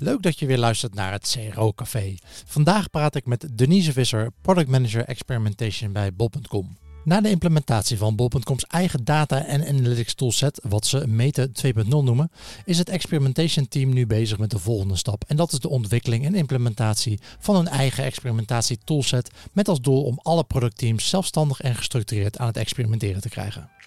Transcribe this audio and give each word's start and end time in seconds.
Leuk 0.00 0.22
dat 0.22 0.38
je 0.38 0.46
weer 0.46 0.58
luistert 0.58 0.94
naar 0.94 1.12
het 1.12 1.36
CRO 1.36 1.72
Café. 1.72 2.14
Vandaag 2.44 2.90
praat 2.90 3.14
ik 3.14 3.26
met 3.26 3.48
Denise 3.52 3.92
Visser, 3.92 4.30
Product 4.40 4.68
Manager 4.68 5.04
Experimentation 5.04 5.92
bij 5.92 6.14
Bol.com. 6.14 6.76
Na 7.04 7.20
de 7.20 7.30
implementatie 7.30 7.98
van 7.98 8.16
Bol.com's 8.16 8.64
eigen 8.66 9.04
data 9.04 9.44
en 9.44 9.66
analytics 9.68 10.14
toolset, 10.14 10.60
wat 10.68 10.86
ze 10.86 11.06
Meten 11.06 11.52
2.0 11.66 11.88
noemen, 11.88 12.30
is 12.64 12.78
het 12.78 12.88
experimentation 12.88 13.68
team 13.68 13.92
nu 13.92 14.06
bezig 14.06 14.38
met 14.38 14.50
de 14.50 14.58
volgende 14.58 14.96
stap. 14.96 15.24
En 15.26 15.36
dat 15.36 15.52
is 15.52 15.58
de 15.58 15.68
ontwikkeling 15.68 16.24
en 16.24 16.34
implementatie 16.34 17.20
van 17.38 17.56
een 17.56 17.68
eigen 17.68 18.04
experimentation 18.04 18.78
toolset 18.84 19.30
met 19.52 19.68
als 19.68 19.80
doel 19.80 20.04
om 20.04 20.18
alle 20.22 20.44
productteams 20.44 21.08
zelfstandig 21.08 21.60
en 21.60 21.74
gestructureerd 21.74 22.38
aan 22.38 22.46
het 22.46 22.56
experimenteren 22.56 23.20
te 23.20 23.28
krijgen. 23.28 23.77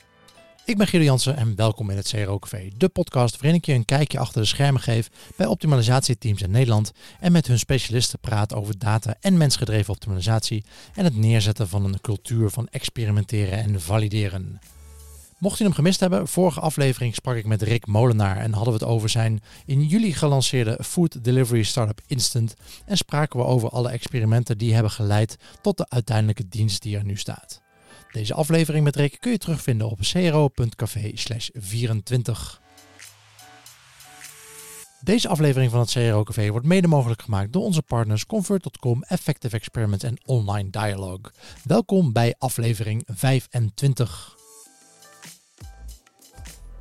Ik 0.66 0.78
ben 0.78 0.88
Guido 0.88 1.06
Jansen 1.06 1.38
en 1.38 1.56
welkom 1.56 1.90
in 1.90 1.98
het 1.98 2.08
CRO 2.08 2.40
Café, 2.40 2.70
de 2.78 2.90
podcast 2.90 3.34
waarin 3.36 3.56
ik 3.60 3.66
je 3.66 3.74
een 3.74 3.86
kijkje 3.86 4.20
achter 4.20 4.42
de 4.42 4.48
schermen 4.48 4.82
geef 4.82 5.10
bij 5.36 5.46
optimalisatieteams 5.46 6.42
in 6.42 6.52
Nederland 6.52 6.92
en 7.20 7.32
met 7.32 7.48
hun 7.48 7.60
specialisten 7.60 8.20
praat 8.20 8.54
over 8.54 8.80
data 8.80 9.16
en 9.20 9.38
mensgedreven 9.38 9.94
optimalisatie 9.94 10.64
en 10.96 11.04
het 11.04 11.16
neerzetten 11.16 11.68
van 11.68 11.86
een 11.86 12.02
cultuur 12.02 12.50
van 12.50 12.68
experimenteren 12.68 13.64
en 13.64 13.82
valideren. 13.82 14.60
Mocht 15.38 15.58
je 15.58 15.64
hem 15.64 15.74
gemist 15.74 16.00
hebben, 16.00 16.28
vorige 16.28 16.60
aflevering 16.60 17.16
sprak 17.16 17.36
ik 17.36 17.46
met 17.46 17.62
Rick 17.62 17.88
Molenaar 17.88 18.38
en 18.38 18.54
hadden 18.54 18.74
we 18.74 18.80
het 18.80 18.90
over 18.90 19.10
zijn 19.10 19.42
in 19.66 19.86
juli 19.86 20.14
gelanceerde 20.14 20.80
Food 20.84 21.24
Delivery 21.24 21.64
Startup 21.64 22.02
Instant 22.08 22.54
en 22.86 22.98
spraken 22.98 23.40
we 23.40 23.46
over 23.46 23.70
alle 23.70 23.90
experimenten 23.90 24.58
die 24.58 24.74
hebben 24.74 24.92
geleid 24.92 25.38
tot 25.62 25.78
de 25.78 25.90
uiteindelijke 25.90 26.48
dienst 26.48 26.82
die 26.82 26.98
er 26.98 27.06
nu 27.06 27.18
staat. 27.18 27.61
Deze 28.12 28.34
aflevering 28.34 28.84
met 28.84 28.96
Rick 28.96 29.18
kun 29.20 29.32
je 29.32 29.38
terugvinden 29.38 29.90
op 29.90 30.00
cro.café 30.02 31.12
24. 31.54 32.62
Deze 35.04 35.28
aflevering 35.28 35.72
van 35.72 35.80
het 35.80 35.92
CRO 35.92 36.24
Café 36.24 36.50
wordt 36.52 36.66
mede 36.66 36.88
mogelijk 36.88 37.22
gemaakt 37.22 37.54
door 37.54 37.64
onze 37.64 37.82
partners 37.82 38.26
Convert.com, 38.26 39.04
Effective 39.04 39.56
Experiment 39.56 40.04
en 40.04 40.18
Online 40.26 40.70
Dialogue. 40.70 41.32
Welkom 41.64 42.14
bij 42.14 42.36
aflevering 42.38 43.04
25. 43.06 44.41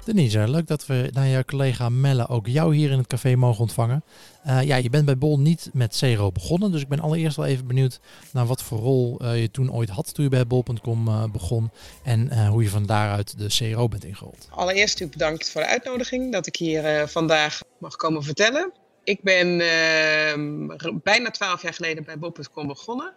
Denise, 0.04 0.48
leuk 0.48 0.66
dat 0.66 0.86
we 0.86 1.08
naar 1.12 1.28
jouw 1.28 1.42
collega 1.42 1.88
Melle 1.88 2.28
ook 2.28 2.46
jou 2.46 2.74
hier 2.74 2.90
in 2.90 2.98
het 2.98 3.06
café 3.06 3.36
mogen 3.36 3.60
ontvangen. 3.60 4.04
Uh, 4.46 4.62
ja, 4.62 4.76
je 4.76 4.90
bent 4.90 5.04
bij 5.04 5.18
Bol 5.18 5.38
niet 5.38 5.70
met 5.72 5.96
CRO 5.96 6.32
begonnen, 6.32 6.72
dus 6.72 6.80
ik 6.80 6.88
ben 6.88 7.00
allereerst 7.00 7.36
wel 7.36 7.46
even 7.46 7.66
benieuwd 7.66 8.00
naar 8.32 8.46
wat 8.46 8.62
voor 8.62 8.78
rol 8.78 9.18
uh, 9.22 9.40
je 9.40 9.50
toen 9.50 9.72
ooit 9.72 9.88
had 9.88 10.14
toen 10.14 10.24
je 10.24 10.30
bij 10.30 10.46
Bol.com 10.46 11.08
uh, 11.08 11.24
begon 11.24 11.70
en 12.04 12.46
hoe 12.46 12.62
je 12.62 12.68
van 12.68 12.86
daaruit 12.86 13.38
de 13.38 13.46
CRO 13.48 13.88
bent 13.88 14.04
ingerold. 14.04 14.48
Allereerst 14.50 14.92
natuurlijk 14.92 15.18
bedankt 15.18 15.50
voor 15.50 15.60
de 15.60 15.66
uitnodiging 15.66 16.32
dat 16.32 16.46
ik 16.46 16.56
hier 16.56 17.08
vandaag 17.08 17.60
mag 17.78 17.96
komen 17.96 18.22
vertellen. 18.22 18.72
Ik 19.04 19.22
ben 19.22 19.60
ehm, 19.60 20.66
bijna 21.02 21.30
twaalf 21.30 21.62
jaar 21.62 21.74
geleden 21.74 22.04
bij 22.04 22.18
Bol.com 22.18 22.66
begonnen 22.66 23.14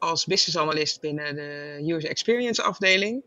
als 0.00 0.24
business 0.24 0.58
analyst 0.58 1.00
binnen 1.00 1.34
de 1.34 1.78
User 1.86 2.10
Experience 2.10 2.62
afdeling. 2.62 3.22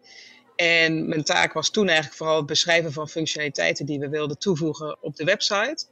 En 0.63 1.07
mijn 1.07 1.23
taak 1.23 1.53
was 1.53 1.69
toen 1.69 1.85
eigenlijk 1.85 2.17
vooral 2.17 2.37
het 2.37 2.45
beschrijven 2.45 2.93
van 2.93 3.09
functionaliteiten 3.09 3.85
die 3.85 3.99
we 3.99 4.09
wilden 4.09 4.37
toevoegen 4.37 4.97
op 5.01 5.15
de 5.15 5.23
website. 5.23 5.85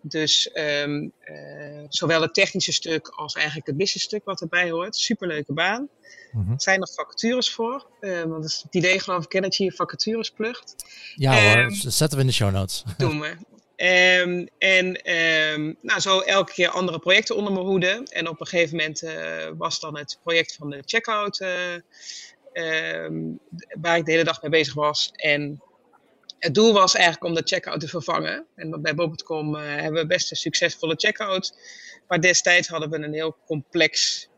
Dus 0.00 0.50
um, 0.54 1.12
uh, 1.24 1.84
zowel 1.88 2.20
het 2.20 2.34
technische 2.34 2.72
stuk 2.72 3.08
als 3.08 3.34
eigenlijk 3.34 3.66
het 3.66 3.76
business 3.76 4.04
stuk 4.04 4.24
wat 4.24 4.40
erbij 4.40 4.70
hoort. 4.70 4.96
Superleuke 4.96 5.52
baan. 5.52 5.88
Mm 6.32 6.52
Er 6.52 6.60
zijn 6.60 6.80
nog 6.80 6.94
vacatures 6.94 7.50
voor. 7.50 7.86
Uh, 8.00 8.22
want 8.22 8.42
dat 8.42 8.60
het 8.62 8.74
idee 8.74 9.00
geloof 9.00 9.24
ik, 9.24 9.42
dat 9.42 9.56
je 9.56 9.62
hier 9.62 9.72
vacatures 9.72 10.30
plugt. 10.30 10.74
Ja 11.14 11.42
hoor, 11.42 11.62
um, 11.62 11.74
zetten 11.74 12.16
we 12.16 12.20
in 12.20 12.26
de 12.26 12.32
show 12.34 12.52
notes. 12.52 12.84
Doen 12.96 13.20
we. 13.20 13.36
Um, 13.76 14.48
en 14.58 15.12
um, 15.12 15.76
nou, 15.82 16.00
zo 16.00 16.20
elke 16.20 16.52
keer 16.52 16.68
andere 16.68 16.98
projecten 16.98 17.36
onder 17.36 17.52
mijn 17.52 17.64
hoede. 17.64 18.06
En 18.08 18.28
op 18.28 18.40
een 18.40 18.46
gegeven 18.46 18.76
moment 18.76 19.02
uh, 19.02 19.12
was 19.58 19.80
dan 19.80 19.98
het 19.98 20.18
project 20.22 20.54
van 20.54 20.70
de 20.70 20.82
checkout 20.84 21.44
um, 22.56 23.38
waar 23.80 23.96
ik 23.96 24.04
de 24.04 24.10
hele 24.10 24.24
dag 24.24 24.42
mee 24.42 24.50
bezig 24.50 24.74
was. 24.74 25.10
En 25.12 25.62
het 26.38 26.54
doel 26.54 26.72
was 26.72 26.94
eigenlijk 26.94 27.24
om 27.24 27.34
de 27.34 27.42
checkout 27.44 27.80
te 27.80 27.88
vervangen. 27.88 28.46
En 28.54 28.82
bij 28.82 28.94
Bob.com 28.94 29.54
uh, 29.54 29.62
hebben 29.62 30.00
we 30.00 30.06
best 30.06 30.30
een 30.30 30.36
succesvolle 30.36 30.94
checkout. 30.96 31.58
Maar 32.08 32.20
destijds 32.20 32.68
hadden 32.68 32.90
we 32.90 32.96
een 32.96 33.12
heel 33.12 33.36
complex 33.46 34.28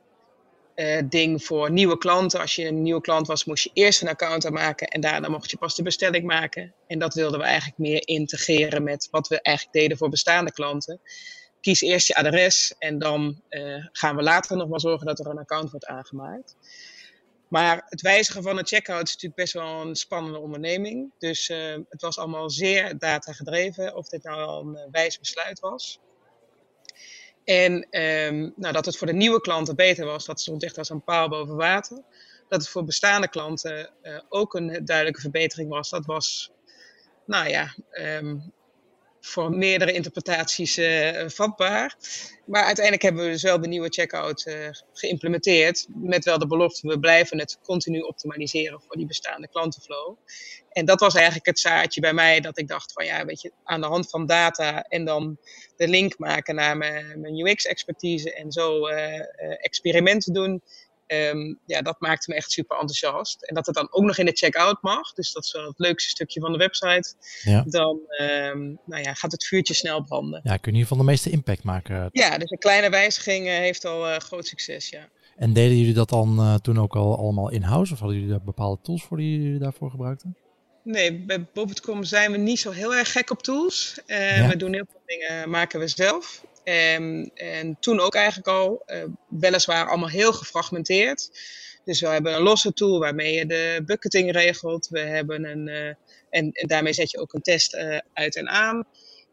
uh, 0.75 0.99
ding 1.09 1.45
voor 1.45 1.71
nieuwe 1.71 1.99
klanten. 1.99 2.41
Als 2.41 2.55
je 2.55 2.67
een 2.67 2.83
nieuwe 2.83 3.01
klant 3.01 3.27
was, 3.27 3.45
moest 3.45 3.65
je 3.65 3.71
eerst 3.73 4.03
een 4.03 4.09
account 4.09 4.47
aanmaken 4.47 4.89
en 4.89 5.01
daarna 5.01 5.29
mocht 5.29 5.51
je 5.51 5.59
pas 5.59 5.75
de 5.75 5.83
bestelling 5.83 6.25
maken. 6.25 6.75
En 6.87 6.99
dat 6.99 7.15
wilden 7.15 7.39
we 7.39 7.45
eigenlijk 7.45 7.79
meer 7.79 8.09
integreren 8.09 8.83
met 8.83 9.09
wat 9.11 9.29
we 9.29 9.43
eigenlijk 9.43 9.77
deden 9.77 9.97
voor 9.97 10.09
bestaande 10.09 10.53
klanten. 10.53 11.01
Kies 11.61 11.81
eerst 11.81 12.09
je 12.09 12.15
adres 12.15 12.75
en 12.79 12.99
dan 12.99 13.43
uh, 13.51 13.87
gaan 13.93 14.17
we 14.17 14.23
later 14.23 14.57
nog 14.57 14.69
wel 14.69 14.81
zorgen 14.81 15.07
dat 15.07 15.19
er 15.19 15.27
een 15.27 15.39
account 15.39 15.71
wordt 15.71 15.87
aangemaakt. 15.87 16.57
Maar 17.49 17.85
het 17.89 18.01
wijzigen 18.01 18.43
van 18.43 18.59
een 18.59 18.67
checkout 18.67 19.07
is 19.07 19.13
natuurlijk 19.13 19.41
best 19.41 19.53
wel 19.53 19.81
een 19.81 19.97
spannende 19.97 20.39
onderneming. 20.39 21.13
Dus 21.19 21.49
uh, 21.49 21.77
het 21.89 22.03
was 22.03 22.19
allemaal 22.19 22.51
zeer 22.51 22.99
data 22.99 23.33
gedreven, 23.33 23.97
of 23.97 24.09
dit 24.09 24.23
nou 24.23 24.43
al 24.43 24.61
een 24.61 24.75
uh, 24.75 24.83
wijs 24.91 25.19
besluit 25.19 25.61
was. 25.61 26.01
En 27.45 27.73
um, 28.01 28.53
nou, 28.57 28.73
dat 28.73 28.85
het 28.85 28.97
voor 28.97 29.07
de 29.07 29.13
nieuwe 29.13 29.41
klanten 29.41 29.77
beter 29.77 30.07
was, 30.07 30.25
dat 30.25 30.41
stond 30.41 30.63
echt 30.63 30.79
als 30.79 30.91
een 30.91 31.05
paal 31.05 31.29
boven 31.29 31.57
water. 31.57 32.03
Dat 32.49 32.61
het 32.61 32.69
voor 32.69 32.85
bestaande 32.85 33.29
klanten 33.29 33.91
uh, 34.03 34.21
ook 34.29 34.55
een 34.55 34.85
duidelijke 34.85 35.21
verbetering 35.21 35.71
was, 35.71 35.91
dat 35.91 36.07
was, 36.07 36.53
nou 37.27 37.49
ja, 37.49 37.75
um, 37.91 38.53
voor 39.21 39.51
meerdere 39.51 39.93
interpretaties 39.93 40.79
uh, 40.79 41.29
vatbaar. 41.29 41.97
Maar 42.47 42.65
uiteindelijk 42.65 43.05
hebben 43.05 43.25
we 43.25 43.31
dus 43.31 43.43
wel 43.43 43.61
de 43.61 43.69
nieuwe 43.69 43.89
checkout 43.89 44.47
uh, 44.47 44.69
geïmplementeerd. 44.93 45.87
Met 45.95 46.25
wel 46.25 46.39
de 46.39 46.47
belofte, 46.47 46.89
we 46.89 46.99
blijven 46.99 47.39
het 47.39 47.59
continu 47.63 48.01
optimaliseren 48.01 48.81
voor 48.81 48.97
die 48.97 49.07
bestaande 49.07 49.49
klantenflow. 49.49 50.17
En 50.69 50.85
dat 50.85 51.01
was 51.01 51.15
eigenlijk 51.15 51.47
het 51.47 51.59
zaadje 51.59 52.01
bij 52.01 52.13
mij 52.13 52.41
dat 52.41 52.59
ik 52.59 52.69
dacht 52.69 52.93
van 52.93 53.05
ja, 53.05 53.25
weet 53.25 53.41
je, 53.41 53.53
aan 53.65 53.81
de 53.81 53.87
hand 53.87 54.11
van 54.11 54.27
data 54.27 54.83
en 54.83 55.05
dan 55.05 55.39
de 55.77 55.89
link 55.89 56.19
maken 56.19 56.55
naar 56.55 56.77
mijn, 56.77 57.21
mijn 57.21 57.47
UX-expertise 57.47 58.35
en 58.35 58.53
zo 58.53 58.89
uh, 58.89 59.21
experimenten 59.59 60.33
doen 60.33 60.63
Um, 61.13 61.59
ja, 61.67 61.83
dat 61.83 62.01
maakte 62.01 62.31
me 62.31 62.37
echt 62.37 62.53
super 62.53 62.77
enthousiast. 62.77 63.43
En 63.43 63.55
dat 63.55 63.67
het 63.67 63.75
dan 63.75 63.89
ook 63.91 64.05
nog 64.05 64.19
in 64.19 64.27
de 64.27 64.33
checkout 64.33 64.83
mag, 64.83 65.13
dus 65.13 65.33
dat 65.33 65.45
is 65.45 65.53
wel 65.53 65.67
het 65.67 65.79
leukste 65.79 66.11
stukje 66.11 66.41
van 66.41 66.53
de 66.53 66.59
website. 66.59 67.15
Ja. 67.43 67.65
Dan 67.67 68.01
um, 68.21 68.79
nou 68.85 69.03
ja, 69.03 69.15
gaat 69.15 69.33
het 69.33 69.45
vuurtje 69.45 69.75
snel 69.75 70.03
branden. 70.03 70.41
Ja, 70.43 70.57
kun 70.57 70.61
je 70.61 70.67
in 70.67 70.73
ieder 70.73 70.89
geval 70.89 71.05
de 71.05 71.11
meeste 71.11 71.31
impact 71.31 71.63
maken. 71.63 72.09
Ja, 72.13 72.39
dus 72.39 72.51
een 72.51 72.59
kleine 72.59 72.91
wijziging 72.91 73.47
uh, 73.47 73.53
heeft 73.53 73.85
al 73.85 74.09
uh, 74.09 74.17
groot 74.17 74.47
succes, 74.47 74.89
ja. 74.89 75.09
En 75.37 75.53
deden 75.53 75.79
jullie 75.79 75.95
dat 75.95 76.09
dan 76.09 76.41
uh, 76.41 76.55
toen 76.55 76.81
ook 76.81 76.97
al 76.97 77.19
allemaal 77.19 77.51
in-house? 77.51 77.93
Of 77.93 77.99
hadden 77.99 78.17
jullie 78.17 78.33
daar 78.33 78.45
bepaalde 78.45 78.83
tools 78.83 79.05
voor 79.05 79.17
die 79.17 79.43
jullie 79.43 79.59
daarvoor 79.59 79.91
gebruikten? 79.91 80.37
Nee, 80.83 81.25
bij 81.25 81.47
Bob.com 81.53 82.05
zijn 82.05 82.33
we 82.33 82.39
niet 82.39 82.59
zo 82.59 82.71
heel 82.71 82.95
erg 82.95 83.13
gek 83.13 83.31
op 83.31 83.43
tools. 83.43 84.01
Ja. 84.07 84.49
We 84.49 84.57
doen 84.57 84.73
heel 84.73 84.87
veel 84.91 85.03
dingen, 85.07 85.51
maken 85.51 85.81
we 85.81 85.89
zelf. 85.89 86.45
Um, 86.69 87.31
en 87.35 87.77
toen 87.81 88.01
ook 88.01 88.15
eigenlijk 88.15 88.49
al, 88.49 88.83
uh, 88.87 89.05
weliswaar 89.29 89.89
allemaal 89.89 90.09
heel 90.09 90.33
gefragmenteerd. 90.33 91.31
Dus 91.85 92.01
we 92.01 92.07
hebben 92.07 92.35
een 92.35 92.43
losse 92.43 92.73
tool 92.73 92.99
waarmee 92.99 93.35
je 93.35 93.47
de 93.47 93.83
bucketing 93.87 94.33
regelt. 94.33 94.89
We 94.89 95.01
hebben 95.01 95.45
een, 95.45 95.69
uh, 95.69 95.87
en, 96.31 96.53
en, 96.53 96.67
daarmee 96.67 96.93
zet 96.93 97.11
je 97.11 97.19
ook 97.19 97.33
een 97.33 97.43
test 97.43 97.75
uh, 97.75 97.99
uit 98.13 98.37
en 98.37 98.49
aan. 98.49 98.85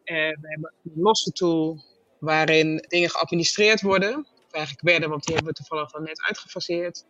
we 0.03 0.38
hebben 0.40 0.74
een 0.84 1.01
losse 1.01 1.31
tool 1.31 1.84
waarin 2.19 2.85
dingen 2.88 3.09
geadministreerd 3.09 3.81
worden. 3.81 4.28
Eigenlijk 4.51 4.88
werden, 4.88 5.09
want 5.09 5.24
die 5.25 5.35
hebben 5.35 5.53
we 5.53 5.59
toevallig 5.59 5.94
al 5.94 6.01
net 6.01 6.22
uitgefaseerd. 6.22 7.06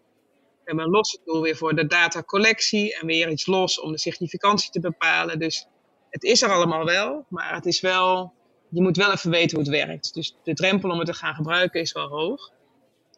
We 0.50 0.62
hebben 0.64 0.86
een 0.86 0.92
losse 0.92 1.20
tool 1.26 1.42
weer 1.42 1.56
voor 1.56 1.76
de 1.76 1.88
datacollectie 1.88 2.96
en 3.00 3.08
weer 3.08 3.30
iets 3.30 3.46
los 3.46 3.80
om 3.80 3.92
de 3.92 4.00
significantie 4.00 4.72
te 4.72 4.80
bepalen. 4.80 5.40
Dus 5.40 5.68
het 6.10 6.24
is 6.24 6.42
er 6.42 6.52
allemaal 6.52 6.86
wel, 6.86 7.26
maar 7.30 7.54
het 7.54 7.66
is 7.66 7.82
wel 7.82 8.34
je 8.70 8.82
moet 8.82 8.98
wel 8.98 9.12
even 9.12 9.32
weten 9.32 9.58
hoe 9.58 9.68
het 9.68 9.86
werkt. 9.86 10.14
Dus 10.14 10.36
de 10.44 10.54
drempel 10.54 10.90
om 10.90 10.98
het 10.98 11.08
te 11.08 11.14
gaan 11.14 11.36
gebruiken 11.36 11.82
is 11.82 11.92
wel 11.92 12.08
hoog. 12.08 12.52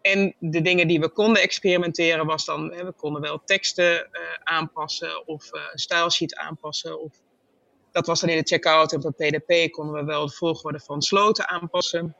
En 0.01 0.35
de 0.39 0.61
dingen 0.61 0.87
die 0.87 0.99
we 0.99 1.09
konden 1.09 1.41
experimenteren 1.41 2.25
was 2.25 2.45
dan, 2.45 2.73
hè, 2.73 2.85
we 2.85 2.91
konden 2.91 3.21
wel 3.21 3.41
teksten 3.45 3.93
uh, 3.93 4.21
aanpassen 4.43 5.27
of 5.27 5.53
uh, 5.53 5.61
een 5.71 5.79
stylesheet 5.79 6.35
aanpassen. 6.35 7.01
Of, 7.01 7.13
dat 7.91 8.07
was 8.07 8.19
dan 8.19 8.29
in 8.29 8.37
de 8.37 8.47
checkout 8.47 8.93
en 8.93 9.05
op 9.05 9.15
PDP 9.15 9.71
konden 9.71 9.95
we 9.95 10.03
wel 10.03 10.25
de 10.25 10.33
volgorde 10.33 10.79
van 10.79 11.01
sloten 11.01 11.47
aanpassen. 11.47 12.15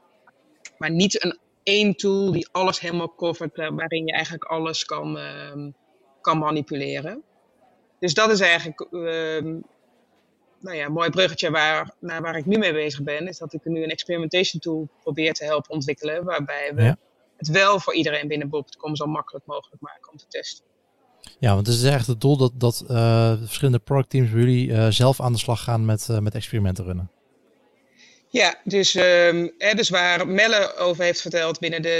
Maar 0.78 0.92
niet 0.92 1.24
een 1.24 1.40
één 1.64 1.96
tool 1.96 2.32
die 2.32 2.48
alles 2.52 2.80
helemaal 2.80 3.16
covert, 3.16 3.58
uh, 3.58 3.70
waarin 3.70 4.06
je 4.06 4.12
eigenlijk 4.12 4.44
alles 4.44 4.86
kan, 4.86 5.18
uh, 5.18 5.72
kan 6.22 6.38
manipuleren. 6.38 7.24
Dus 8.00 8.14
dat 8.14 8.30
is 8.30 8.40
eigenlijk 8.40 8.82
ehm, 8.82 9.60
nou 10.60 10.78
ja, 10.78 10.90
mooi 10.90 11.10
bruggetje 11.10 11.52
waar, 11.52 11.92
naar 12.00 12.22
waar 12.22 12.38
ik 12.38 12.46
nu 12.46 12.58
mee 12.58 12.74
bezig 12.74 13.04
ben, 13.04 13.28
is 13.28 13.38
dat 13.38 13.54
ik 13.54 13.66
nu 13.66 13.84
een 13.84 13.90
experimentation 13.90 14.62
tool 14.62 14.88
probeer 15.02 15.34
te 15.34 15.44
helpen 15.44 15.72
ontwikkelen, 15.72 16.24
waarbij 16.24 16.72
we 16.76 16.82
ja. 16.82 16.98
het 17.38 17.48
wel 17.48 17.80
voor 17.80 17.94
iedereen 17.94 18.28
binnen 18.28 18.50
Bob.com 18.50 18.96
zo 18.96 19.06
makkelijk 19.06 19.46
mogelijk 19.46 19.82
maken 19.82 20.12
om 20.12 20.18
te 20.18 20.26
testen. 20.30 20.66
Ja, 21.40 21.54
want 21.54 21.68
het 21.68 21.76
is 21.76 21.84
echt 21.84 22.08
het 22.08 22.22
doel 22.22 22.38
dat, 22.38 22.52
dat 22.56 22.84
uh, 22.90 23.34
verschillende 23.40 23.80
productteams 23.80 24.30
bij 24.32 24.40
jullie 24.40 24.70
uh, 24.70 24.88
zelf 24.90 25.22
aan 25.22 25.32
de 25.32 25.38
slag 25.40 25.64
gaan 25.64 25.86
met, 25.86 26.08
uh, 26.12 26.20
met 26.20 26.36
experimenten 26.36 26.86
runnen. 26.86 27.12
Ja, 28.30 28.60
dus, 28.64 28.96
um, 28.96 29.54
hè, 29.58 29.74
dus 29.74 29.90
waar 29.90 30.28
Melle 30.28 30.76
over 30.76 31.04
heeft 31.04 31.22
verteld 31.22 31.60
binnen 31.60 31.82
de 31.82 32.00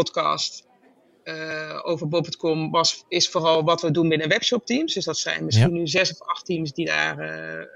CRO-podcast 0.00 0.65
uh, 1.28 1.56
uh, 1.76 1.80
over 1.82 2.08
Bob.com, 2.08 2.70
was, 2.70 3.04
is 3.08 3.28
vooral 3.28 3.64
wat 3.64 3.82
we 3.82 3.90
doen 3.90 4.08
binnen 4.08 4.28
webshop-teams. 4.28 4.94
Dus 4.94 5.04
dat 5.04 5.18
zijn 5.18 5.44
misschien 5.44 5.74
ja. 5.74 5.78
nu 5.78 5.86
zes 5.86 6.12
of 6.12 6.28
acht 6.28 6.46
teams 6.46 6.72
die 6.72 6.86
daar 6.86 7.18
uh, 7.18 7.66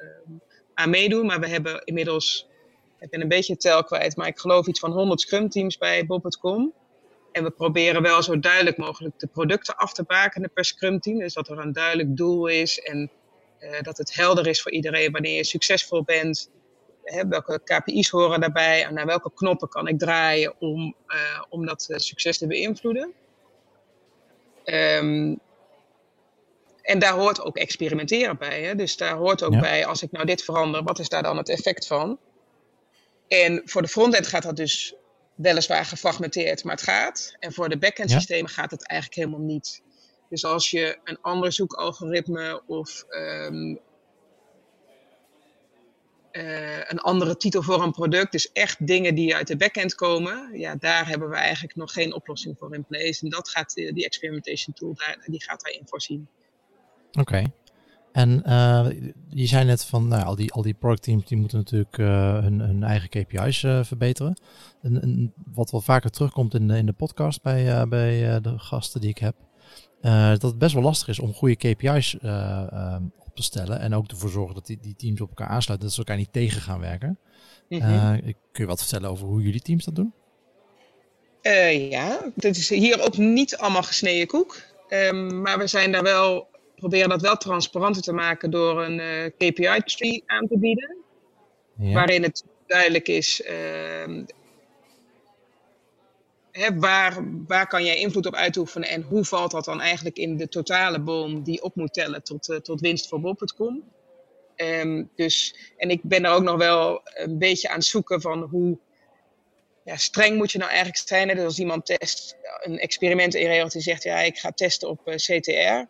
aan 0.75 0.91
meedoen. 0.91 1.27
Maar 1.27 1.41
we 1.41 1.49
hebben 1.49 1.85
inmiddels, 1.85 2.49
ik 3.01 3.11
ben 3.11 3.21
een 3.21 3.29
beetje 3.29 3.57
tel 3.57 3.85
kwijt, 3.85 4.17
maar 4.17 4.27
ik 4.27 4.39
geloof 4.39 4.67
iets 4.67 4.81
van 4.81 4.93
100 4.93 5.21
Scrum-teams 5.21 5.79
bij 5.79 6.07
Bob.com. 6.07 6.73
En 7.33 7.45
we 7.45 7.51
proberen 7.51 8.03
wel 8.03 8.23
zo 8.23 8.39
duidelijk 8.39 8.77
mogelijk 8.77 9.19
de 9.19 9.27
producten 9.27 9.77
af 9.77 9.93
te 9.93 10.03
bakenen 10.03 10.53
per 10.53 10.65
Scrum-team. 10.65 11.19
Dus 11.19 11.35
dat 11.35 11.49
er 11.49 11.59
een 11.59 11.73
duidelijk 11.73 12.17
doel 12.17 12.47
is 12.47 12.81
en 12.81 13.11
uh, 13.61 13.81
dat 13.81 13.99
het 13.99 14.15
helder 14.15 14.47
is 14.47 14.63
voor 14.63 14.73
iedereen 14.73 15.13
wanneer 15.13 15.37
je 15.37 15.45
succesvol 15.45 16.03
bent. 16.03 16.51
Hè, 17.05 17.29
welke 17.29 17.61
KPI's 17.65 18.09
horen 18.09 18.41
daarbij 18.41 18.85
en 18.85 18.95
naar 18.95 19.07
welke 19.07 19.31
knoppen 19.35 19.69
kan 19.69 19.89
ik 19.89 19.99
draaien 19.99 20.55
om, 20.59 20.95
om 21.49 21.67
dat 21.67 21.87
succes 21.97 22.39
te 22.39 22.47
beïnvloeden. 22.47 23.15
Um, 24.73 25.41
en 26.83 26.99
daar 26.99 27.13
hoort 27.13 27.41
ook 27.41 27.57
experimenteren 27.57 28.39
bij. 28.39 28.63
Hè? 28.63 28.75
Dus 28.75 28.97
daar 28.97 29.17
hoort 29.17 29.43
ook 29.43 29.53
ja. 29.53 29.61
bij, 29.61 29.87
als 29.87 30.03
ik 30.03 30.11
nou 30.13 30.27
dit 30.27 30.45
verander, 30.45 30.83
wat 30.83 30.99
is 30.99 31.09
daar 31.09 31.23
dan 31.23 31.37
het 31.37 31.49
effect 31.49 31.87
van? 31.87 32.19
En 33.29 33.63
voor 33.65 33.83
de 33.83 33.89
frontend 33.89 34.27
gaat 34.27 34.43
dat 34.43 34.57
dus 34.57 34.95
weliswaar 35.35 35.85
gefragmenteerd, 35.85 36.65
maar 36.65 36.75
het 36.75 36.85
gaat. 36.85 37.37
En 37.39 37.53
voor 37.53 37.69
de 37.69 37.79
backend 37.79 38.11
systemen 38.11 38.51
ja. 38.51 38.63
gaat 38.63 38.71
het 38.71 38.87
eigenlijk 38.87 39.21
helemaal 39.21 39.47
niet. 39.47 39.83
Dus 40.29 40.45
als 40.45 40.71
je 40.71 40.99
een 41.05 41.19
ander 41.21 41.53
zoekalgoritme 41.53 42.63
of 42.67 43.05
um, 43.09 43.81
uh, 46.33 46.77
een 46.77 46.99
andere 46.99 47.37
titel 47.37 47.63
voor 47.63 47.83
een 47.83 47.93
product, 47.93 48.33
dus 48.33 48.53
echt 48.53 48.87
dingen 48.87 49.15
die 49.15 49.35
uit 49.35 49.47
de 49.47 49.57
backend 49.57 49.95
komen, 49.95 50.59
ja, 50.59 50.77
daar 50.77 51.09
hebben 51.09 51.29
we 51.29 51.37
eigenlijk 51.37 51.77
nog 51.77 51.93
geen 51.93 52.15
oplossing 52.15 52.57
voor 52.59 52.75
in 52.75 52.85
place. 52.85 53.25
En 53.25 53.31
dat 53.31 53.49
gaat 53.49 53.75
die 53.75 54.05
experimentation 54.05 54.75
tool, 54.75 54.95
daar, 54.95 55.19
die 55.27 55.43
gaat 55.43 55.65
daarin 55.65 55.83
voorzien. 55.85 56.29
Oké. 57.13 57.53
En 58.13 58.43
uh, 58.47 58.87
je 59.29 59.47
zei 59.47 59.65
net 59.65 59.85
van 59.85 60.09
nou, 60.09 60.25
al, 60.25 60.35
die, 60.35 60.53
al 60.53 60.63
die 60.63 60.75
productteams 60.75 61.27
die 61.27 61.39
moeten 61.39 61.59
natuurlijk 61.59 61.99
uh, 61.99 62.39
hun, 62.39 62.61
hun 62.61 62.83
eigen 62.83 63.09
KPI's 63.09 63.63
uh, 63.63 63.85
verbeteren. 63.85 64.41
En, 64.83 65.33
wat 65.53 65.71
wel 65.71 65.81
vaker 65.81 66.11
terugkomt 66.11 66.55
in 66.55 66.69
de, 66.69 66.77
in 66.77 66.87
de 66.87 66.93
podcast 66.93 67.43
bij, 67.43 67.89
bij 67.89 68.41
de 68.41 68.59
gasten 68.59 69.01
die 69.01 69.11
ik 69.11 69.19
heb, 69.19 69.35
dat 70.01 70.43
het 70.43 70.59
best 70.59 70.75
wel 70.75 70.83
lastig 70.83 71.09
is 71.09 71.19
om 71.19 71.35
goede 71.35 71.57
KPI's 71.57 72.15
op 73.19 73.20
te 73.41 73.47
stellen. 73.47 73.81
En 73.81 73.95
ook 73.95 74.11
ervoor 74.11 74.31
zorgen 74.31 74.55
dat 74.55 74.67
die, 74.67 74.79
die 74.81 74.97
teams 74.97 75.21
op 75.21 75.29
elkaar 75.29 75.47
aansluiten, 75.47 75.87
dat 75.89 75.97
ze 75.97 76.03
elkaar 76.03 76.17
niet 76.17 76.33
tegen 76.33 76.61
gaan 76.61 76.81
werken. 76.81 77.19
Mm 77.69 77.81
-hmm. 77.81 78.21
kun 78.23 78.35
je 78.53 78.67
wat 78.67 78.81
vertellen 78.81 79.11
over 79.11 79.27
hoe 79.27 79.43
jullie 79.43 79.61
teams 79.61 79.85
dat 79.85 79.95
doen? 79.95 80.13
ja, 81.91 82.31
dat 82.35 82.57
is 82.57 82.69
hier 82.69 83.03
ook 83.03 83.17
niet 83.17 83.57
allemaal 83.57 83.83
gesneden 83.83 84.27
koek. 84.27 84.57
Um, 84.89 85.43
maar 85.43 85.59
we 85.59 85.67
zijn 85.67 85.93
daar 85.93 86.03
wel 86.03 86.49
proberen 86.77 87.09
dat 87.09 87.21
wel 87.21 87.37
transparanter 87.37 88.03
te 88.03 88.13
maken 88.13 88.51
door 88.51 88.85
een 88.85 88.99
uh, 88.99 89.25
KPI-tree 89.37 90.23
aan 90.27 90.49
te 90.49 90.59
bieden. 90.59 90.97
Ja. 91.77 91.93
Waarin 91.93 92.23
het 92.23 92.45
duidelijk 92.67 93.09
is 93.09 93.41
uh, 93.41 94.25
hè, 96.53 96.79
waar, 96.79 97.25
waar 97.47 97.67
kan 97.67 97.85
jij 97.85 97.97
invloed 97.97 98.27
op 98.27 98.35
uitoefenen 98.35 98.89
en 98.89 99.03
hoe 99.03 99.25
valt 99.25 99.51
dat 99.51 99.65
dan 99.65 99.81
eigenlijk 99.81 100.17
in 100.17 100.37
de 100.37 100.49
totale 100.49 101.01
boom 101.01 101.43
die 101.43 101.63
op 101.63 101.75
moet 101.75 101.93
tellen 101.93 102.23
tot, 102.23 102.49
uh, 102.49 102.57
tot 102.57 102.81
winst 102.81 103.09
voor 103.09 103.21
Bob.com. 103.21 103.83
Um, 104.57 105.11
dus, 105.17 105.55
en 105.77 105.91
ik 105.91 106.01
ben 106.03 106.25
er 106.25 106.31
ook 106.31 106.43
nog 106.43 106.57
wel 106.57 107.01
een 107.05 107.39
beetje 107.39 107.69
aan 107.69 107.77
het 107.77 107.85
zoeken 107.85 108.21
van 108.21 108.43
hoe 108.43 108.79
ja, 109.85 109.97
streng 109.97 110.37
moet 110.37 110.53
je 110.53 110.59
nou 110.59 110.71
eigenlijk 110.71 111.09
zijn. 111.09 111.29
Dus 111.29 111.45
als 111.45 111.59
iemand 111.59 111.87
test, 111.87 112.37
een 112.61 112.79
experiment 112.79 113.35
inregelt 113.35 113.73
die 113.73 113.83
zegt 113.83 114.03
ja 114.03 114.19
ik 114.21 114.39
ga 114.39 114.51
testen 114.53 114.89
op 114.89 115.09
uh, 115.09 115.15
CTR 115.15 115.89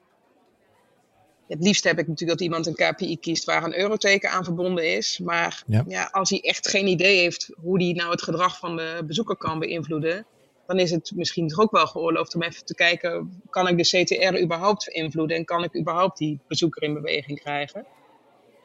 het 1.50 1.62
liefst 1.62 1.84
heb 1.84 1.98
ik 1.98 2.08
natuurlijk 2.08 2.38
dat 2.38 2.48
iemand 2.48 2.66
een 2.66 2.74
KPI 2.74 3.18
kiest 3.18 3.44
waar 3.44 3.64
een 3.64 3.78
euroteken 3.78 4.30
aan 4.30 4.44
verbonden 4.44 4.96
is. 4.96 5.18
Maar 5.18 5.62
ja. 5.66 5.84
ja. 5.88 6.08
als 6.12 6.30
hij 6.30 6.40
echt 6.40 6.68
geen 6.68 6.86
idee 6.86 7.18
heeft 7.18 7.50
hoe 7.62 7.82
hij 7.82 7.92
nou 7.92 8.10
het 8.10 8.22
gedrag 8.22 8.58
van 8.58 8.76
de 8.76 9.02
bezoeker 9.06 9.36
kan 9.36 9.58
beïnvloeden, 9.58 10.26
dan 10.70 10.78
is 10.78 10.90
het 10.90 11.12
misschien 11.14 11.48
toch 11.48 11.60
ook 11.60 11.70
wel 11.70 11.86
geoorloofd 11.86 12.34
om 12.34 12.42
even 12.42 12.64
te 12.64 12.74
kijken, 12.74 13.42
kan 13.50 13.68
ik 13.68 13.76
de 13.76 14.02
CTR 14.02 14.42
überhaupt 14.42 14.90
beïnvloeden 14.92 15.36
en 15.36 15.44
kan 15.44 15.64
ik 15.64 15.78
überhaupt 15.78 16.18
die 16.18 16.38
bezoeker 16.48 16.82
in 16.82 16.94
beweging 16.94 17.40
krijgen? 17.40 17.86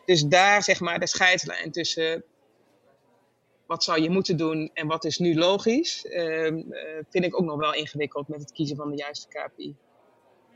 Dus 0.05 0.21
daar 0.21 0.63
zeg 0.63 0.79
maar 0.79 0.99
de 0.99 1.07
scheidslijn 1.07 1.71
tussen 1.71 2.23
wat 3.65 3.83
zou 3.83 4.01
je 4.01 4.09
moeten 4.09 4.37
doen 4.37 4.69
en 4.73 4.87
wat 4.87 5.05
is 5.05 5.17
nu 5.17 5.35
logisch, 5.35 6.05
uh, 6.05 6.63
vind 7.09 7.25
ik 7.25 7.39
ook 7.39 7.45
nog 7.45 7.57
wel 7.57 7.73
ingewikkeld 7.73 8.27
met 8.27 8.39
het 8.39 8.51
kiezen 8.51 8.75
van 8.75 8.89
de 8.89 8.97
juiste 8.97 9.27
KPI. 9.27 9.75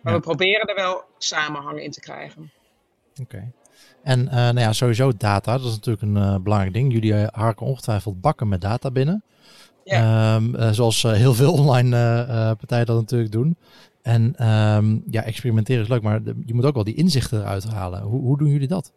Maar 0.02 0.13
ja. 0.13 0.19
we 0.19 0.25
proberen 0.25 0.68
er 0.68 0.75
wel 0.75 1.04
samenhang 1.18 1.81
in 1.81 1.92
te 1.92 2.00
krijgen. 2.00 2.52
Oké. 3.12 3.22
Okay. 3.22 3.52
En 4.04 4.19
uh, 4.19 4.31
nou 4.31 4.60
ja, 4.60 4.74
sowieso 4.74 5.12
data, 5.18 5.57
dat 5.57 5.68
is 5.68 5.75
natuurlijk 5.75 6.04
een 6.04 6.16
uh, 6.16 6.38
belangrijk 6.38 6.74
ding. 6.74 6.94
Jullie 6.94 7.13
harken 7.13 7.66
ongetwijfeld 7.66 8.22
bakken 8.22 8.48
met 8.48 8.62
data 8.62 8.92
binnen. 8.92 9.24
Ja. 9.89 10.36
Um, 10.36 10.74
zoals 10.74 11.01
heel 11.01 11.33
veel 11.33 11.53
online 11.62 11.89
partijen 12.56 12.86
dat 12.86 12.95
natuurlijk 12.95 13.31
doen. 13.31 13.57
En 14.01 14.47
um, 14.47 15.03
ja, 15.09 15.24
experimenteren 15.24 15.81
is 15.81 15.89
leuk, 15.89 16.01
maar 16.01 16.21
je 16.45 16.53
moet 16.53 16.65
ook 16.65 16.74
wel 16.74 16.83
die 16.83 16.95
inzichten 16.95 17.39
eruit 17.39 17.63
halen. 17.63 18.01
Hoe, 18.01 18.21
hoe 18.21 18.38
doen 18.38 18.50
jullie 18.50 18.68
dat? 18.68 18.91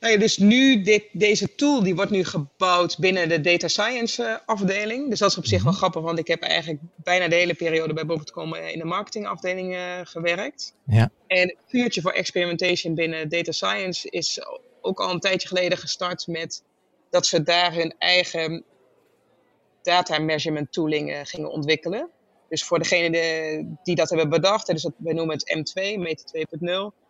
Nou 0.00 0.12
ja, 0.12 0.18
dus 0.18 0.36
nu, 0.38 0.82
dit, 0.82 1.04
deze 1.12 1.54
tool 1.54 1.82
die 1.82 1.94
wordt 1.94 2.10
nu 2.10 2.24
gebouwd 2.24 2.98
binnen 2.98 3.28
de 3.28 3.40
data 3.40 3.68
science 3.68 4.22
uh, 4.22 4.34
afdeling. 4.46 5.08
Dus 5.10 5.18
dat 5.18 5.30
is 5.30 5.38
op 5.38 5.46
zich 5.46 5.62
wel 5.62 5.72
Mhm. 5.72 5.80
grappig, 5.80 6.02
want 6.02 6.18
ik 6.18 6.26
heb 6.26 6.42
eigenlijk 6.42 6.82
bijna 6.96 7.28
de 7.28 7.34
hele 7.34 7.54
periode 7.54 7.94
bij 7.94 8.06
Bob.com 8.06 8.54
in 8.54 8.78
de 8.78 8.84
marketingafdeling 8.84 9.74
uh, 9.74 9.80
gewerkt. 10.04 10.74
Ja. 10.86 11.10
En 11.26 11.48
het 11.48 11.56
vuurtje 11.66 12.00
voor 12.00 12.12
experimentation 12.12 12.94
binnen 12.94 13.28
data 13.28 13.52
science 13.52 14.10
is 14.10 14.40
ook 14.80 15.00
al 15.00 15.10
een 15.10 15.20
tijdje 15.20 15.48
geleden 15.48 15.78
gestart 15.78 16.26
met 16.26 16.62
dat 17.10 17.26
ze 17.26 17.42
daar 17.42 17.74
hun 17.74 17.94
eigen 17.98 18.64
data 19.88 20.18
measurement 20.18 20.72
tooling 20.72 21.10
uh, 21.10 21.20
gingen 21.22 21.50
ontwikkelen. 21.50 22.10
Dus 22.48 22.64
voor 22.64 22.78
degene 22.78 23.10
de, 23.10 23.76
die 23.82 23.94
dat 23.94 24.08
hebben 24.08 24.28
bedacht, 24.28 24.66
dus 24.66 24.82
dat, 24.82 24.92
wij 24.96 25.12
noemen 25.12 25.36
het 25.36 25.56
M2, 25.58 25.98
Meta 25.98 26.22
2.0 26.36 27.06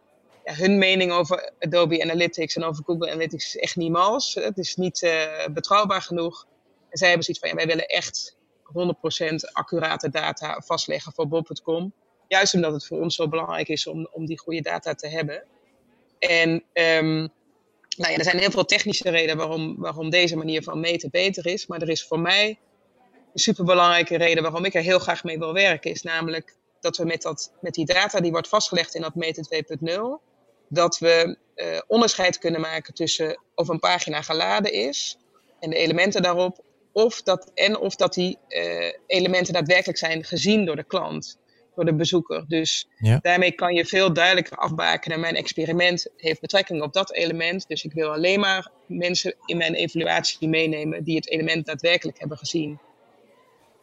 ja, 0.48 0.54
hun 0.54 0.78
mening 0.78 1.12
over 1.12 1.52
Adobe 1.58 2.02
Analytics 2.02 2.56
en 2.56 2.64
over 2.64 2.84
Google 2.84 3.10
Analytics 3.10 3.46
is 3.46 3.56
echt 3.56 3.76
niet 3.76 3.90
mals. 3.90 4.34
Het 4.34 4.58
is 4.58 4.76
niet 4.76 5.02
uh, 5.02 5.46
betrouwbaar 5.52 6.02
genoeg. 6.02 6.46
En 6.88 6.98
zij 6.98 7.08
hebben 7.08 7.24
zoiets 7.24 7.42
van, 7.42 7.50
ja, 7.50 7.56
wij 7.56 7.66
willen 7.66 7.86
echt 7.86 8.36
100% 9.32 9.52
accurate 9.52 10.10
data 10.10 10.62
vastleggen 10.64 11.12
voor 11.12 11.28
Bob.com. 11.28 11.92
Juist 12.28 12.54
omdat 12.54 12.72
het 12.72 12.86
voor 12.86 13.00
ons 13.00 13.14
zo 13.14 13.28
belangrijk 13.28 13.68
is 13.68 13.86
om, 13.86 14.08
om 14.12 14.26
die 14.26 14.38
goede 14.38 14.60
data 14.60 14.94
te 14.94 15.08
hebben. 15.08 15.44
En 16.18 16.50
um, 16.72 17.30
nou 17.96 18.12
ja, 18.12 18.16
er 18.16 18.24
zijn 18.24 18.38
heel 18.38 18.50
veel 18.50 18.64
technische 18.64 19.10
redenen 19.10 19.36
waarom, 19.36 19.76
waarom 19.78 20.10
deze 20.10 20.36
manier 20.36 20.62
van 20.62 20.80
meten 20.80 21.10
beter 21.10 21.46
is. 21.46 21.66
Maar 21.66 21.82
er 21.82 21.88
is 21.88 22.04
voor 22.04 22.20
mij 22.20 22.58
superbelangrijke 23.38 24.16
reden 24.16 24.42
waarom 24.42 24.64
ik 24.64 24.74
er 24.74 24.82
heel 24.82 24.98
graag 24.98 25.24
mee 25.24 25.38
wil 25.38 25.52
werken. 25.52 25.90
Is 25.90 26.02
namelijk 26.02 26.56
dat 26.80 26.96
we 26.96 27.04
met, 27.04 27.22
dat, 27.22 27.52
met 27.60 27.74
die 27.74 27.86
data 27.86 28.20
die 28.20 28.30
wordt 28.30 28.48
vastgelegd 28.48 28.94
in 28.94 29.00
dat 29.00 29.14
meten 29.14 29.48
2.0 29.80 30.26
dat 30.68 30.98
we 30.98 31.36
uh, 31.54 31.80
onderscheid 31.86 32.38
kunnen 32.38 32.60
maken 32.60 32.94
tussen 32.94 33.40
of 33.54 33.68
een 33.68 33.78
pagina 33.78 34.22
geladen 34.22 34.72
is 34.72 35.18
en 35.60 35.70
de 35.70 35.76
elementen 35.76 36.22
daarop, 36.22 36.64
of 36.92 37.22
dat, 37.22 37.50
en 37.54 37.78
of 37.78 37.96
dat 37.96 38.14
die 38.14 38.38
uh, 38.48 38.92
elementen 39.06 39.52
daadwerkelijk 39.52 39.98
zijn 39.98 40.24
gezien 40.24 40.64
door 40.64 40.76
de 40.76 40.84
klant, 40.84 41.38
door 41.74 41.84
de 41.84 41.94
bezoeker. 41.94 42.44
Dus 42.48 42.88
ja. 42.98 43.18
daarmee 43.22 43.52
kan 43.52 43.74
je 43.74 43.86
veel 43.86 44.12
duidelijker 44.12 44.56
afbakenen. 44.56 45.20
Mijn 45.20 45.34
experiment 45.34 46.08
heeft 46.16 46.40
betrekking 46.40 46.82
op 46.82 46.92
dat 46.92 47.12
element, 47.12 47.68
dus 47.68 47.84
ik 47.84 47.92
wil 47.92 48.12
alleen 48.12 48.40
maar 48.40 48.70
mensen 48.86 49.34
in 49.44 49.56
mijn 49.56 49.74
evaluatie 49.74 50.48
meenemen 50.48 51.04
die 51.04 51.16
het 51.16 51.30
element 51.30 51.66
daadwerkelijk 51.66 52.18
hebben 52.18 52.38
gezien. 52.38 52.78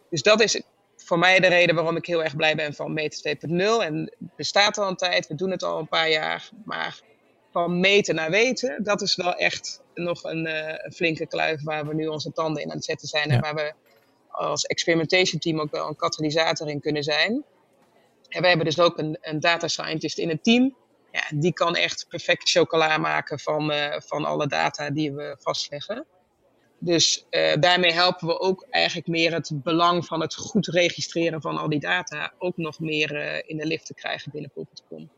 Dus 0.10 0.22
dat 0.22 0.42
is 0.42 0.62
voor 0.96 1.20
mij 1.20 1.40
de 1.40 1.48
reden 1.48 1.76
waarom 1.76 1.96
ik 1.96 2.06
heel 2.06 2.24
erg 2.24 2.36
blij 2.36 2.56
ben 2.56 2.74
van 2.74 2.94
Meten 2.94 3.38
2.0. 3.38 3.56
En 3.84 4.14
het 4.20 4.36
bestaat 4.36 4.78
al 4.78 4.88
een 4.88 4.96
tijd, 4.96 5.28
we 5.28 5.36
doen 5.36 5.52
het 5.52 5.64
al 5.64 5.80
een 5.80 5.88
paar 5.88 6.10
jaar. 6.10 6.50
Maar 6.66 7.02
van 7.52 7.80
meten 7.80 8.16
naar 8.16 8.30
weten, 8.30 8.84
dat 8.84 9.02
is 9.02 9.16
wel 9.16 9.36
echt 9.36 9.82
nog 9.94 10.24
een, 10.24 10.48
uh, 10.48 10.74
een 10.76 10.94
flinke 10.94 11.28
kluif 11.28 11.64
waar 11.64 11.88
we 11.88 11.94
nu 11.94 12.08
onze 12.08 12.32
tanden 12.32 12.64
in 12.64 12.70
aan 12.70 12.76
het 12.76 12.86
zetten 12.86 13.08
zijn. 13.08 13.30
Ja. 13.30 13.36
En 13.36 13.42
waar 13.42 13.56
we 13.56 13.74
als 14.30 14.66
experimentation 14.66 15.40
team 15.40 15.60
ook 15.60 15.72
wel 15.72 15.88
een 15.88 15.96
katalysator 15.96 16.70
in 16.70 16.82
kunnen 16.82 17.04
zijn. 17.04 17.44
En 18.30 18.42
we 18.42 18.48
hebben 18.48 18.66
dus 18.66 18.80
ook 18.80 18.98
een, 18.98 19.18
een 19.22 19.40
data 19.40 19.68
scientist 19.68 20.18
in 20.18 20.30
het 20.30 20.44
team. 20.44 20.76
Ja, 21.12 21.24
die 21.36 21.54
kan 21.54 21.76
echt 21.76 22.06
perfect 22.10 22.50
chocola 22.50 22.98
maken 22.98 23.40
van, 23.40 23.72
uh, 23.72 23.96
van 24.00 24.26
alle 24.26 24.48
data 24.48 24.90
die 24.90 25.14
we 25.14 25.36
vastleggen. 25.40 26.06
Dus 26.86 27.26
uh, 27.32 27.54
daarmee 27.60 27.92
helpen 27.92 28.28
we 28.28 28.40
ook 28.40 28.66
eigenlijk 28.70 29.08
meer 29.08 29.34
het 29.34 29.52
belang 29.54 30.06
van 30.06 30.22
het 30.22 30.36
goed 30.36 30.68
registreren 30.68 31.42
van 31.42 31.58
al 31.58 31.70
die 31.70 31.80
data 31.80 32.34
ook 32.38 32.58
nog 32.58 32.80
meer 32.80 33.16
uh, 33.16 33.42
in 33.46 33.58
de 33.58 33.66
lift 33.66 33.86
te 33.86 33.94
krijgen 33.94 34.32
binnen 34.32 34.52
Pop.com. 34.54 35.10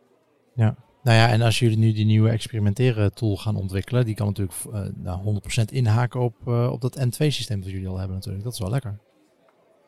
Ja, 0.53 0.75
Nou 1.03 1.17
ja, 1.17 1.29
en 1.29 1.41
als 1.41 1.59
jullie 1.59 1.77
nu 1.77 1.93
die 1.93 2.05
nieuwe 2.05 2.29
experimenteren 2.29 3.13
tool 3.13 3.37
gaan 3.37 3.55
ontwikkelen, 3.55 4.05
die 4.05 4.15
kan 4.15 4.27
natuurlijk 4.27 4.57
uh, 4.67 4.81
nou, 4.95 5.39
100% 5.61 5.73
inhaken 5.73 6.19
op, 6.19 6.47
op 6.47 6.81
dat 6.81 6.99
N2-systeem 6.99 7.61
dat 7.61 7.71
jullie 7.71 7.87
al 7.87 7.97
hebben 7.97 8.15
natuurlijk. 8.15 8.43
Dat 8.43 8.53
is 8.53 8.59
wel 8.59 8.69
lekker. 8.69 8.99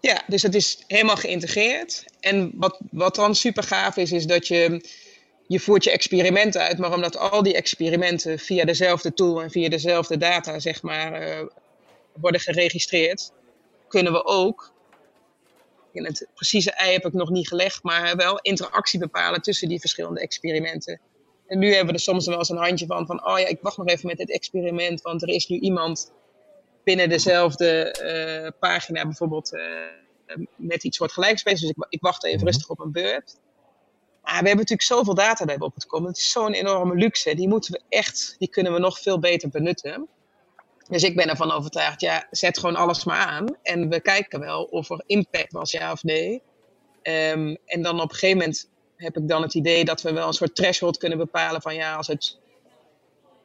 Ja, 0.01 0.21
dus 0.27 0.41
het 0.41 0.55
is 0.55 0.83
helemaal 0.87 1.15
geïntegreerd. 1.15 2.05
En 2.19 2.51
wat, 2.55 2.81
wat 2.91 3.15
dan 3.15 3.35
super 3.35 3.63
gaaf 3.63 3.97
is, 3.97 4.11
is 4.11 4.25
dat 4.25 4.47
je, 4.47 4.89
je 5.47 5.59
voert 5.59 5.83
je 5.83 5.91
experimenten 5.91 6.61
uit, 6.61 6.77
maar 6.77 6.93
omdat 6.93 7.17
al 7.17 7.43
die 7.43 7.55
experimenten 7.55 8.39
via 8.39 8.65
dezelfde 8.65 9.13
tool 9.13 9.41
en 9.41 9.51
via 9.51 9.69
dezelfde 9.69 10.17
data, 10.17 10.59
zeg 10.59 10.81
maar, 10.81 11.27
uh, 11.27 11.45
worden 12.21 12.41
geregistreerd, 12.41 13.31
kunnen 13.87 14.11
we 14.11 14.25
ook 14.25 14.73
in 15.91 16.05
het 16.05 16.27
precieze 16.35 16.71
ei 16.71 16.93
heb 16.93 17.05
ik 17.05 17.13
nog 17.13 17.29
niet 17.29 17.47
gelegd, 17.47 17.83
maar 17.83 18.15
wel 18.15 18.39
interactie 18.39 18.99
bepalen 18.99 19.41
tussen 19.41 19.67
die 19.67 19.79
verschillende 19.79 20.19
experimenten. 20.19 20.99
En 21.47 21.59
nu 21.59 21.67
hebben 21.67 21.87
we 21.87 21.93
er 21.93 21.99
soms 21.99 22.25
wel 22.25 22.37
eens 22.37 22.49
een 22.49 22.57
handje 22.57 22.85
van, 22.85 23.05
van 23.05 23.25
oh 23.25 23.39
ja, 23.39 23.47
ik 23.47 23.61
wacht 23.61 23.77
nog 23.77 23.87
even 23.87 24.07
met 24.07 24.17
dit 24.17 24.31
experiment, 24.31 25.01
want 25.01 25.21
er 25.21 25.29
is 25.29 25.47
nu 25.47 25.59
iemand 25.59 26.11
binnen 26.83 27.09
dezelfde 27.09 27.95
uh, 28.43 28.59
pagina 28.59 29.03
bijvoorbeeld 29.03 29.53
uh, 29.53 29.61
met 30.55 30.83
iets 30.83 30.97
soortgelijks 30.97 31.43
bezig. 31.43 31.59
Dus 31.59 31.69
ik, 31.69 31.85
ik 31.89 32.01
wacht 32.01 32.23
even 32.23 32.37
mhm. 32.37 32.45
rustig 32.45 32.69
op 32.69 32.79
een 32.79 32.91
beurt. 32.91 33.37
Maar 34.21 34.41
we 34.41 34.47
hebben 34.47 34.55
natuurlijk 34.55 34.81
zoveel 34.81 35.13
data 35.13 35.45
daarbij 35.45 35.67
op 35.67 35.75
het 35.75 35.85
komen. 35.85 36.07
Het 36.07 36.17
is 36.17 36.31
zo'n 36.31 36.53
enorme 36.53 36.95
luxe. 36.95 37.35
Die 37.35 37.47
moeten 37.47 37.71
we 37.71 37.81
echt, 37.89 38.35
die 38.37 38.49
kunnen 38.49 38.73
we 38.73 38.79
nog 38.79 38.99
veel 38.99 39.19
beter 39.19 39.49
benutten. 39.49 40.07
Dus 40.89 41.03
ik 41.03 41.15
ben 41.15 41.29
ervan 41.29 41.51
overtuigd, 41.51 42.01
ja, 42.01 42.27
zet 42.31 42.59
gewoon 42.59 42.75
alles 42.75 43.03
maar 43.03 43.25
aan. 43.25 43.57
En 43.63 43.89
we 43.89 44.01
kijken 44.01 44.39
wel 44.39 44.63
of 44.63 44.89
er 44.89 45.03
impact 45.05 45.51
was, 45.51 45.71
ja 45.71 45.91
of 45.91 46.03
nee. 46.03 46.41
Um, 47.03 47.57
en 47.65 47.81
dan 47.81 48.01
op 48.01 48.09
een 48.09 48.15
gegeven 48.15 48.37
moment 48.37 48.69
heb 48.95 49.17
ik 49.17 49.27
dan 49.27 49.41
het 49.41 49.53
idee 49.53 49.85
dat 49.85 50.01
we 50.01 50.13
wel 50.13 50.27
een 50.27 50.33
soort 50.33 50.55
threshold 50.55 50.97
kunnen 50.97 51.17
bepalen 51.17 51.61
van 51.61 51.75
ja, 51.75 51.95
als 51.95 52.07
het 52.07 52.39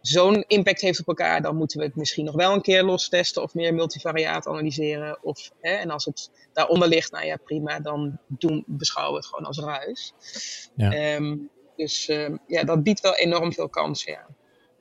zo'n 0.00 0.44
impact 0.46 0.80
heeft 0.80 1.00
op 1.00 1.08
elkaar, 1.08 1.42
dan 1.42 1.56
moeten 1.56 1.78
we 1.78 1.84
het 1.84 1.96
misschien 1.96 2.24
nog 2.24 2.34
wel 2.34 2.52
een 2.52 2.62
keer 2.62 2.82
los 2.82 3.08
testen 3.08 3.42
of 3.42 3.54
meer 3.54 3.74
multivariaat 3.74 4.46
analyseren. 4.46 5.18
Of, 5.22 5.50
hè, 5.60 5.74
en 5.74 5.90
als 5.90 6.04
het 6.04 6.30
daaronder 6.52 6.88
ligt, 6.88 7.12
nou 7.12 7.26
ja, 7.26 7.36
prima, 7.36 7.80
dan 7.80 8.18
doen, 8.26 8.64
beschouwen 8.66 9.12
we 9.12 9.18
het 9.18 9.26
gewoon 9.26 9.46
als 9.46 9.58
ruis. 9.58 10.14
Ja. 10.76 11.14
Um, 11.14 11.50
dus 11.76 12.08
um, 12.08 12.38
ja, 12.46 12.64
dat 12.64 12.82
biedt 12.82 13.00
wel 13.00 13.14
enorm 13.14 13.52
veel 13.52 13.68
kansen, 13.68 14.12
ja. 14.12 14.26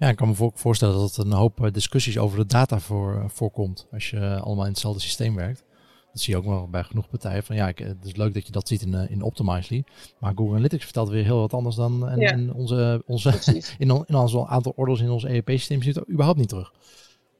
Ja, 0.03 0.09
ik 0.09 0.15
kan 0.15 0.27
me 0.27 0.51
voorstellen 0.53 0.95
dat 0.95 1.15
het 1.15 1.25
een 1.25 1.31
hoop 1.31 1.63
eh, 1.63 1.71
discussies 1.71 2.17
over 2.17 2.37
de 2.37 2.45
data 2.45 2.79
voor, 2.79 3.15
eh, 3.15 3.23
voorkomt 3.27 3.87
als 3.91 4.09
je 4.09 4.19
allemaal 4.19 4.65
in 4.65 4.71
hetzelfde 4.71 5.01
systeem 5.01 5.35
werkt. 5.35 5.63
Dat 6.11 6.21
zie 6.21 6.33
je 6.33 6.39
ook 6.39 6.45
wel 6.45 6.67
bij 6.69 6.83
genoeg 6.83 7.09
partijen. 7.09 7.43
Van 7.43 7.55
ja, 7.55 7.67
ik, 7.67 7.77
het 7.77 8.05
is 8.05 8.15
leuk 8.15 8.33
dat 8.33 8.45
je 8.45 8.51
dat 8.51 8.67
ziet 8.67 8.81
in, 8.81 8.93
eh, 8.93 9.09
in 9.09 9.21
Optimizely. 9.21 9.83
Maar 10.19 10.31
Google 10.35 10.53
Analytics 10.53 10.83
vertelt 10.83 11.09
weer 11.09 11.23
heel 11.23 11.39
wat 11.39 11.53
anders 11.53 11.75
dan 11.75 12.09
en, 12.09 12.19
in 12.19 12.53
onze, 12.53 13.03
onze 13.05 13.29
in, 13.79 14.03
in 14.07 14.15
onze 14.15 14.47
aantal 14.47 14.73
orders 14.75 14.99
in 14.99 15.09
ons 15.09 15.23
EEP-systeem 15.23 15.81
zit 15.81 15.95
er 15.95 16.09
überhaupt 16.09 16.39
niet 16.39 16.49
terug. 16.49 16.73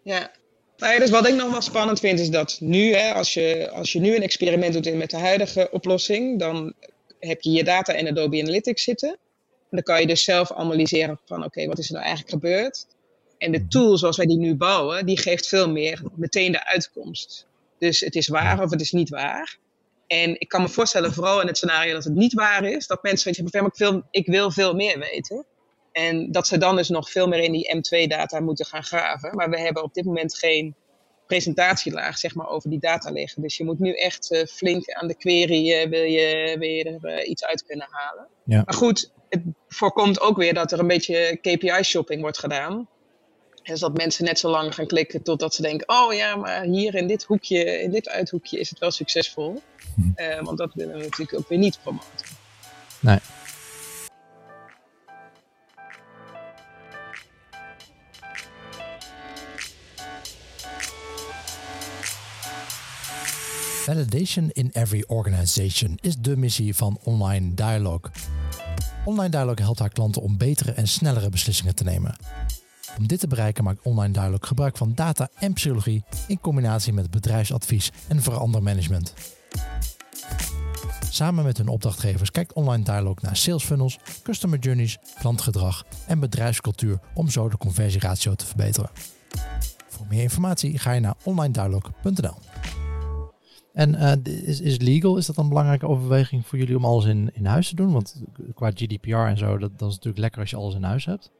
Ja, 0.04 0.32
nou 0.78 0.94
ja, 0.94 1.00
dus 1.00 1.10
wat 1.10 1.28
ik 1.28 1.36
nog 1.36 1.52
wel 1.52 1.62
spannend 1.62 2.00
vind 2.00 2.20
is 2.20 2.30
dat 2.30 2.58
nu, 2.60 2.94
hè, 2.94 3.14
als, 3.14 3.34
je, 3.34 3.72
als 3.72 3.92
je 3.92 4.00
nu 4.00 4.16
een 4.16 4.24
experiment 4.24 4.74
doet 4.74 4.96
met 4.96 5.10
de 5.10 5.18
huidige 5.18 5.70
oplossing, 5.72 6.40
dan 6.40 6.74
heb 7.20 7.42
je 7.42 7.52
je 7.52 7.64
data 7.64 7.94
in 7.94 8.08
Adobe 8.08 8.42
Analytics 8.42 8.84
zitten 8.84 9.18
dan 9.76 9.84
kan 9.84 10.02
je 10.02 10.08
dus 10.08 10.24
zelf 10.24 10.52
analyseren 10.52 11.20
van 11.26 11.44
oké, 11.44 11.68
wat 11.68 11.78
is 11.78 11.88
er 11.88 11.94
nou 11.94 12.06
eigenlijk 12.06 12.34
gebeurd? 12.34 12.88
En 13.38 13.52
de 13.52 13.68
tool 13.68 13.98
zoals 13.98 14.18
wij 14.18 14.26
die 14.26 14.38
nu 14.38 14.56
bouwen, 14.56 15.06
die 15.06 15.18
geeft 15.18 15.48
veel 15.48 15.70
meer 15.70 16.02
meteen 16.16 16.52
de 16.52 16.66
uitkomst. 16.66 17.48
Dus 17.80 18.00
het 18.00 18.16
is 18.16 18.28
waar 18.28 18.64
of 18.64 18.70
het 18.70 18.82
is 18.82 18.92
niet 18.92 19.10
waar. 19.10 19.58
En 20.08 20.40
ik 20.40 20.48
kan 20.48 20.62
me 20.62 20.70
voorstellen, 20.70 21.14
vooral 21.14 21.42
in 21.42 21.48
het 21.48 21.58
scenario 21.58 21.94
dat 21.94 22.04
het 22.04 22.14
niet 22.14 22.34
waar 22.34 22.64
is, 22.64 22.88
dat 22.88 23.04
mensen 23.04 23.34
weten, 23.34 23.66
ik 23.66 23.76
wil, 23.76 24.04
ik 24.12 24.26
wil 24.26 24.52
veel 24.52 24.74
meer 24.74 25.00
weten. 25.00 25.46
En 25.92 26.32
dat 26.32 26.48
ze 26.48 26.58
dan 26.58 26.76
dus 26.76 26.90
nog 26.90 27.10
veel 27.10 27.28
meer 27.28 27.40
in 27.40 27.52
die 27.52 27.76
M2-data 27.76 28.40
moeten 28.40 28.66
gaan 28.66 28.84
graven. 28.84 29.36
Maar 29.36 29.50
we 29.50 29.60
hebben 29.60 29.84
op 29.84 29.94
dit 29.94 30.06
moment 30.06 30.38
geen 30.38 30.76
presentatielaag 31.28 32.18
zeg 32.18 32.36
maar, 32.36 32.48
over 32.48 32.70
die 32.70 32.80
data 32.80 33.12
liggen. 33.12 33.42
Dus 33.42 33.58
je 33.58 33.64
moet 33.64 33.80
nu 33.80 33.94
echt 33.94 34.32
uh, 34.32 34.44
flink 34.44 34.92
aan 34.92 35.08
de 35.08 35.16
query, 35.16 35.72
uh, 35.72 35.90
wil, 35.90 36.04
je, 36.04 36.56
wil 36.60 36.70
je 36.70 36.84
er 36.84 37.20
uh, 37.20 37.30
iets 37.30 37.46
uit 37.46 37.64
kunnen 37.64 37.88
halen. 37.90 38.28
Ja. 38.46 38.62
Maar 38.66 38.74
goed, 38.76 39.12
het 39.30 39.42
voorkomt 39.74 40.22
ook 40.22 40.38
weer 40.38 40.54
dat 40.54 40.72
er 40.72 40.80
een 40.80 40.88
beetje 40.88 41.38
KPI-shopping 41.42 42.22
wordt 42.22 42.40
gedaan. 42.40 42.88
Dus 43.64 43.80
dat 43.80 43.98
mensen 43.98 44.26
net 44.26 44.40
zo 44.40 44.50
lang 44.50 44.76
gaan 44.76 44.88
klikken 44.88 45.24
totdat 45.24 45.54
ze 45.54 45.62
denken: 45.62 45.90
oh 45.90 46.14
ja, 46.14 46.36
maar 46.36 46.64
hier 46.64 46.96
in 46.96 47.08
dit 47.08 47.24
hoekje, 47.24 47.82
in 47.82 47.92
dit 47.92 48.10
uithoekje 48.10 48.60
is 48.60 48.70
het 48.70 48.80
wel 48.80 48.92
succesvol. 48.92 49.62
Hm. 49.96 50.44
want 50.44 50.58
dat 50.58 50.74
willen 50.74 50.98
we 50.98 51.04
natuurlijk 51.04 51.38
ook 51.40 51.50
weer 51.50 51.60
niet 51.60 51.80
promoten. 51.82 52.26
Nee. 53.00 53.20
Validation 63.84 64.50
in 64.54 64.70
every 64.74 65.04
organization 65.08 65.98
is 66.02 66.16
de 66.16 66.38
missie 66.38 66.76
van 66.76 67.00
Online 67.04 67.54
Dialogue. 67.54 68.12
Online 69.06 69.30
Dialogue 69.30 69.64
helpt 69.64 69.80
haar 69.80 69.90
klanten 69.90 70.22
om 70.22 70.38
betere 70.38 70.72
en 70.72 70.88
snellere 70.88 71.30
beslissingen 71.30 71.76
te 71.76 71.84
nemen. 71.84 72.16
Om 72.98 73.08
dit 73.08 73.20
te 73.20 73.28
bereiken 73.28 73.64
maakt 73.64 73.82
Online 73.82 74.14
Dialogue 74.14 74.48
gebruik 74.48 74.78
van 74.78 74.92
data 74.96 75.30
en 75.36 75.54
psychologie 75.54 76.04
in 76.28 76.40
combinatie 76.40 76.94
met 76.94 77.12
bedrijfsadvies 77.12 77.92
en 78.08 78.22
verandermanagement. 78.22 79.14
Samen 81.10 81.44
met 81.44 81.58
hun 81.58 81.68
opdrachtgevers 81.68 82.32
kijkt 82.32 82.54
Online 82.54 82.84
Dialogue 82.84 83.18
naar 83.22 83.38
sales 83.38 83.64
funnels, 83.64 84.00
customer 84.24 84.60
journeys, 84.60 84.98
klantgedrag 85.20 85.86
en 86.08 86.20
bedrijfscultuur 86.20 87.00
om 87.14 87.30
zo 87.30 87.50
de 87.50 87.58
conversieratio 87.58 88.36
te 88.36 88.46
verbeteren. 88.46 88.90
Voor 89.88 90.06
meer 90.10 90.22
informatie 90.22 90.80
ga 90.80 90.92
je 90.92 91.00
naar 91.00 91.16
onlinedialogue.nl. 91.24 92.53
En 93.74 93.94
uh, 93.94 94.48
is, 94.48 94.62
is 94.62 94.78
legal, 94.78 95.18
is 95.18 95.26
dat 95.26 95.38
een 95.38 95.50
belangrijke 95.50 95.88
overweging 95.88 96.48
voor 96.48 96.58
jullie 96.58 96.78
om 96.78 96.86
alles 96.86 97.06
in, 97.06 97.32
in 97.34 97.46
huis 97.46 97.70
te 97.70 97.76
doen? 97.76 97.92
Want 97.92 98.24
qua 98.54 98.72
GDPR 98.74 99.16
en 99.16 99.38
zo, 99.38 99.58
dat, 99.58 99.80
dat 99.80 99.90
is 99.90 99.96
natuurlijk 99.96 100.22
lekker 100.22 100.42
als 100.42 100.50
je 100.50 100.56
alles 100.56 100.76
in 100.76 100.84
huis 100.84 101.06
hebt. 101.06 101.32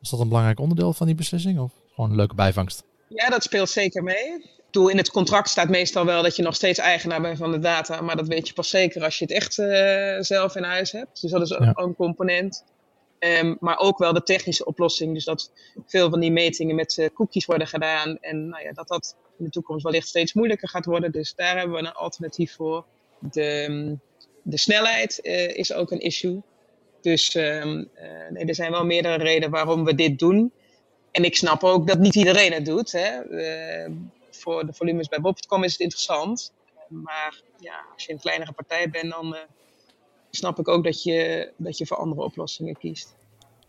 Is 0.00 0.10
dat 0.10 0.20
een 0.20 0.28
belangrijk 0.28 0.60
onderdeel 0.60 0.92
van 0.92 1.06
die 1.06 1.14
beslissing 1.14 1.58
of 1.58 1.72
gewoon 1.94 2.10
een 2.10 2.16
leuke 2.16 2.34
bijvangst? 2.34 2.84
Ja, 3.08 3.28
dat 3.28 3.42
speelt 3.42 3.68
zeker 3.68 4.02
mee. 4.02 4.50
Doe, 4.70 4.90
in 4.90 4.96
het 4.96 5.10
contract 5.10 5.48
staat 5.48 5.68
meestal 5.68 6.04
wel 6.04 6.22
dat 6.22 6.36
je 6.36 6.42
nog 6.42 6.54
steeds 6.54 6.78
eigenaar 6.78 7.20
bent 7.20 7.38
van 7.38 7.52
de 7.52 7.58
data, 7.58 8.00
maar 8.00 8.16
dat 8.16 8.28
weet 8.28 8.48
je 8.48 8.54
pas 8.54 8.68
zeker 8.68 9.04
als 9.04 9.18
je 9.18 9.24
het 9.24 9.34
echt 9.34 9.58
uh, 9.58 10.20
zelf 10.20 10.56
in 10.56 10.62
huis 10.62 10.92
hebt. 10.92 11.20
Dus 11.20 11.30
dat 11.30 11.42
is 11.42 11.54
ook 11.54 11.78
een 11.78 11.94
component. 11.94 12.64
Um, 13.18 13.56
maar 13.60 13.78
ook 13.78 13.98
wel 13.98 14.12
de 14.12 14.22
technische 14.22 14.64
oplossing. 14.64 15.14
Dus 15.14 15.24
dat 15.24 15.52
veel 15.86 16.10
van 16.10 16.20
die 16.20 16.32
metingen 16.32 16.74
met 16.74 16.96
uh, 16.96 17.06
cookies 17.14 17.46
worden 17.46 17.66
gedaan. 17.66 18.18
En 18.20 18.48
nou 18.48 18.62
ja, 18.62 18.72
dat 18.72 18.88
dat 18.88 19.16
in 19.38 19.44
de 19.44 19.50
toekomst 19.50 19.84
wellicht 19.84 20.08
steeds 20.08 20.32
moeilijker 20.32 20.68
gaat 20.68 20.84
worden. 20.84 21.12
Dus 21.12 21.34
daar 21.34 21.58
hebben 21.58 21.76
we 21.76 21.82
een 21.82 21.92
alternatief 21.92 22.54
voor. 22.54 22.84
De, 23.18 23.96
de 24.42 24.58
snelheid 24.58 25.20
uh, 25.22 25.56
is 25.56 25.72
ook 25.72 25.90
een 25.90 26.00
issue. 26.00 26.42
Dus 27.00 27.34
um, 27.34 27.88
uh, 27.94 28.30
nee, 28.30 28.44
er 28.44 28.54
zijn 28.54 28.70
wel 28.70 28.84
meerdere 28.84 29.22
redenen 29.22 29.50
waarom 29.50 29.84
we 29.84 29.94
dit 29.94 30.18
doen. 30.18 30.52
En 31.10 31.24
ik 31.24 31.36
snap 31.36 31.64
ook 31.64 31.86
dat 31.86 31.98
niet 31.98 32.14
iedereen 32.14 32.52
het 32.52 32.64
doet. 32.64 32.92
Hè. 32.92 33.20
voor 34.30 34.66
de 34.66 34.72
volumes 34.72 35.08
bij 35.08 35.20
Bob.com 35.20 35.64
is 35.64 35.72
het 35.72 35.80
interessant. 35.80 36.52
Maar 36.88 37.40
ja, 37.58 37.84
als 37.94 38.04
je 38.04 38.12
een 38.12 38.20
kleinere 38.20 38.52
partij 38.52 38.90
bent, 38.90 39.10
dan 39.10 39.36
snap 40.30 40.58
ik 40.58 40.68
ook 40.68 40.84
dat 40.84 41.02
je, 41.02 41.50
dat 41.56 41.78
je 41.78 41.86
voor 41.86 41.96
andere 41.96 42.22
oplossingen 42.22 42.78
kiest. 42.78 43.14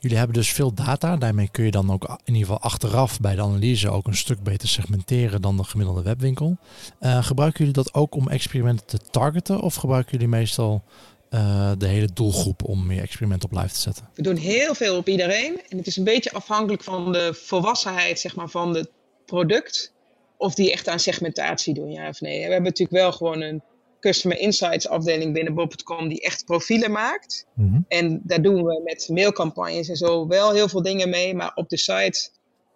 Jullie 0.03 0.17
hebben 0.17 0.35
dus 0.35 0.51
veel 0.51 0.73
data. 0.73 1.15
Daarmee 1.15 1.49
kun 1.51 1.65
je 1.65 1.71
dan 1.71 1.91
ook 1.91 2.03
in 2.03 2.33
ieder 2.33 2.41
geval 2.41 2.59
achteraf 2.59 3.19
bij 3.19 3.35
de 3.35 3.41
analyse 3.41 3.89
ook 3.89 4.07
een 4.07 4.15
stuk 4.15 4.43
beter 4.43 4.67
segmenteren 4.67 5.41
dan 5.41 5.57
de 5.57 5.63
gemiddelde 5.63 6.01
webwinkel. 6.01 6.57
Uh, 7.01 7.23
gebruiken 7.23 7.59
jullie 7.59 7.73
dat 7.73 7.93
ook 7.93 8.15
om 8.15 8.29
experimenten 8.29 8.85
te 8.85 8.97
targeten? 9.11 9.59
Of 9.59 9.75
gebruiken 9.75 10.11
jullie 10.11 10.27
meestal 10.27 10.83
uh, 11.29 11.71
de 11.77 11.87
hele 11.87 12.09
doelgroep 12.13 12.63
om 12.63 12.85
meer 12.85 13.01
experimenten 13.01 13.49
op 13.51 13.57
live 13.57 13.73
te 13.73 13.79
zetten? 13.79 14.09
We 14.13 14.21
doen 14.21 14.35
heel 14.35 14.75
veel 14.75 14.97
op 14.97 15.07
iedereen. 15.07 15.61
En 15.69 15.77
het 15.77 15.87
is 15.87 15.97
een 15.97 16.03
beetje 16.03 16.31
afhankelijk 16.31 16.83
van 16.83 17.11
de 17.11 17.33
volwassenheid 17.33 18.19
zeg 18.19 18.35
maar, 18.35 18.49
van 18.49 18.75
het 18.75 18.89
product. 19.25 19.93
Of 20.37 20.53
die 20.53 20.71
echt 20.71 20.87
aan 20.87 20.99
segmentatie 20.99 21.73
doen, 21.73 21.91
ja 21.91 22.07
of 22.07 22.21
nee. 22.21 22.35
We 22.35 22.51
hebben 22.51 22.63
natuurlijk 22.63 23.01
wel 23.01 23.11
gewoon 23.11 23.41
een 23.41 23.63
Customer 24.03 24.37
Insights 24.37 24.87
afdeling 24.87 25.33
binnen 25.33 25.53
Bob.com 25.53 26.07
die 26.07 26.21
echt 26.21 26.45
profielen 26.45 26.91
maakt. 26.91 27.45
Mhm. 27.55 27.81
En 27.87 28.21
daar 28.23 28.41
doen 28.41 28.63
we 28.63 28.81
met 28.83 29.09
mailcampagnes 29.11 29.89
en 29.89 29.95
zo 29.95 30.27
wel 30.27 30.53
heel 30.53 30.69
veel 30.69 30.81
dingen 30.81 31.09
mee. 31.09 31.35
Maar 31.35 31.51
op 31.55 31.69
de 31.69 31.77
site 31.77 32.29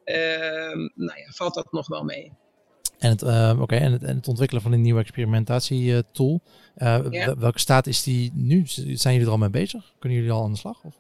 ehm, 0.03 0.77
nou 0.95 1.19
ja, 1.19 1.29
valt 1.29 1.53
dat 1.53 1.71
nog 1.71 1.87
wel 1.87 2.03
mee. 2.03 2.31
En 2.97 3.09
het, 3.09 3.21
uh, 3.21 3.49
en, 3.67 3.91
het, 3.91 4.03
en 4.03 4.15
het 4.15 4.27
ontwikkelen 4.27 4.63
van 4.63 4.71
een 4.71 4.81
nieuwe 4.81 4.99
experimentatietool. 4.99 6.41
Uh, 6.77 6.99
Welke 7.37 7.59
staat 7.59 7.87
is 7.87 8.03
die 8.03 8.31
nu? 8.33 8.61
Zijn 8.65 9.13
jullie 9.13 9.25
er 9.25 9.33
al 9.33 9.37
mee 9.37 9.49
bezig? 9.49 9.93
Kunnen 9.99 10.17
jullie 10.17 10.33
al 10.33 10.43
aan 10.43 10.51
de 10.51 10.57
slag? 10.57 10.83
Of? 10.83 10.95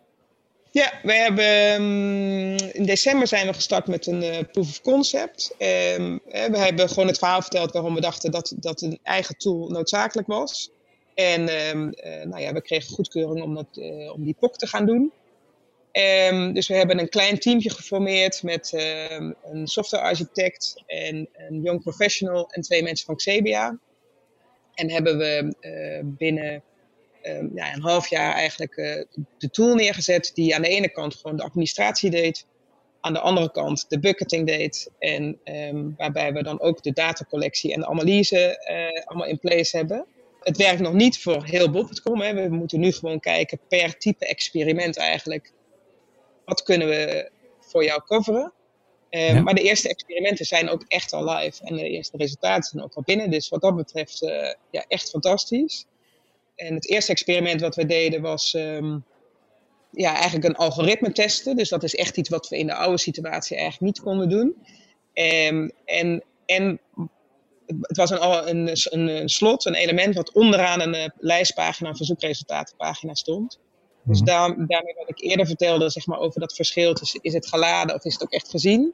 Ja, 0.71 0.93
we 1.03 1.13
hebben 1.13 1.45
ehm, 1.45 2.71
in 2.73 2.85
december 2.85 3.27
zijn 3.27 3.47
we 3.47 3.53
gestart 3.53 3.87
met 3.87 4.07
een 4.07 4.23
uh, 4.23 4.37
proof 4.51 4.69
of 4.69 4.81
concept. 4.81 5.55
Um, 5.57 6.19
we 6.25 6.57
hebben 6.57 6.89
gewoon 6.89 7.07
het 7.07 7.17
verhaal 7.17 7.41
verteld 7.41 7.71
waarom 7.71 7.93
we 7.93 8.01
dachten 8.01 8.31
dat, 8.31 8.53
dat 8.55 8.81
een 8.81 8.99
eigen 9.03 9.37
tool 9.37 9.67
noodzakelijk 9.67 10.27
was. 10.27 10.69
En 11.13 11.69
um, 11.69 11.93
uh, 12.05 12.23
nou 12.23 12.41
ja, 12.41 12.53
we 12.53 12.61
kregen 12.61 12.93
goedkeuring 12.93 13.41
om, 13.41 13.55
dat, 13.55 13.67
uh, 13.73 14.13
om 14.13 14.23
die 14.23 14.35
POC 14.39 14.57
te 14.57 14.67
gaan 14.67 14.85
doen. 14.85 15.11
Dus 16.53 16.67
we 16.67 16.73
hebben 16.73 16.99
een 16.99 17.09
klein 17.09 17.39
teamje 17.39 17.69
geformeerd 17.69 18.43
met 18.43 18.71
een 19.43 19.67
softwarearchitect 19.67 20.83
en 20.85 21.29
een 21.33 21.61
young 21.61 21.81
professional 21.81 22.49
en 22.51 22.61
twee 22.61 22.83
mensen 22.83 23.05
van 23.05 23.15
Xebia. 23.15 23.79
En 24.73 24.91
hebben 24.91 25.17
we 25.17 25.53
binnen 26.03 26.63
um, 27.27 27.51
ja, 27.55 27.73
een 27.73 27.81
half 27.81 28.07
jaar 28.07 28.33
eigenlijk 28.33 28.77
uh, 28.77 29.03
de 29.37 29.49
tool 29.49 29.75
neergezet 29.75 30.31
die 30.33 30.55
aan 30.55 30.61
de 30.61 30.67
ene 30.67 30.89
kant 30.89 31.15
gewoon 31.15 31.37
de 31.37 31.43
administratie 31.43 32.09
deed, 32.09 32.45
aan 33.01 33.13
de 33.13 33.19
andere 33.19 33.51
kant 33.51 33.85
de 33.89 33.99
bucketing 33.99 34.47
deed 34.47 34.91
en 34.99 35.39
waarbij 35.97 36.33
we 36.33 36.43
dan 36.43 36.61
ook 36.61 36.83
de 36.83 36.91
datacollectie 36.91 37.73
en 37.73 37.79
de 37.79 37.87
analyse 37.87 38.65
uh, 38.69 39.05
allemaal 39.05 39.27
in 39.27 39.39
place 39.39 39.77
hebben. 39.77 40.05
Het 40.39 40.57
werkt 40.57 40.81
nog 40.81 40.93
niet 40.93 41.19
voor 41.19 41.45
heel 41.45 41.69
Bob.com. 41.69 42.19
We 42.19 42.47
moeten 42.49 42.79
nu 42.79 42.91
gewoon 42.91 43.19
kijken 43.19 43.59
per 43.67 43.97
type 43.97 44.25
experiment 44.25 44.97
eigenlijk 44.97 45.51
wat 46.45 46.63
kunnen 46.63 46.87
we 46.87 47.31
voor 47.59 47.83
jou 47.83 48.01
coveren. 48.05 48.53
Uh, 49.09 49.43
Maar 49.43 49.53
de 49.53 49.61
eerste 49.61 49.89
experimenten 49.89 50.45
zijn 50.45 50.69
ook 50.69 50.83
echt 50.87 51.13
al 51.13 51.29
live 51.29 51.63
en 51.63 51.75
de 51.75 51.89
eerste 51.89 52.17
resultaten 52.17 52.63
zijn 52.63 52.83
ook 52.83 52.93
al 52.93 53.03
binnen. 53.05 53.29
Dus 53.29 53.49
wat 53.49 53.61
dat 53.61 53.75
betreft, 53.75 54.21
uh, 54.21 54.53
ja, 54.71 54.85
echt 54.87 55.09
fantastisch. 55.09 55.85
En 56.57 56.73
het 56.73 56.89
eerste 56.89 57.11
experiment 57.11 57.61
wat 57.61 57.75
we 57.75 57.85
deden 57.85 58.21
was 58.21 58.53
um, 58.53 59.03
ja, 59.91 60.13
eigenlijk 60.13 60.45
een 60.45 60.55
algoritme 60.55 61.11
testen. 61.11 61.55
Dus 61.55 61.69
dat 61.69 61.83
is 61.83 61.95
echt 61.95 62.17
iets 62.17 62.29
wat 62.29 62.49
we 62.49 62.57
in 62.57 62.67
de 62.67 62.73
oude 62.73 62.97
situatie 62.97 63.57
eigenlijk 63.57 63.85
niet 63.85 64.03
konden 64.05 64.29
doen. 64.29 64.55
Um, 65.13 65.71
en, 65.85 66.23
en 66.45 66.79
het 67.81 67.97
was 67.97 68.09
een, 68.09 68.49
een, 68.49 68.77
een, 68.83 69.07
een, 69.07 69.29
slot, 69.29 69.65
een 69.65 69.75
element 69.75 70.15
wat 70.15 70.31
onderaan 70.31 70.81
een 70.81 70.95
uh, 70.95 71.05
lijstpagina, 71.17 71.89
een 71.89 71.95
verzoekresultatenpagina 71.95 73.13
stond. 73.13 73.59
Dus 74.03 74.21
mhm. 74.21 74.27
daar, 74.27 74.47
daarmee 74.67 74.93
wat 74.97 75.09
ik 75.09 75.21
eerder 75.21 75.45
vertelde 75.45 75.89
zeg 75.89 76.05
maar, 76.05 76.19
over 76.19 76.39
dat 76.39 76.55
verschil 76.55 76.93
tussen 76.93 77.19
is 77.21 77.33
het 77.33 77.47
geladen 77.47 77.95
of 77.95 78.05
is 78.05 78.13
het 78.13 78.23
ook 78.23 78.31
echt 78.31 78.49
gezien, 78.49 78.93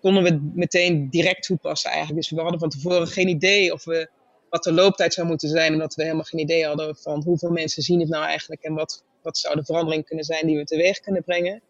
konden 0.00 0.22
we 0.22 0.50
meteen 0.54 1.08
direct 1.10 1.42
toepassen 1.42 1.90
eigenlijk. 1.90 2.20
Dus 2.20 2.30
we 2.30 2.40
hadden 2.40 2.60
van 2.60 2.68
tevoren 2.68 3.06
geen 3.06 3.28
idee 3.28 3.72
of 3.72 3.84
we, 3.84 4.08
wat 4.50 4.62
de 4.62 4.72
looptijd 4.72 5.14
zou 5.14 5.26
moeten 5.26 5.48
zijn, 5.48 5.72
omdat 5.72 5.94
we 5.94 6.02
helemaal 6.02 6.24
geen 6.24 6.40
idee 6.40 6.66
hadden 6.66 6.96
van 6.96 7.22
hoeveel 7.22 7.50
mensen 7.50 7.82
zien 7.82 8.00
het 8.00 8.08
nou 8.08 8.24
eigenlijk 8.24 8.62
en 8.62 8.74
wat, 8.74 9.04
wat 9.22 9.38
zou 9.38 9.54
de 9.56 9.64
verandering 9.64 10.04
kunnen 10.04 10.24
zijn 10.24 10.46
die 10.46 10.56
we 10.56 10.64
teweeg 10.64 11.00
kunnen 11.00 11.24
brengen. 11.24 11.62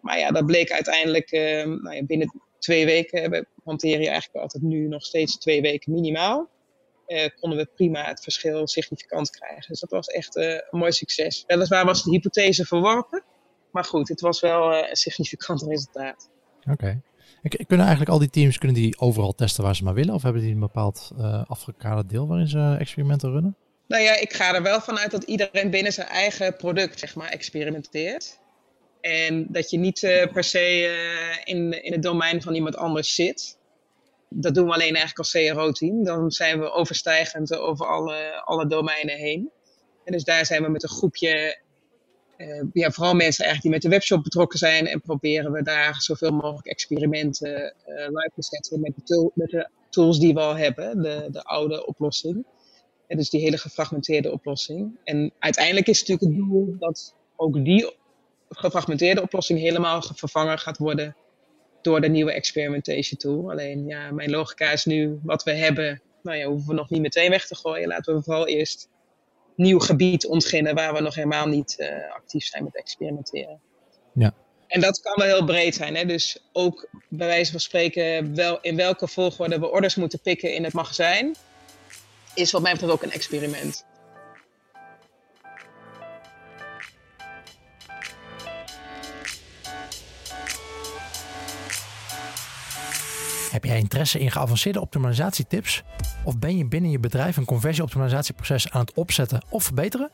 Maar 0.00 0.18
ja, 0.18 0.30
dat 0.30 0.46
bleek 0.46 0.70
uiteindelijk 0.70 1.32
uh, 1.32 1.64
nou 1.64 1.94
ja, 1.94 2.04
binnen 2.04 2.32
twee 2.58 2.84
weken, 2.84 3.30
we 3.30 3.46
hanteren 3.64 4.00
je 4.00 4.08
eigenlijk 4.08 4.42
altijd 4.42 4.62
nu 4.62 4.88
nog 4.88 5.04
steeds 5.04 5.38
twee 5.38 5.62
weken 5.62 5.92
minimaal 5.92 6.48
uh, 7.06 7.28
konden 7.40 7.58
we 7.58 7.68
prima 7.74 8.04
het 8.04 8.22
verschil 8.22 8.66
significant 8.66 9.30
krijgen. 9.30 9.64
Dus 9.68 9.80
dat 9.80 9.90
was 9.90 10.06
echt 10.06 10.36
een 10.36 10.62
mooi 10.70 10.92
succes. 10.92 11.44
Weliswaar 11.46 11.84
was 11.84 12.02
de 12.02 12.10
hypothese 12.10 12.64
verworpen, 12.64 13.22
maar 13.70 13.84
goed, 13.84 14.08
het 14.08 14.20
was 14.20 14.40
wel 14.40 14.74
een 14.74 14.96
significant 14.96 15.62
resultaat. 15.62 16.30
Oké. 16.70 17.00
Kunnen 17.66 17.86
eigenlijk 17.86 18.10
al 18.10 18.18
die 18.18 18.30
teams 18.30 18.58
kunnen 18.58 18.76
die 18.76 18.98
overal 18.98 19.34
testen 19.34 19.64
waar 19.64 19.76
ze 19.76 19.84
maar 19.84 19.94
willen? 19.94 20.14
Of 20.14 20.22
hebben 20.22 20.42
die 20.42 20.52
een 20.52 20.60
bepaald 20.60 21.10
afgekaderd 21.46 22.08
deel 22.08 22.26
waarin 22.26 22.48
ze 22.48 22.76
experimenten 22.78 23.30
runnen? 23.30 23.56
Nou 23.88 24.02
ja, 24.02 24.16
ik 24.16 24.32
ga 24.32 24.54
er 24.54 24.62
wel 24.62 24.80
vanuit 24.80 25.10
dat 25.10 25.22
iedereen 25.22 25.70
binnen 25.70 25.92
zijn 25.92 26.06
eigen 26.06 26.56
product 26.56 26.98
zeg 26.98 27.14
maar, 27.14 27.28
experimenteert. 27.28 28.38
En 29.00 29.46
dat 29.48 29.70
je 29.70 29.78
niet 29.78 30.00
per 30.32 30.44
se 30.44 30.94
in, 31.44 31.84
in 31.84 31.92
het 31.92 32.02
domein 32.02 32.42
van 32.42 32.54
iemand 32.54 32.76
anders 32.76 33.14
zit 33.14 33.56
dat 34.28 34.54
doen 34.54 34.66
we 34.66 34.72
alleen 34.72 34.94
eigenlijk 34.94 35.18
als 35.18 35.30
CRO-team. 35.30 36.04
Dan 36.04 36.30
zijn 36.30 36.60
we 36.60 36.70
overstijgend 36.70 37.56
over 37.56 37.86
alle, 37.86 38.42
alle 38.44 38.66
domeinen 38.66 39.16
heen. 39.16 39.50
En 40.04 40.12
dus 40.12 40.24
daar 40.24 40.46
zijn 40.46 40.62
we 40.62 40.68
met 40.68 40.82
een 40.82 40.88
groepje, 40.88 41.58
uh, 42.36 42.62
ja, 42.72 42.90
vooral 42.90 43.14
mensen 43.14 43.44
eigenlijk 43.44 43.62
die 43.62 43.70
met 43.70 43.82
de 43.82 43.88
webshop 43.88 44.22
betrokken 44.22 44.58
zijn. 44.58 44.86
En 44.86 45.00
proberen 45.00 45.52
we 45.52 45.62
daar 45.62 45.94
zoveel 45.98 46.30
mogelijk 46.30 46.66
experimenten 46.66 47.74
uh, 47.88 47.94
live 47.96 48.30
te 48.34 48.42
zetten 48.42 48.80
met 48.80 48.92
de, 49.04 49.30
met 49.34 49.50
de, 49.50 49.68
tools 49.90 50.18
die 50.18 50.34
we 50.34 50.40
al 50.40 50.56
hebben, 50.56 51.02
de, 51.02 51.28
de 51.30 51.42
oude 51.42 51.86
oplossing. 51.86 52.44
En 53.06 53.16
dus 53.16 53.30
die 53.30 53.40
hele 53.40 53.58
gefragmenteerde 53.58 54.32
oplossing. 54.32 54.98
En 55.04 55.32
uiteindelijk 55.38 55.86
is 55.86 55.98
het 55.98 56.08
natuurlijk 56.08 56.38
het 56.38 56.48
doel 56.48 56.76
dat 56.78 57.14
ook 57.36 57.64
die 57.64 57.94
gefragmenteerde 58.48 59.22
oplossing 59.22 59.58
helemaal 59.58 60.02
vervangen 60.02 60.58
gaat 60.58 60.78
worden 60.78 61.16
door 61.82 62.00
de 62.00 62.08
nieuwe 62.08 62.32
experimentation 62.32 63.18
tool. 63.18 63.50
Alleen 63.50 63.86
ja, 63.86 64.10
mijn 64.10 64.30
logica 64.30 64.70
is 64.70 64.84
nu 64.84 65.18
wat 65.22 65.42
we 65.42 65.52
hebben, 65.52 66.02
nou 66.22 66.36
ja, 66.36 66.46
hoeven 66.46 66.68
we 66.68 66.74
nog 66.74 66.90
niet 66.90 67.00
meteen 67.00 67.30
weg 67.30 67.46
te 67.46 67.56
gooien. 67.56 67.88
Laten 67.88 68.14
we 68.14 68.22
vooral 68.22 68.46
eerst 68.46 68.88
nieuw 69.56 69.78
gebied 69.78 70.26
ontginnen 70.26 70.74
waar 70.74 70.94
we 70.94 71.00
nog 71.00 71.14
helemaal 71.14 71.46
niet 71.46 71.76
uh, 71.78 71.88
actief 72.14 72.44
zijn 72.44 72.64
met 72.64 72.76
experimenteren. 72.76 73.60
Ja. 74.12 74.34
En 74.66 74.80
dat 74.80 75.00
kan 75.00 75.12
wel 75.16 75.26
heel 75.26 75.44
breed 75.44 75.74
zijn. 75.74 75.96
Hè? 75.96 76.04
Dus 76.04 76.48
ook 76.52 76.88
bij 77.08 77.26
wijze 77.26 77.50
van 77.50 77.60
spreken 77.60 78.34
wel 78.34 78.58
in 78.60 78.76
welke 78.76 79.08
volgorde 79.08 79.58
we 79.58 79.70
orders 79.70 79.94
moeten 79.94 80.20
pikken 80.20 80.54
in 80.54 80.64
het 80.64 80.72
magazijn, 80.72 81.34
is 82.34 82.52
wat 82.52 82.62
mij 82.62 82.72
betreft 82.72 82.92
ook 82.92 83.02
een 83.02 83.12
experiment. 83.12 83.84
Heb 93.50 93.64
jij 93.64 93.78
interesse 93.78 94.18
in 94.18 94.30
geavanceerde 94.30 94.80
optimalisatietips? 94.80 95.82
Of 96.26 96.38
ben 96.38 96.56
je 96.56 96.66
binnen 96.66 96.90
je 96.90 96.98
bedrijf 96.98 97.36
een 97.36 97.44
conversieoptimalisatieproces 97.44 98.70
aan 98.70 98.80
het 98.80 98.92
opzetten 98.94 99.42
of 99.48 99.64
verbeteren? 99.64 100.10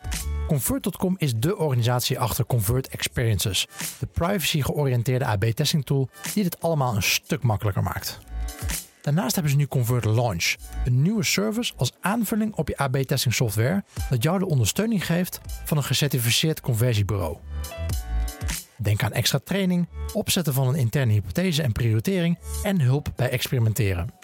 Convert.com 0.47 1.15
is 1.19 1.35
de 1.37 1.57
organisatie 1.57 2.19
achter 2.19 2.47
Convert 2.47 2.89
Experiences, 2.89 3.67
de 3.99 4.07
privacy-georiënteerde 4.07 5.25
AB-testing 5.25 5.85
tool 5.85 6.09
die 6.35 6.43
dit 6.43 6.61
allemaal 6.61 6.95
een 6.97 7.03
stuk 7.03 7.43
makkelijker 7.43 7.83
maakt. 7.83 8.19
Daarnaast 9.03 9.35
hebben 9.35 9.53
ze 9.53 9.59
nu 9.59 9.67
Convert 9.67 10.05
Launch, 10.05 10.55
een 10.85 11.03
nieuwe 11.03 11.25
service 11.25 11.73
als 11.77 11.93
aanvulling 12.01 12.55
op 12.55 12.69
je 12.69 12.77
AB-testing 12.77 13.35
software 13.35 13.85
dat 14.11 14.23
jou 14.23 14.39
de 14.39 14.47
ondersteuning 14.47 15.07
geeft 15.07 15.41
van 15.65 15.77
een 15.77 15.85
gecertificeerd 15.85 16.61
conversiebureau. 16.61 17.37
Denk 18.77 19.03
aan 19.03 19.13
extra 19.13 19.41
training, 19.45 19.89
opzetten 20.13 20.55
van 20.55 20.69
een 20.69 20.75
interne 20.75 21.13
hypothese 21.13 21.63
en 21.63 21.73
prioritering 21.73 22.39
en 22.63 22.81
hulp 22.81 23.13
bij 23.17 23.31
experimenteren. 23.31 24.21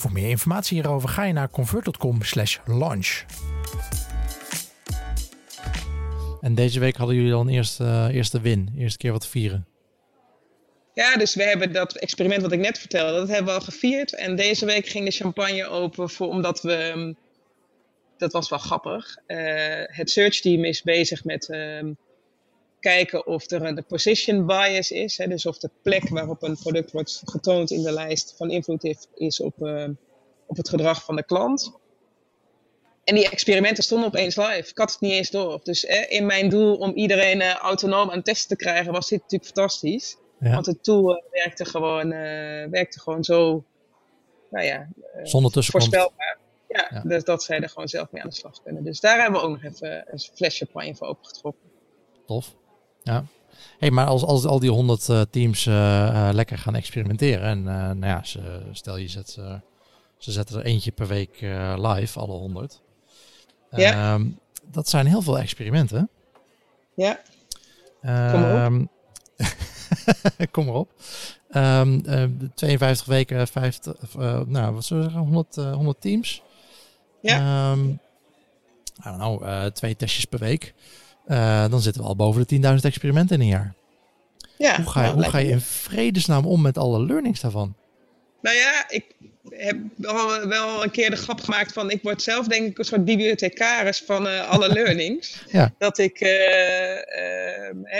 Voor 0.00 0.12
meer 0.12 0.28
informatie 0.28 0.76
hierover 0.76 1.08
ga 1.08 1.24
je 1.24 1.32
naar 1.32 1.50
convert.com/launch. 1.50 3.24
En 6.40 6.54
deze 6.54 6.80
week 6.80 6.96
hadden 6.96 7.16
jullie 7.16 7.32
al 7.32 7.40
een 7.40 7.48
eerste, 7.48 7.84
uh, 7.84 8.14
eerste 8.14 8.40
win, 8.40 8.74
eerste 8.78 8.98
keer 8.98 9.12
wat 9.12 9.26
vieren. 9.26 9.66
Ja, 10.94 11.16
dus 11.16 11.34
we 11.34 11.42
hebben 11.42 11.72
dat 11.72 11.96
experiment 11.96 12.42
wat 12.42 12.52
ik 12.52 12.58
net 12.58 12.78
vertelde, 12.78 13.18
dat 13.18 13.28
hebben 13.28 13.46
we 13.46 13.58
al 13.58 13.64
gevierd. 13.64 14.14
En 14.14 14.36
deze 14.36 14.66
week 14.66 14.86
ging 14.86 15.04
de 15.04 15.10
champagne 15.10 15.66
open 15.66 16.10
voor, 16.10 16.28
omdat 16.28 16.62
we, 16.62 16.92
mm, 16.94 17.16
dat 18.18 18.32
was 18.32 18.48
wel 18.48 18.58
grappig, 18.58 19.16
uh, 19.26 19.36
het 19.84 20.10
search 20.10 20.40
team 20.40 20.64
is 20.64 20.82
bezig 20.82 21.24
met 21.24 21.48
uh, 21.48 21.80
kijken 22.80 23.26
of 23.26 23.50
er 23.50 23.62
een 23.64 23.84
position 23.86 24.46
bias 24.46 24.90
is. 24.90 25.18
Hè, 25.18 25.28
dus 25.28 25.46
of 25.46 25.58
de 25.58 25.70
plek 25.82 26.08
waarop 26.08 26.42
een 26.42 26.56
product 26.56 26.92
wordt 26.92 27.22
getoond 27.24 27.70
in 27.70 27.82
de 27.82 27.92
lijst 27.92 28.34
van 28.36 28.50
invloed 28.50 29.08
is 29.14 29.40
op, 29.40 29.54
uh, 29.58 29.88
op 30.46 30.56
het 30.56 30.68
gedrag 30.68 31.04
van 31.04 31.16
de 31.16 31.24
klant. 31.24 31.72
En 33.04 33.14
die 33.14 33.30
experimenten 33.30 33.84
stonden 33.84 34.06
opeens 34.08 34.36
live. 34.36 34.70
Ik 34.70 34.78
had 34.78 34.90
het 34.92 35.00
niet 35.00 35.12
eens 35.12 35.30
door. 35.30 35.60
Dus 35.62 35.84
eh, 35.84 36.18
in 36.18 36.26
mijn 36.26 36.48
doel 36.48 36.76
om 36.76 36.92
iedereen 36.92 37.40
uh, 37.40 37.54
autonoom 37.54 38.10
aan 38.10 38.22
testen 38.22 38.48
te 38.48 38.64
krijgen, 38.64 38.92
was 38.92 39.08
dit 39.08 39.20
natuurlijk 39.20 39.44
fantastisch. 39.44 40.16
Ja. 40.40 40.50
Want 40.50 40.66
het 40.66 40.84
tool 40.84 41.16
uh, 41.16 41.22
werkte, 41.30 41.64
gewoon, 41.64 42.08
werkte 42.70 43.00
gewoon 43.00 43.24
zo, 43.24 43.64
nou 44.50 44.64
ja, 44.64 44.88
Zonder 45.22 45.52
tussenkomst. 45.52 45.88
voorspelbaar. 45.88 46.38
Ja, 46.68 46.88
ja, 46.90 47.00
Dus 47.00 47.24
dat 47.24 47.42
zij 47.42 47.60
er 47.60 47.68
gewoon 47.68 47.88
zelf 47.88 48.10
mee 48.10 48.22
aan 48.22 48.28
de 48.28 48.34
slag 48.34 48.62
kunnen. 48.62 48.84
Dus 48.84 49.00
daar 49.00 49.20
hebben 49.20 49.40
we 49.40 49.46
ook 49.46 49.52
nog 49.52 49.72
even 49.72 50.04
een 50.06 50.18
fles 50.18 50.58
champagne 50.58 50.94
voor 50.94 51.06
opengetrokken. 51.06 51.70
Tof. 52.26 52.54
Ja. 53.10 53.24
Hey, 53.78 53.90
maar 53.90 54.06
als, 54.06 54.24
als 54.24 54.44
al 54.44 54.58
die 54.58 54.70
100 54.70 55.08
uh, 55.08 55.20
teams 55.30 55.66
uh, 55.66 55.74
uh, 55.74 56.28
lekker 56.32 56.58
gaan 56.58 56.74
experimenteren 56.74 57.42
en 57.42 57.62
nou 57.98 58.06
ja, 58.06 58.24
ze, 58.24 58.62
stel 58.72 58.96
je 58.96 59.08
zet, 59.08 59.30
ze 60.18 60.32
zetten 60.32 60.58
er 60.58 60.64
eentje 60.64 60.90
per 60.90 61.06
week 61.06 61.40
live, 61.76 62.18
alle 62.18 62.32
100. 62.32 62.80
Ja. 63.70 64.14
Um, 64.14 64.38
dat 64.64 64.88
zijn 64.88 65.06
heel 65.06 65.22
veel 65.22 65.38
experimenten. 65.38 66.10
Ja. 66.94 67.20
Kom 68.02 68.44
erop. 68.44 68.88
Kom 70.50 70.68
erop. 70.68 70.92
Um, 71.50 72.02
52 72.54 73.06
weken, 73.06 73.48
50, 73.48 74.14
nou 74.46 74.74
wat 74.74 74.84
zullen 74.84 75.04
we 75.04 75.10
zeggen, 75.10 75.32
100, 75.32 75.54
100 75.56 76.00
teams. 76.00 76.42
Ja. 77.22 77.70
Um, 77.70 78.00
I 78.98 79.02
don't 79.02 79.16
know, 79.16 79.66
twee 79.72 79.96
testjes 79.96 80.24
per 80.24 80.38
week. 80.38 80.74
Uh, 81.28 81.68
dan 81.70 81.80
zitten 81.80 82.02
we 82.02 82.08
al 82.08 82.16
boven 82.16 82.46
de 82.46 82.56
10.000 82.56 82.74
experimenten 82.82 83.36
in 83.36 83.42
een 83.42 83.48
jaar. 83.48 83.74
Ja, 84.58 84.76
hoe 84.76 84.90
ga 84.90 85.00
je, 85.00 85.06
nou, 85.06 85.22
hoe 85.22 85.30
ga 85.30 85.38
je 85.38 85.48
in 85.48 85.60
vredesnaam 85.60 86.46
om 86.46 86.62
met 86.62 86.78
alle 86.78 87.04
learnings 87.04 87.40
daarvan? 87.40 87.74
Nou 88.40 88.56
ja, 88.56 88.84
ik 88.88 89.04
heb 89.48 89.76
wel, 89.96 90.46
wel 90.48 90.84
een 90.84 90.90
keer 90.90 91.10
de 91.10 91.16
grap 91.16 91.40
gemaakt 91.40 91.72
van, 91.72 91.90
ik 91.90 92.02
word 92.02 92.22
zelf 92.22 92.46
denk 92.46 92.66
ik 92.66 92.78
een 92.78 92.84
soort 92.84 93.04
bibliothecaris 93.04 94.02
van 94.02 94.26
uh, 94.26 94.48
alle 94.48 94.72
learnings. 94.78 95.44
ja. 95.46 95.74
Dat 95.78 95.98
ik, 95.98 96.20
uh, 96.20 96.96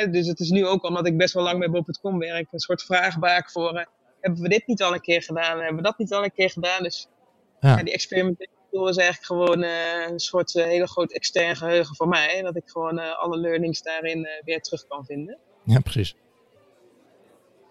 uh, 0.05 0.13
dus 0.13 0.27
het 0.27 0.41
is 0.41 0.51
nu 0.51 0.67
ook 0.67 0.85
omdat 0.85 1.07
ik 1.07 1.17
best 1.17 1.35
wel 1.35 1.43
lang 1.43 1.59
bij 1.59 1.71
Bob.com 1.71 2.19
werk, 2.19 2.53
een 2.53 2.59
soort 2.59 2.83
vraagbaak 2.83 3.51
voor, 3.51 3.87
hebben 4.21 4.43
we 4.43 4.49
dit 4.49 4.67
niet 4.67 4.83
al 4.83 4.95
een 4.95 5.01
keer 5.01 5.23
gedaan, 5.23 5.59
hebben 5.59 5.77
we 5.77 5.83
dat 5.83 5.99
niet 5.99 6.13
al 6.13 6.25
een 6.25 6.33
keer 6.33 6.51
gedaan. 6.51 6.83
Dus 6.83 7.09
ja. 7.61 7.83
die 7.83 7.93
experimentele 7.93 8.49
is 8.71 8.97
eigenlijk 8.97 9.25
gewoon 9.25 9.63
een 9.63 10.21
soort 10.21 10.53
hele 10.53 10.89
groot 10.89 11.13
extern 11.13 11.57
geheugen 11.57 11.97
voor 11.97 12.09
mij. 12.09 12.43
Dat 12.43 12.57
ik 12.57 12.63
gewoon 12.67 13.19
alle 13.19 13.37
learnings 13.37 13.83
daarin 13.83 14.29
weer 14.45 14.61
terug 14.61 14.87
kan 14.87 15.05
vinden. 15.05 15.39
Ja, 15.65 15.81
precies. 15.81 16.15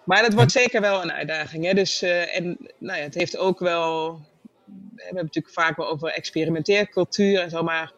Maar 0.10 0.22
dat 0.22 0.34
wordt 0.34 0.52
zeker 0.52 0.82
wel 0.82 1.02
een 1.02 1.12
uitdaging. 1.12 1.66
Hè? 1.66 1.74
Dus, 1.74 2.04
uh, 2.04 2.36
en 2.36 2.58
nou 2.78 2.98
ja, 2.98 3.04
het 3.04 3.14
heeft 3.14 3.38
ook 3.38 3.60
wel. 3.60 4.12
We 4.96 5.04
hebben 5.04 5.24
natuurlijk 5.24 5.54
vaak 5.54 5.78
wel 5.78 5.88
over 5.88 6.10
experimenteercultuur 6.10 7.42
en 7.42 7.50
zo, 7.50 7.64
maar 7.64 7.94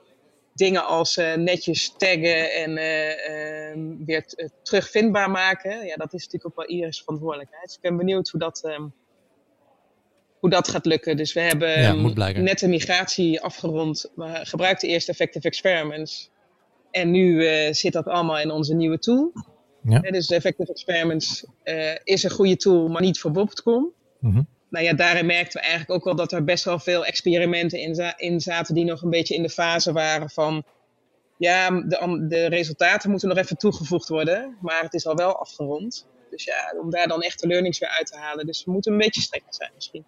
dingen 0.53 0.85
als 0.85 1.17
uh, 1.17 1.33
netjes 1.33 1.93
taggen 1.97 2.53
en 2.53 2.69
uh, 2.69 4.05
weer 4.05 4.25
terugvindbaar 4.63 5.29
maken. 5.29 5.85
Ja, 5.85 5.95
dat 5.95 6.13
is 6.13 6.23
natuurlijk 6.23 6.45
ook 6.45 6.55
wel 6.55 6.77
ieders 6.77 7.01
verantwoordelijkheid. 7.01 7.63
Dus 7.63 7.75
ik 7.75 7.81
ben 7.81 7.97
benieuwd 7.97 8.29
hoe 8.29 8.39
dat, 8.39 8.63
um, 8.65 8.93
hoe 10.41 10.49
dat 10.49 10.67
gaat 10.67 10.85
lukken. 10.85 11.17
Dus 11.17 11.33
we 11.33 11.39
hebben 11.39 11.81
ja, 11.81 12.31
net 12.31 12.59
de 12.59 12.67
migratie 12.67 13.41
afgerond. 13.41 14.11
We 14.15 14.39
gebruikten 14.43 14.89
eerst 14.89 15.09
Effective 15.09 15.47
Experiments. 15.47 16.29
En 16.91 17.11
nu 17.11 17.43
zit 17.73 17.93
dat 17.93 18.05
allemaal 18.05 18.39
in 18.39 18.51
onze 18.51 18.73
nieuwe 18.73 18.99
tool. 18.99 19.31
Ja. 19.83 19.99
Dus 19.99 20.29
Effective 20.29 20.71
Experiments 20.71 21.45
uh, 21.63 21.95
is 22.03 22.23
een 22.23 22.31
goede 22.31 22.55
tool, 22.55 22.87
maar 22.87 23.01
niet 23.01 23.19
voor 23.19 23.31
Bob.com. 23.31 23.93
Mm 24.19 24.33
-hmm. 24.33 24.47
Nou 24.69 24.85
ja, 24.85 24.93
daarin 24.93 25.25
merkten 25.25 25.59
we 25.59 25.67
eigenlijk 25.67 25.91
ook 25.91 26.03
wel 26.03 26.15
dat 26.15 26.31
er 26.31 26.43
best 26.43 26.63
wel 26.63 26.79
veel 26.79 27.05
experimenten 27.05 27.79
in, 27.79 27.95
za 27.95 28.17
in 28.17 28.39
zaten 28.39 28.75
die 28.75 28.85
nog 28.85 29.01
een 29.01 29.09
beetje 29.09 29.35
in 29.35 29.41
de 29.41 29.49
fase 29.49 29.91
waren 29.91 30.29
van 30.29 30.63
ja, 31.37 31.69
de, 31.69 32.25
de, 32.27 32.45
resultaten 32.45 33.09
moeten 33.09 33.29
nog 33.29 33.37
even 33.37 33.57
toegevoegd 33.57 34.07
worden, 34.07 34.57
maar 34.61 34.81
het 34.81 34.93
is 34.93 35.07
al 35.07 35.15
wel 35.15 35.35
afgerond. 35.35 36.07
Dus 36.29 36.43
ja, 36.43 36.73
om 36.81 36.89
daar 36.89 37.07
dan 37.07 37.21
echt 37.21 37.39
de 37.39 37.47
learnings 37.47 37.79
weer 37.79 37.89
uit 37.89 38.07
te 38.07 38.17
halen. 38.17 38.45
Dus 38.45 38.63
we 38.63 38.71
moeten 38.71 38.91
een 38.91 38.97
beetje 38.97 39.21
strekker 39.21 39.53
zijn 39.53 39.71
misschien. 39.75 40.05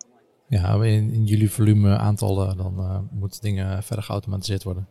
Ja, 0.54 0.84
in, 0.84 1.12
in 1.13 1.26
jullie 1.26 1.52
volume 1.52 1.98
aantallen, 1.98 2.58
dan 2.58 2.76
uh, 2.80 3.20
moeten 3.20 3.42
dingen 3.42 3.84
verder 3.84 4.06
geautomatiseerd 4.06 4.63
worden. 4.63 4.88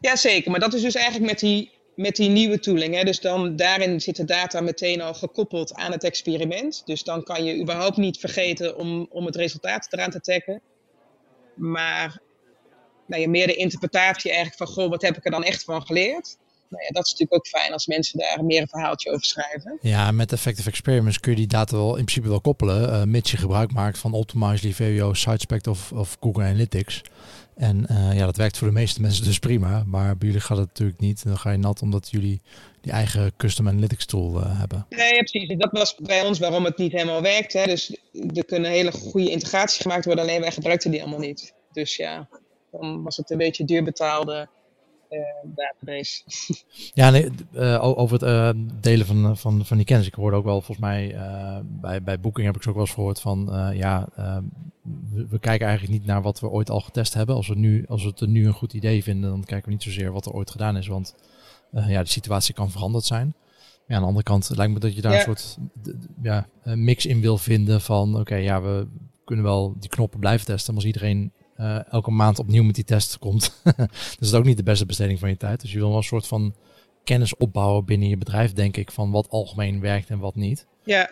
Ja, 0.00 0.16
zeker. 0.16 0.50
Maar 0.50 0.60
dat 0.60 0.74
is 0.74 0.82
dus 0.82 0.94
eigenlijk 0.94 1.30
met 1.30 1.40
die 1.40 1.74
met 1.96 2.16
die 2.16 2.28
nieuwe 2.28 2.58
tooling. 2.58 2.94
Hè. 2.94 3.04
Dus 3.04 3.20
dan 3.20 3.56
daarin 3.56 4.00
zit 4.00 4.16
de 4.16 4.24
data 4.24 4.60
meteen 4.60 5.00
al 5.00 5.14
gekoppeld 5.14 5.74
aan 5.74 5.92
het 5.92 6.04
experiment. 6.04 6.82
Dus 6.84 7.02
dan 7.02 7.22
kan 7.22 7.44
je 7.44 7.60
überhaupt 7.60 7.96
niet 7.96 8.18
vergeten 8.18 8.76
om, 8.76 9.06
om 9.10 9.26
het 9.26 9.36
resultaat 9.36 9.86
eraan 9.90 10.10
te 10.10 10.20
taggen. 10.20 10.60
Maar 11.54 12.20
nou 13.06 13.22
ja, 13.22 13.28
meer 13.28 13.46
de 13.46 13.54
interpretatie 13.54 14.30
eigenlijk 14.30 14.58
van, 14.58 14.66
goh, 14.66 14.90
wat 14.90 15.02
heb 15.02 15.16
ik 15.16 15.24
er 15.24 15.30
dan 15.30 15.44
echt 15.44 15.64
van 15.64 15.86
geleerd? 15.86 16.36
Nou 16.68 16.82
ja, 16.82 16.88
dat 16.88 17.04
is 17.04 17.10
natuurlijk 17.10 17.34
ook 17.34 17.46
fijn 17.46 17.72
als 17.72 17.86
mensen 17.86 18.18
daar 18.18 18.44
meer 18.44 18.60
een 18.60 18.68
verhaaltje 18.68 19.10
over 19.10 19.24
schrijven. 19.24 19.78
Ja, 19.80 20.10
met 20.10 20.32
Effective 20.32 20.68
Experiments 20.68 21.20
kun 21.20 21.30
je 21.30 21.36
die 21.36 21.46
data 21.46 21.76
wel 21.76 21.88
in 21.96 22.04
principe 22.04 22.28
wel 22.28 22.40
koppelen, 22.40 22.88
uh, 22.88 23.02
mits 23.02 23.30
je 23.30 23.36
gebruik 23.36 23.72
maakt 23.72 23.98
van 23.98 24.12
Optimizely, 24.12 24.72
VWO, 24.72 25.12
SiteSpect 25.12 25.66
of, 25.66 25.92
of 25.92 26.16
Google 26.20 26.44
Analytics. 26.44 27.02
En 27.56 27.86
uh, 27.90 28.16
ja, 28.16 28.24
dat 28.24 28.36
werkt 28.36 28.58
voor 28.58 28.66
de 28.66 28.72
meeste 28.72 29.00
mensen 29.00 29.24
dus 29.24 29.38
prima. 29.38 29.82
Maar 29.86 30.16
bij 30.16 30.28
jullie 30.28 30.42
gaat 30.42 30.58
het 30.58 30.66
natuurlijk 30.66 31.00
niet. 31.00 31.24
Dan 31.24 31.38
ga 31.38 31.50
je 31.50 31.58
nat 31.58 31.82
omdat 31.82 32.08
jullie 32.10 32.40
die 32.80 32.92
eigen 32.92 33.32
custom 33.36 33.68
analytics 33.68 34.06
tool 34.06 34.40
uh, 34.40 34.58
hebben. 34.58 34.86
Nee, 34.88 35.18
precies. 35.18 35.54
Dat 35.58 35.72
was 35.72 35.94
bij 35.94 36.22
ons 36.22 36.38
waarom 36.38 36.64
het 36.64 36.76
niet 36.76 36.92
helemaal 36.92 37.22
werkt. 37.22 37.52
Hè. 37.52 37.64
Dus 37.64 37.96
er 38.34 38.44
kunnen 38.44 38.70
hele 38.70 38.92
goede 38.92 39.30
integraties 39.30 39.82
gemaakt 39.82 40.04
worden, 40.04 40.24
alleen 40.24 40.40
wij 40.40 40.52
gebruikten 40.52 40.90
die 40.90 41.00
allemaal 41.00 41.18
niet. 41.18 41.54
Dus 41.72 41.96
ja, 41.96 42.28
dan 42.70 43.02
was 43.02 43.16
het 43.16 43.30
een 43.30 43.38
beetje 43.38 43.64
duur 43.64 43.84
betaalde 43.84 44.48
database. 45.44 46.22
Ja, 46.94 47.10
nee, 47.10 47.30
uh, 47.54 47.98
over 47.98 48.18
het 48.18 48.28
uh, 48.56 48.64
delen 48.80 49.06
van, 49.06 49.36
van, 49.36 49.64
van 49.64 49.76
die 49.76 49.86
kennis. 49.86 50.06
Ik 50.06 50.14
hoorde 50.14 50.36
ook 50.36 50.44
wel 50.44 50.60
volgens 50.60 50.86
mij 50.86 51.14
bij, 51.62 52.02
bij 52.02 52.20
Booking 52.20 52.46
heb 52.46 52.56
ik 52.56 52.62
zo 52.62 52.68
ook 52.68 52.74
wel 52.74 52.84
eens 52.84 52.94
gehoord 52.94 53.20
van 53.20 53.70
ja, 53.74 54.08
we, 55.12 55.26
we, 55.28 55.38
kijken 55.38 55.66
eigenlijk 55.66 55.98
niet 55.98 56.06
naar 56.06 56.22
wat 56.22 56.40
we 56.40 56.48
ooit 56.48 56.70
al 56.70 56.80
getest 56.80 57.14
hebben. 57.14 57.34
Als 57.34 57.48
we, 57.48 57.54
nu, 57.54 57.84
als 57.88 58.02
we 58.02 58.08
het 58.08 58.28
nu 58.28 58.46
een 58.46 58.52
goed 58.52 58.72
idee 58.72 59.02
vinden, 59.02 59.30
dan 59.30 59.44
kijken 59.44 59.66
we 59.66 59.72
niet 59.72 59.82
zozeer 59.82 60.12
wat 60.12 60.26
er 60.26 60.32
ooit 60.32 60.50
gedaan 60.50 60.76
is. 60.76 60.86
Want 60.86 61.14
ja, 61.70 62.02
de 62.02 62.08
situatie 62.08 62.54
kan 62.54 62.70
veranderd 62.70 63.04
zijn. 63.04 63.34
Ja, 63.86 63.94
aan 63.94 64.00
de 64.00 64.06
andere 64.06 64.24
kant 64.24 64.50
lijkt 64.54 64.72
me 64.72 64.78
dat 64.78 64.94
je 64.94 65.02
daar 65.02 65.12
ja. 65.12 65.18
een 65.18 65.24
soort 65.24 65.58
ja, 66.22 66.48
mix 66.62 67.06
in 67.06 67.20
wil 67.20 67.38
vinden 67.38 67.80
van 67.80 68.20
oké, 68.20 68.34
ja, 68.34 68.62
we 68.62 68.86
kunnen 69.24 69.44
wel 69.44 69.74
die 69.78 69.90
knoppen 69.90 70.20
blijven 70.20 70.46
testen. 70.46 70.74
Maar 70.74 70.84
als 70.84 70.92
iedereen 70.92 71.32
uh, 71.60 71.92
elke 71.92 72.10
maand 72.10 72.38
opnieuw 72.38 72.62
met 72.62 72.74
die 72.74 72.84
test 72.84 73.18
komt. 73.18 73.60
dus 73.64 73.74
dat 74.18 74.28
is 74.28 74.34
ook 74.34 74.44
niet 74.44 74.56
de 74.56 74.62
beste 74.62 74.86
besteding 74.86 75.18
van 75.18 75.28
je 75.28 75.36
tijd. 75.36 75.60
Dus 75.60 75.72
je 75.72 75.78
wil 75.78 75.88
wel 75.88 75.96
een 75.96 76.02
soort 76.02 76.26
van 76.26 76.54
kennis 77.04 77.36
opbouwen 77.36 77.84
binnen 77.84 78.08
je 78.08 78.16
bedrijf, 78.16 78.52
denk 78.52 78.76
ik, 78.76 78.90
van 78.90 79.10
wat 79.10 79.28
algemeen 79.28 79.80
werkt 79.80 80.10
en 80.10 80.18
wat 80.18 80.34
niet. 80.34 80.66
Ja. 80.84 81.10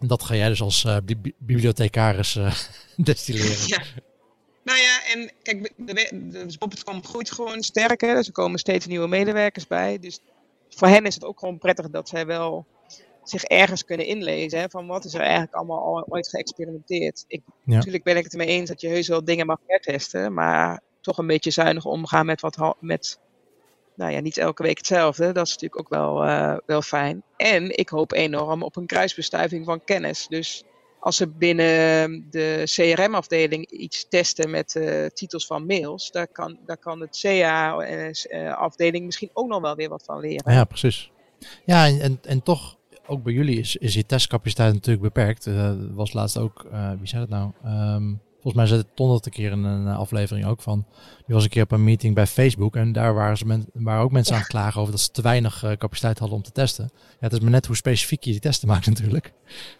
En 0.00 0.06
dat 0.06 0.22
ga 0.22 0.34
jij 0.34 0.48
dus 0.48 0.62
als 0.62 0.84
uh, 0.84 0.96
bi 1.04 1.34
bibliothecaris 1.38 2.34
uh, 2.34 2.54
destilleren. 2.96 3.66
Ja. 3.66 3.82
Nou 4.64 4.78
ja, 4.78 5.00
en 5.14 5.30
kijk, 5.42 5.72
de 5.76 6.54
Bob.com 6.58 7.04
groeit 7.04 7.30
gewoon 7.30 7.62
sterker. 7.62 8.14
Dus 8.14 8.26
er 8.26 8.32
komen 8.32 8.58
steeds 8.58 8.86
nieuwe 8.86 9.08
medewerkers 9.08 9.66
bij. 9.66 9.98
Dus 9.98 10.20
voor 10.68 10.88
hen 10.88 11.06
is 11.06 11.14
het 11.14 11.24
ook 11.24 11.38
gewoon 11.38 11.58
prettig 11.58 11.90
dat 11.90 12.08
zij 12.08 12.26
wel 12.26 12.66
zich 13.24 13.42
ergens 13.44 13.84
kunnen 13.84 14.06
inlezen. 14.06 14.58
Hè, 14.60 14.68
van 14.68 14.86
wat 14.86 15.04
is 15.04 15.14
er 15.14 15.20
eigenlijk 15.20 15.54
allemaal 15.54 15.82
al 15.82 16.04
ooit 16.08 16.28
geëxperimenteerd. 16.28 17.24
Ik, 17.26 17.42
Natuurlijk 17.64 18.04
ben 18.04 18.16
ik 18.16 18.24
het 18.24 18.32
ermee 18.32 18.46
eens 18.46 18.68
dat 18.68 18.80
je 18.80 18.88
heus 18.88 19.08
wel 19.08 19.24
dingen 19.24 19.46
mag 19.46 19.58
hertesten. 19.66 20.34
Maar 20.34 20.80
toch 21.00 21.18
een 21.18 21.26
beetje 21.26 21.50
zuinig 21.50 21.84
omgaan 21.84 22.26
met 22.26 22.40
wat 22.40 22.76
met. 22.80 23.20
Nou 23.94 24.12
ja, 24.12 24.20
niet 24.20 24.38
elke 24.38 24.62
week 24.62 24.76
hetzelfde. 24.76 25.32
Dat 25.32 25.46
is 25.46 25.52
natuurlijk 25.52 25.80
ook 25.80 25.88
wel, 25.88 26.26
uh, 26.26 26.56
wel 26.66 26.82
fijn. 26.82 27.22
En 27.36 27.78
ik 27.78 27.88
hoop 27.88 28.12
enorm 28.12 28.62
op 28.62 28.76
een 28.76 28.86
kruisbestuiving 28.86 29.64
van 29.64 29.84
kennis. 29.84 30.26
Dus 30.28 30.64
als 31.00 31.16
ze 31.16 31.28
binnen 31.28 32.26
de 32.30 32.62
CRM-afdeling 32.64 33.70
iets 33.70 34.08
testen 34.08 34.50
met 34.50 34.74
uh, 34.74 35.06
titels 35.06 35.46
van 35.46 35.66
mails, 35.66 36.10
daar 36.10 36.28
kan, 36.28 36.58
daar 36.66 36.76
kan 36.76 37.00
het 37.00 37.18
CA-afdeling 37.20 38.98
uh, 38.98 39.04
misschien 39.04 39.30
ook 39.32 39.48
nog 39.48 39.60
wel 39.60 39.74
weer 39.74 39.88
wat 39.88 40.04
van 40.04 40.20
leren. 40.20 40.52
Ja, 40.52 40.64
precies. 40.64 41.10
Ja, 41.64 41.86
en, 41.86 42.00
en, 42.00 42.18
en 42.22 42.42
toch 42.42 42.76
ook 43.06 43.22
bij 43.22 43.32
jullie 43.32 43.58
is, 43.58 43.76
is 43.76 43.92
die 43.92 44.06
testcapaciteit 44.06 44.72
natuurlijk 44.72 45.02
beperkt. 45.02 45.46
Uh, 45.46 45.72
was 45.90 46.12
laatst 46.12 46.38
ook, 46.38 46.66
uh, 46.72 46.90
wie 46.98 47.08
zei 47.08 47.26
dat 47.26 47.28
nou? 47.28 47.74
Um, 47.94 48.20
volgens 48.32 48.54
mij 48.54 48.66
zei 48.66 48.80
het 48.80 48.96
Ton 48.96 49.08
dat 49.08 49.26
een 49.26 49.32
keer 49.32 49.50
in 49.50 49.64
een 49.64 49.86
aflevering 49.86 50.46
ook 50.46 50.62
van. 50.62 50.86
Die 51.26 51.34
was 51.34 51.44
een 51.44 51.50
keer 51.50 51.62
op 51.62 51.72
een 51.72 51.84
meeting 51.84 52.14
bij 52.14 52.26
Facebook 52.26 52.76
en 52.76 52.92
daar 52.92 53.14
waren, 53.14 53.36
ze 53.36 53.46
men, 53.46 53.66
waren 53.72 54.02
ook 54.02 54.12
mensen 54.12 54.34
aan 54.34 54.40
het 54.40 54.48
klagen 54.48 54.80
over 54.80 54.92
dat 54.92 55.00
ze 55.00 55.10
te 55.10 55.22
weinig 55.22 55.64
capaciteit 55.78 56.18
hadden 56.18 56.36
om 56.36 56.42
te 56.42 56.52
testen. 56.52 56.90
Ja, 56.92 57.16
het 57.18 57.32
is 57.32 57.40
maar 57.40 57.50
net 57.50 57.66
hoe 57.66 57.76
specifiek 57.76 58.24
je 58.24 58.30
die 58.30 58.40
testen 58.40 58.68
maakt 58.72 58.86
natuurlijk. 58.86 59.32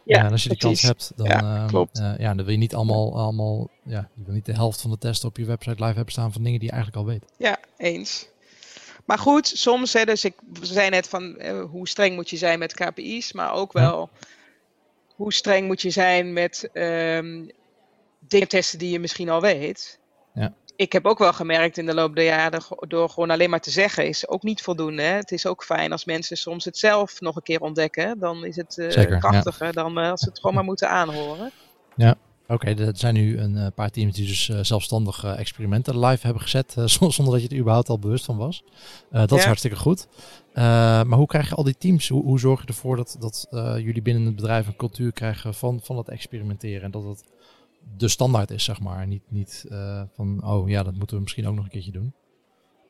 Ja, 0.04 0.24
en 0.24 0.30
als 0.30 0.42
je 0.42 0.48
die 0.48 0.58
kans 0.58 0.82
hebt, 0.82 1.12
dan, 1.16 1.26
ja, 1.26 1.66
klopt. 1.66 1.98
ja, 1.98 2.34
dan 2.34 2.36
wil 2.36 2.50
je 2.50 2.56
niet 2.56 2.74
allemaal, 2.74 3.18
allemaal, 3.18 3.70
ja, 3.84 4.08
je 4.14 4.22
wil 4.24 4.34
niet 4.34 4.46
de 4.46 4.54
helft 4.54 4.80
van 4.80 4.90
de 4.90 4.98
testen 4.98 5.28
op 5.28 5.36
je 5.36 5.44
website 5.44 5.84
live 5.84 5.94
hebben 5.94 6.12
staan 6.12 6.32
van 6.32 6.42
dingen 6.42 6.58
die 6.58 6.68
je 6.68 6.74
eigenlijk 6.74 7.06
al 7.06 7.12
weet. 7.12 7.24
Ja, 7.38 7.58
eens. 7.76 8.30
Maar 9.04 9.18
goed, 9.18 9.46
soms, 9.46 9.92
hè, 9.92 10.04
dus 10.04 10.24
ik 10.24 10.34
zei 10.62 10.88
net 10.88 11.08
van 11.08 11.38
eh, 11.38 11.64
hoe 11.64 11.88
streng 11.88 12.14
moet 12.14 12.30
je 12.30 12.36
zijn 12.36 12.58
met 12.58 12.74
KPI's, 12.74 13.32
maar 13.32 13.52
ook 13.52 13.72
wel 13.72 14.10
hoe 15.14 15.32
streng 15.32 15.66
moet 15.66 15.82
je 15.82 15.90
zijn 15.90 16.32
met 16.32 16.70
um, 16.72 17.50
dingen 18.18 18.48
testen 18.48 18.78
die 18.78 18.90
je 18.90 18.98
misschien 18.98 19.28
al 19.28 19.40
weet. 19.40 19.98
Ja. 20.34 20.52
Ik 20.76 20.92
heb 20.92 21.06
ook 21.06 21.18
wel 21.18 21.32
gemerkt 21.32 21.78
in 21.78 21.86
de 21.86 21.94
loop 21.94 22.14
der 22.14 22.24
jaren, 22.24 22.62
door 22.88 23.08
gewoon 23.08 23.30
alleen 23.30 23.50
maar 23.50 23.60
te 23.60 23.70
zeggen, 23.70 24.08
is 24.08 24.28
ook 24.28 24.42
niet 24.42 24.62
voldoende. 24.62 25.02
Hè. 25.02 25.14
Het 25.14 25.30
is 25.30 25.46
ook 25.46 25.64
fijn 25.64 25.92
als 25.92 26.04
mensen 26.04 26.36
soms 26.36 26.64
het 26.64 26.78
zelf 26.78 27.20
nog 27.20 27.36
een 27.36 27.42
keer 27.42 27.60
ontdekken. 27.60 28.18
Dan 28.18 28.44
is 28.44 28.56
het 28.56 28.76
uh, 28.76 29.18
krachtiger 29.18 29.66
ja. 29.66 29.72
dan 29.72 29.98
uh, 29.98 30.10
als 30.10 30.20
ze 30.20 30.28
het 30.28 30.38
gewoon 30.38 30.54
maar 30.54 30.64
moeten 30.64 30.88
aanhoren. 30.88 31.50
Ja. 31.96 32.16
Oké, 32.52 32.70
okay, 32.70 32.86
er 32.86 32.96
zijn 32.96 33.14
nu 33.14 33.38
een 33.38 33.56
uh, 33.56 33.66
paar 33.74 33.90
teams 33.90 34.14
die 34.14 34.26
dus 34.26 34.48
uh, 34.48 34.58
zelfstandig 34.62 35.24
uh, 35.24 35.38
experimenten 35.38 35.98
live 35.98 36.24
hebben 36.26 36.42
gezet, 36.42 36.74
zonder 36.84 37.32
dat 37.32 37.42
je 37.42 37.48
er 37.48 37.56
überhaupt 37.56 37.88
al 37.88 37.98
bewust 37.98 38.24
van 38.24 38.36
was. 38.36 38.64
dat 39.10 39.30
ja. 39.30 39.36
is 39.36 39.44
hartstikke 39.44 39.76
goed. 39.76 40.08
maar 40.54 41.12
hoe 41.12 41.26
krijg 41.26 41.48
je 41.48 41.54
al 41.54 41.64
die 41.64 41.76
teams, 41.78 42.08
hoe, 42.08 42.22
hoe 42.22 42.38
zorg 42.38 42.60
je 42.60 42.66
ervoor 42.66 42.96
dat, 42.96 43.16
dat 43.20 43.46
jullie 43.76 44.02
binnen 44.02 44.24
het 44.24 44.36
bedrijf 44.36 44.66
een 44.66 44.76
cultuur 44.76 45.12
krijgen 45.12 45.54
van, 45.54 45.80
van 45.82 45.96
het 45.96 46.08
experimenteren 46.08 46.82
en 46.82 46.90
dat 46.90 47.04
het 47.04 47.24
de 47.96 48.08
standaard 48.08 48.50
is, 48.50 48.64
zeg 48.64 48.80
maar. 48.80 49.06
Niet, 49.06 49.22
niet 49.28 49.64
van, 50.14 50.44
oh 50.44 50.68
ja, 50.68 50.82
dat 50.82 50.94
moeten 50.94 51.16
we 51.16 51.22
misschien 51.22 51.46
ook 51.46 51.54
nog 51.54 51.64
een 51.64 51.70
keertje 51.70 51.92
doen. 51.92 52.14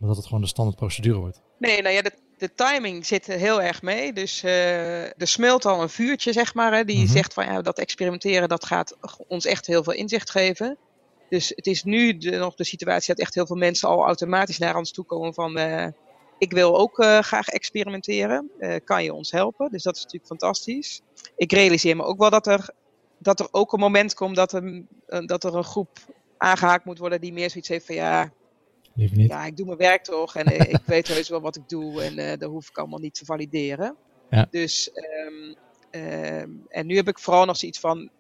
Maar 0.03 0.11
dat 0.11 0.21
het 0.21 0.27
gewoon 0.31 0.43
de 0.43 0.49
standaard 0.49 0.79
procedure 0.79 1.19
wordt. 1.19 1.41
Nee, 1.59 1.83
nou 1.83 1.95
ja, 1.95 2.03
de, 2.03 2.13
de 2.37 2.55
timing 2.55 3.07
zit 3.07 3.27
er 3.27 3.39
heel 3.39 3.63
erg 3.63 3.83
mee. 3.83 4.13
Dus 4.13 4.45
uh, 4.45 5.05
er 5.05 5.27
smelt 5.27 5.65
al 5.65 5.83
een 5.83 5.89
vuurtje, 5.89 6.33
zeg 6.33 6.55
maar. 6.55 6.75
Hè, 6.75 6.85
die 6.85 6.97
mm 6.97 7.05
-hmm. 7.05 7.13
zegt 7.13 7.33
van 7.33 7.45
ja, 7.45 7.63
dat 7.63 7.79
experimenteren, 7.79 8.49
dat 8.49 8.67
gaat 8.67 8.97
ons 9.29 9.47
echt 9.47 9.67
heel 9.67 9.83
veel 9.83 9.93
inzicht 9.93 10.31
geven. 10.31 10.79
Dus 11.29 11.53
het 11.55 11.67
is 11.67 11.85
nu 11.85 12.19
de, 12.19 12.31
nog 12.31 12.55
de 12.55 12.65
situatie 12.65 13.15
dat 13.15 13.25
echt 13.25 13.35
heel 13.35 13.47
veel 13.47 13.57
mensen 13.57 13.89
al 13.89 14.05
automatisch 14.05 14.59
naar 14.59 14.77
ons 14.77 14.93
toe 14.93 15.05
komen 15.05 15.35
van... 15.35 15.59
Uh, 15.59 15.87
ik 16.39 16.53
wil 16.53 16.79
ook 16.79 16.99
uh, 16.99 17.19
graag 17.19 17.49
experimenteren. 17.49 18.51
kan 18.85 19.05
je 19.05 19.15
ons 19.15 19.31
helpen? 19.31 19.71
Dus 19.71 19.83
dat 19.83 19.97
is 19.97 20.03
natuurlijk 20.03 20.29
fantastisch. 20.29 21.01
Ik 21.37 21.53
realiseer 21.53 21.97
me 21.97 22.03
ook 22.03 22.19
wel 22.19 22.31
dat 22.31 22.47
er 22.47 22.71
dat 23.19 23.41
er 23.41 23.49
ook 23.51 23.73
een 23.73 23.81
moment 23.81 24.15
komt 24.15 24.37
dat 24.37 24.53
er, 24.53 24.83
dat 25.27 25.45
er 25.45 25.55
een 25.55 25.65
groep 25.65 25.99
aangehaakt 26.37 26.85
moet 26.85 26.99
worden 26.99 27.21
die 27.21 27.33
meer 27.33 27.51
zoiets 27.51 27.69
heeft 27.69 27.87
van 27.87 27.95
ja, 27.95 28.33
niet. 28.95 29.29
ja 29.29 29.47
ik 29.47 29.57
doe 29.57 29.67
mijn 29.67 29.79
werk 29.79 30.05
toch 30.05 30.37
en 30.37 30.71
ik 30.71 30.83
weet 30.87 31.09
heus 31.09 31.29
wel 31.29 31.41
wat 31.41 31.57
ik 31.57 31.69
doe 31.69 32.03
en 32.03 32.19
uh, 32.19 32.33
dat 32.39 32.51
hoef 32.51 32.69
ik 32.69 32.79
allemaal 32.79 32.99
niet 32.99 33.15
te 33.15 33.25
valideren. 33.25 33.97
Ja. 34.31 34.47
Dus, 34.51 34.91
um, 35.27 35.57
um, 36.01 36.65
en 36.69 36.87
nu 36.87 36.97
heb 36.97 37.09
ik 37.09 37.19
vooral 37.19 37.45
nog 37.45 37.57
zoiets 37.57 37.81
van, 37.81 38.11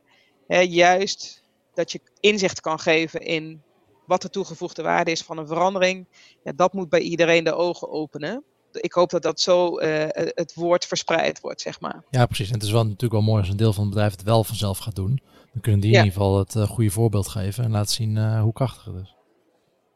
hè, 0.47 0.61
juist 0.61 1.43
dat 1.75 1.93
je 1.93 2.01
inzicht 2.21 2.61
kan 2.61 2.79
geven 2.79 3.21
in 3.21 3.63
wat 4.07 4.23
de 4.23 4.31
toegevoegde 4.31 4.83
waarde 4.83 5.11
is 5.11 5.23
van 5.23 5.39
een 5.39 5.47
verandering. 5.47 6.07
Ja, 6.45 6.53
dat 6.57 6.73
moet 6.73 6.89
bij 6.89 7.01
iedereen 7.01 7.45
de 7.45 7.55
ogen 7.55 7.91
openen 7.91 8.45
ik 8.81 8.93
hoop 8.93 9.11
dat 9.11 9.23
dat 9.23 9.41
zo 9.41 9.81
uh, 9.81 10.05
het 10.11 10.55
woord 10.55 10.87
verspreid 10.87 11.41
wordt, 11.41 11.61
zeg 11.61 11.81
maar. 11.81 12.05
Ja, 12.11 12.27
precies. 12.27 12.49
En 12.49 12.55
het 12.55 12.63
is 12.63 12.71
wel 12.71 12.83
natuurlijk 12.83 13.13
wel 13.13 13.23
mooi 13.23 13.41
als 13.41 13.49
een 13.49 13.57
deel 13.57 13.73
van 13.73 13.85
het 13.85 13.93
bedrijf 13.93 14.13
het 14.13 14.23
wel 14.23 14.45
vanzelf 14.45 14.79
gaat 14.79 14.97
doen. 14.97 15.21
Dan 15.53 15.63
kunnen 15.63 15.81
die 15.81 15.91
in 15.91 15.97
ieder 15.97 16.13
geval 16.13 16.39
het 16.39 16.55
uh, 16.55 16.63
goede 16.63 16.91
voorbeeld 16.91 17.29
geven 17.29 17.65
en 17.65 17.71
laten 17.71 17.95
zien 17.95 18.17
uh, 18.17 18.43
hoe 18.43 18.53
krachtig 18.53 18.85
het 18.85 18.95
is. 18.95 19.15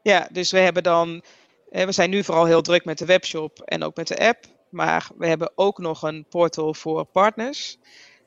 Ja, 0.07 0.29
dus 0.33 0.51
we 0.51 0.59
hebben 0.59 0.83
dan, 0.83 1.23
we 1.71 1.93
zijn 1.93 2.11
nu 2.11 2.25
vooral 2.25 2.45
heel 2.45 2.63
druk 2.63 2.85
met 2.85 2.99
de 2.99 3.05
webshop 3.05 3.61
en 3.61 3.83
ook 3.83 3.97
met 3.97 4.09
de 4.09 4.19
app. 4.19 4.45
Maar 4.69 5.09
we 5.19 5.27
hebben 5.27 5.53
ook 5.55 5.79
nog 5.79 6.03
een 6.03 6.27
portal 6.29 6.75
voor 6.75 7.05
partners. 7.05 7.79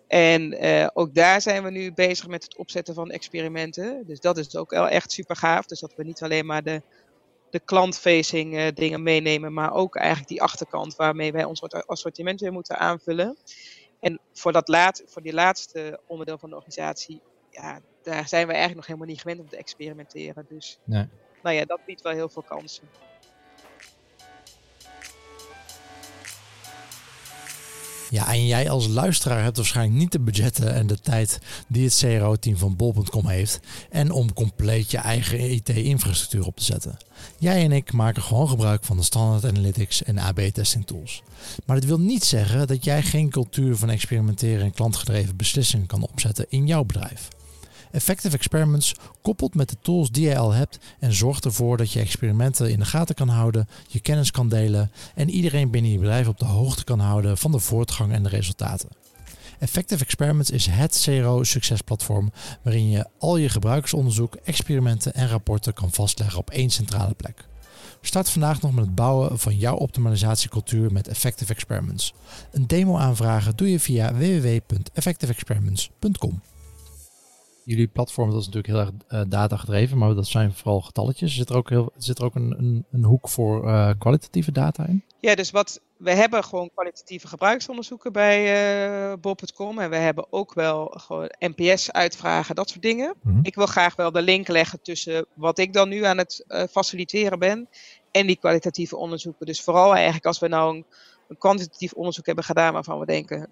En 0.08 0.58
ook 0.94 1.16
daar 1.16 1.42
zijn 1.42 1.64
we 1.64 1.72
nu 1.72 1.94
bezig 1.94 2.28
met 2.28 2.44
het 2.44 2.58
opzetten 2.58 2.94
van 2.94 3.12
experimenten. 3.12 4.04
Dus 4.08 4.20
dat 4.20 4.38
is 4.38 4.56
ook 4.56 4.72
wel 4.72 4.88
echt 4.88 5.12
super 5.12 5.36
gaaf. 5.36 5.66
Dus 5.66 5.80
dat 5.80 5.94
we 5.96 6.04
niet 6.04 6.22
alleen 6.22 6.46
maar 6.46 6.64
de 6.64 6.82
de 7.50 7.60
klantfacing 7.60 8.54
uh, 8.54 8.68
dingen 8.74 9.04
meenemen, 9.04 9.54
maar 9.54 9.74
ook 9.74 9.96
eigenlijk 9.96 10.28
die 10.28 10.42
achterkant 10.42 10.96
waarmee 10.96 11.32
wij 11.32 11.44
ons 11.44 11.62
assortiment 11.86 12.42
weer 12.42 12.52
moeten 12.52 12.78
aanvullen. 12.78 13.38
En 14.00 14.20
voor, 14.34 14.52
dat 14.52 14.68
laat, 14.68 15.04
voor 15.06 15.22
die 15.22 15.34
laatste 15.34 16.00
onderdeel 16.08 16.38
van 16.38 16.50
de 16.50 16.56
organisatie, 16.56 17.22
ja, 17.50 17.80
daar 18.04 18.28
zijn 18.28 18.48
we 18.48 18.54
eigenlijk 18.54 18.76
nog 18.76 18.86
helemaal 18.86 19.08
niet 19.08 19.22
gewend 19.22 19.40
om 19.40 19.50
te 19.50 19.58
experimenteren. 19.58 20.46
Dus 20.50 20.80
nee. 20.84 21.08
Nou 21.44 21.56
ja, 21.56 21.66
dat 21.66 21.80
biedt 21.86 22.02
wel 22.02 22.14
heel 22.14 22.30
veel 22.30 22.44
kansen. 22.48 22.84
Ja, 28.10 28.28
en 28.28 28.46
jij 28.46 28.70
als 28.70 28.88
luisteraar 28.88 29.44
hebt 29.44 29.58
waarschijnlijk 29.58 30.00
niet 30.00 30.12
de 30.12 30.20
budgetten 30.20 30.74
en 30.74 30.88
de 30.88 31.00
tijd 31.00 31.40
die 31.68 31.84
het 31.84 31.98
CRO-team 31.98 32.58
van 32.58 32.76
Bol.com 32.76 33.28
heeft 33.28 33.60
en 33.90 34.12
om 34.12 34.34
compleet 34.34 34.92
je 34.92 34.98
eigen 34.98 35.52
IT-infrastructuur 35.52 36.46
op 36.46 36.58
te 36.58 36.64
zetten. 36.64 36.98
Jij 37.38 37.64
en 37.64 37.72
ik 37.72 37.94
maken 37.94 38.22
gewoon 38.22 38.50
gebruik 38.50 38.84
van 38.84 38.98
de 38.98 39.04
standaard 39.04 39.46
analytics 39.46 40.04
en 40.04 40.18
AB-testing 40.18 40.86
tools. 40.86 41.24
Maar 41.66 41.80
dit 41.80 41.90
wil 41.90 42.00
niet 42.00 42.24
zeggen 42.24 42.68
dat 42.68 42.84
jij 42.84 43.02
geen 43.02 43.30
cultuur 43.30 43.76
van 43.76 43.90
experimenteren 43.90 44.66
en 44.66 44.72
klantgedreven 44.72 45.36
beslissingen 45.36 45.88
kan 45.88 46.02
opzetten 46.02 46.46
in 46.50 46.68
jouw 46.68 46.84
bedrijf. 46.84 47.28
Effective 47.92 48.36
Experiments 48.36 48.96
koppelt 49.22 49.56
met 49.56 49.70
de 49.70 49.78
tools 49.82 50.12
die 50.12 50.28
je 50.28 50.38
al 50.38 50.52
hebt 50.52 50.80
en 51.00 51.14
zorgt 51.14 51.46
ervoor 51.46 51.78
dat 51.78 51.92
je 51.92 52.00
experimenten 52.00 52.72
in 52.72 52.80
de 52.80 52.86
gaten 52.86 53.16
kan 53.16 53.28
houden, 53.28 53.68
je 53.88 54.00
kennis 54.00 54.32
kan 54.32 54.50
delen 54.50 54.92
en 55.16 55.30
iedereen 55.30 55.70
binnen 55.70 55.92
je 55.92 55.98
bedrijf 55.98 56.28
op 56.28 56.40
de 56.40 56.46
hoogte 56.46 56.84
kan 56.84 57.00
houden 57.00 57.38
van 57.38 57.52
de 57.52 57.60
voortgang 57.60 58.12
en 58.12 58.24
de 58.24 58.30
resultaten. 58.30 58.90
Effective 59.60 60.04
Experiments 60.04 60.50
is 60.50 60.66
het 60.66 61.02
CRO 61.04 61.44
succesplatform 61.44 62.32
waarin 62.62 62.90
je 62.90 63.06
al 63.18 63.38
je 63.38 63.50
gebruikersonderzoek, 63.50 64.36
experimenten 64.36 65.14
en 65.14 65.30
rapporten 65.30 65.74
kan 65.74 65.92
vastleggen 65.92 66.40
op 66.40 66.50
één 66.50 66.70
centrale 66.70 67.14
plek. 67.14 67.48
Start 68.02 68.30
vandaag 68.30 68.62
nog 68.62 68.74
met 68.74 68.86
het 68.86 68.96
bouwen 68.96 69.40
van 69.40 69.58
jouw 69.58 69.76
optimalisatiecultuur 69.76 70.92
met 70.92 71.08
Effective 71.08 71.54
Experiments. 71.54 72.14
Een 72.52 72.68
demo 72.68 72.98
aanvragen 72.98 73.56
doe 73.56 73.72
je 73.72 73.80
via 73.80 74.14
www.effectiveexperiments.com 74.14 76.42
jullie 77.70 77.88
platform 77.88 78.30
dat 78.30 78.40
is 78.40 78.46
natuurlijk 78.48 78.74
heel 78.74 78.80
erg 78.80 79.24
uh, 79.26 79.32
data 79.32 79.58
gedreven, 79.58 79.98
maar 79.98 80.16
dat 80.16 80.28
zijn 80.28 80.54
vooral 80.54 80.82
getalletjes. 80.82 81.36
Zit 81.36 81.50
er 81.50 81.56
ook, 81.56 81.70
heel, 81.70 81.92
zit 81.98 82.18
er 82.18 82.26
ook 82.26 82.36
een, 82.36 82.56
een, 82.58 82.86
een 82.92 83.04
hoek 83.04 83.30
voor 83.30 83.66
uh, 83.66 83.90
kwalitatieve 83.98 84.52
data 84.52 84.88
in? 84.88 85.04
Ja, 85.20 85.36
dus 85.36 85.52
wat 85.52 85.82
we 85.98 86.12
hebben 86.12 86.44
gewoon 86.44 86.70
kwalitatieve 86.74 87.28
gebruiksonderzoeken 87.28 88.12
bij 88.12 88.40
uh, 89.12 89.14
Bob.com 89.22 89.80
en 89.80 89.90
we 89.90 89.96
hebben 89.96 90.26
ook 90.30 90.54
wel 90.54 90.86
gewoon 90.86 91.32
NPS 91.40 91.92
uitvragen, 91.92 92.56
dat 92.56 92.70
soort 92.70 92.82
dingen. 92.82 93.14
Mm 93.22 93.34
-hmm. 93.34 93.40
Ik 93.44 93.56
wil 93.56 93.66
graag 93.66 93.96
wel 93.96 94.12
de 94.12 94.22
link 94.22 94.48
leggen 94.48 94.82
tussen 94.82 95.26
wat 95.34 95.60
ik 95.60 95.74
dan 95.74 95.90
nu 95.90 96.04
aan 96.04 96.18
het 96.18 96.46
faciliteren 96.72 97.40
ben 97.40 97.70
en 98.12 98.28
die 98.28 98.38
kwalitatieve 98.38 98.96
onderzoeken. 98.96 99.46
Dus 99.46 99.62
vooral 99.62 99.94
eigenlijk 99.94 100.26
als 100.26 100.40
we 100.40 100.48
nou 100.48 100.76
een, 100.76 100.86
een 101.28 101.38
kwantitatief 101.38 101.94
onderzoek 101.94 102.26
hebben 102.26 102.44
gedaan 102.44 102.74
waarvan 102.74 103.00
we 103.00 103.06
denken, 103.06 103.50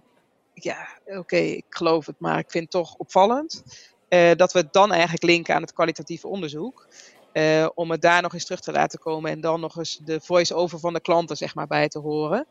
ja, 0.54 0.88
oké, 1.06 1.18
okay, 1.18 1.48
ik 1.48 1.66
geloof 1.70 2.06
het, 2.06 2.20
maar 2.20 2.40
ik 2.40 2.52
vind 2.52 2.64
het 2.64 2.72
toch 2.72 2.96
opvallend. 2.96 3.64
Uh, 4.10 4.32
dat 4.36 4.54
we 4.54 4.60
het 4.60 4.74
dan 4.74 4.92
eigenlijk 4.92 5.24
linken 5.24 5.56
aan 5.56 5.62
het 5.62 5.74
kwalitatieve 5.74 6.28
onderzoek. 6.28 6.88
Uh, 7.34 7.68
om 7.74 7.92
het 7.92 8.02
daar 8.02 8.22
nog 8.22 8.34
eens 8.34 8.46
terug 8.46 8.60
te 8.60 8.72
laten 8.72 9.00
komen 9.00 9.32
en 9.32 9.42
dan 9.42 9.60
nog 9.60 9.78
eens 9.78 10.00
de 10.06 10.20
voice-over 10.22 10.80
van 10.80 10.94
de 10.94 11.02
klanten 11.02 11.38
zeg 11.38 11.56
maar, 11.56 11.68
bij 11.68 11.88
te 11.88 12.00
horen. 12.00 12.46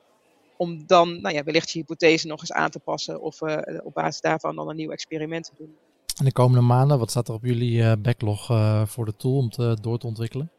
Om 0.56 0.86
dan 0.86 1.20
nou 1.20 1.34
ja, 1.34 1.42
wellicht 1.42 1.70
je 1.70 1.78
hypothese 1.78 2.26
nog 2.26 2.40
eens 2.40 2.52
aan 2.52 2.70
te 2.70 2.78
passen 2.78 3.20
of 3.20 3.40
uh, 3.40 3.56
op 3.82 3.94
basis 3.94 4.20
daarvan 4.20 4.56
dan 4.56 4.68
een 4.68 4.76
nieuw 4.76 4.90
experiment 4.90 5.44
te 5.44 5.52
doen. 5.58 5.76
En 6.18 6.24
de 6.24 6.32
komende 6.32 6.62
maanden, 6.62 6.98
wat 6.98 7.10
staat 7.10 7.28
er 7.28 7.34
op 7.34 7.44
jullie 7.44 7.96
backlog 7.96 8.46
voor 8.88 9.04
de 9.04 9.16
tool 9.16 9.36
om 9.36 9.50
te, 9.50 9.76
door 9.80 9.98
te 9.98 10.06
ontwikkelen? 10.06 10.50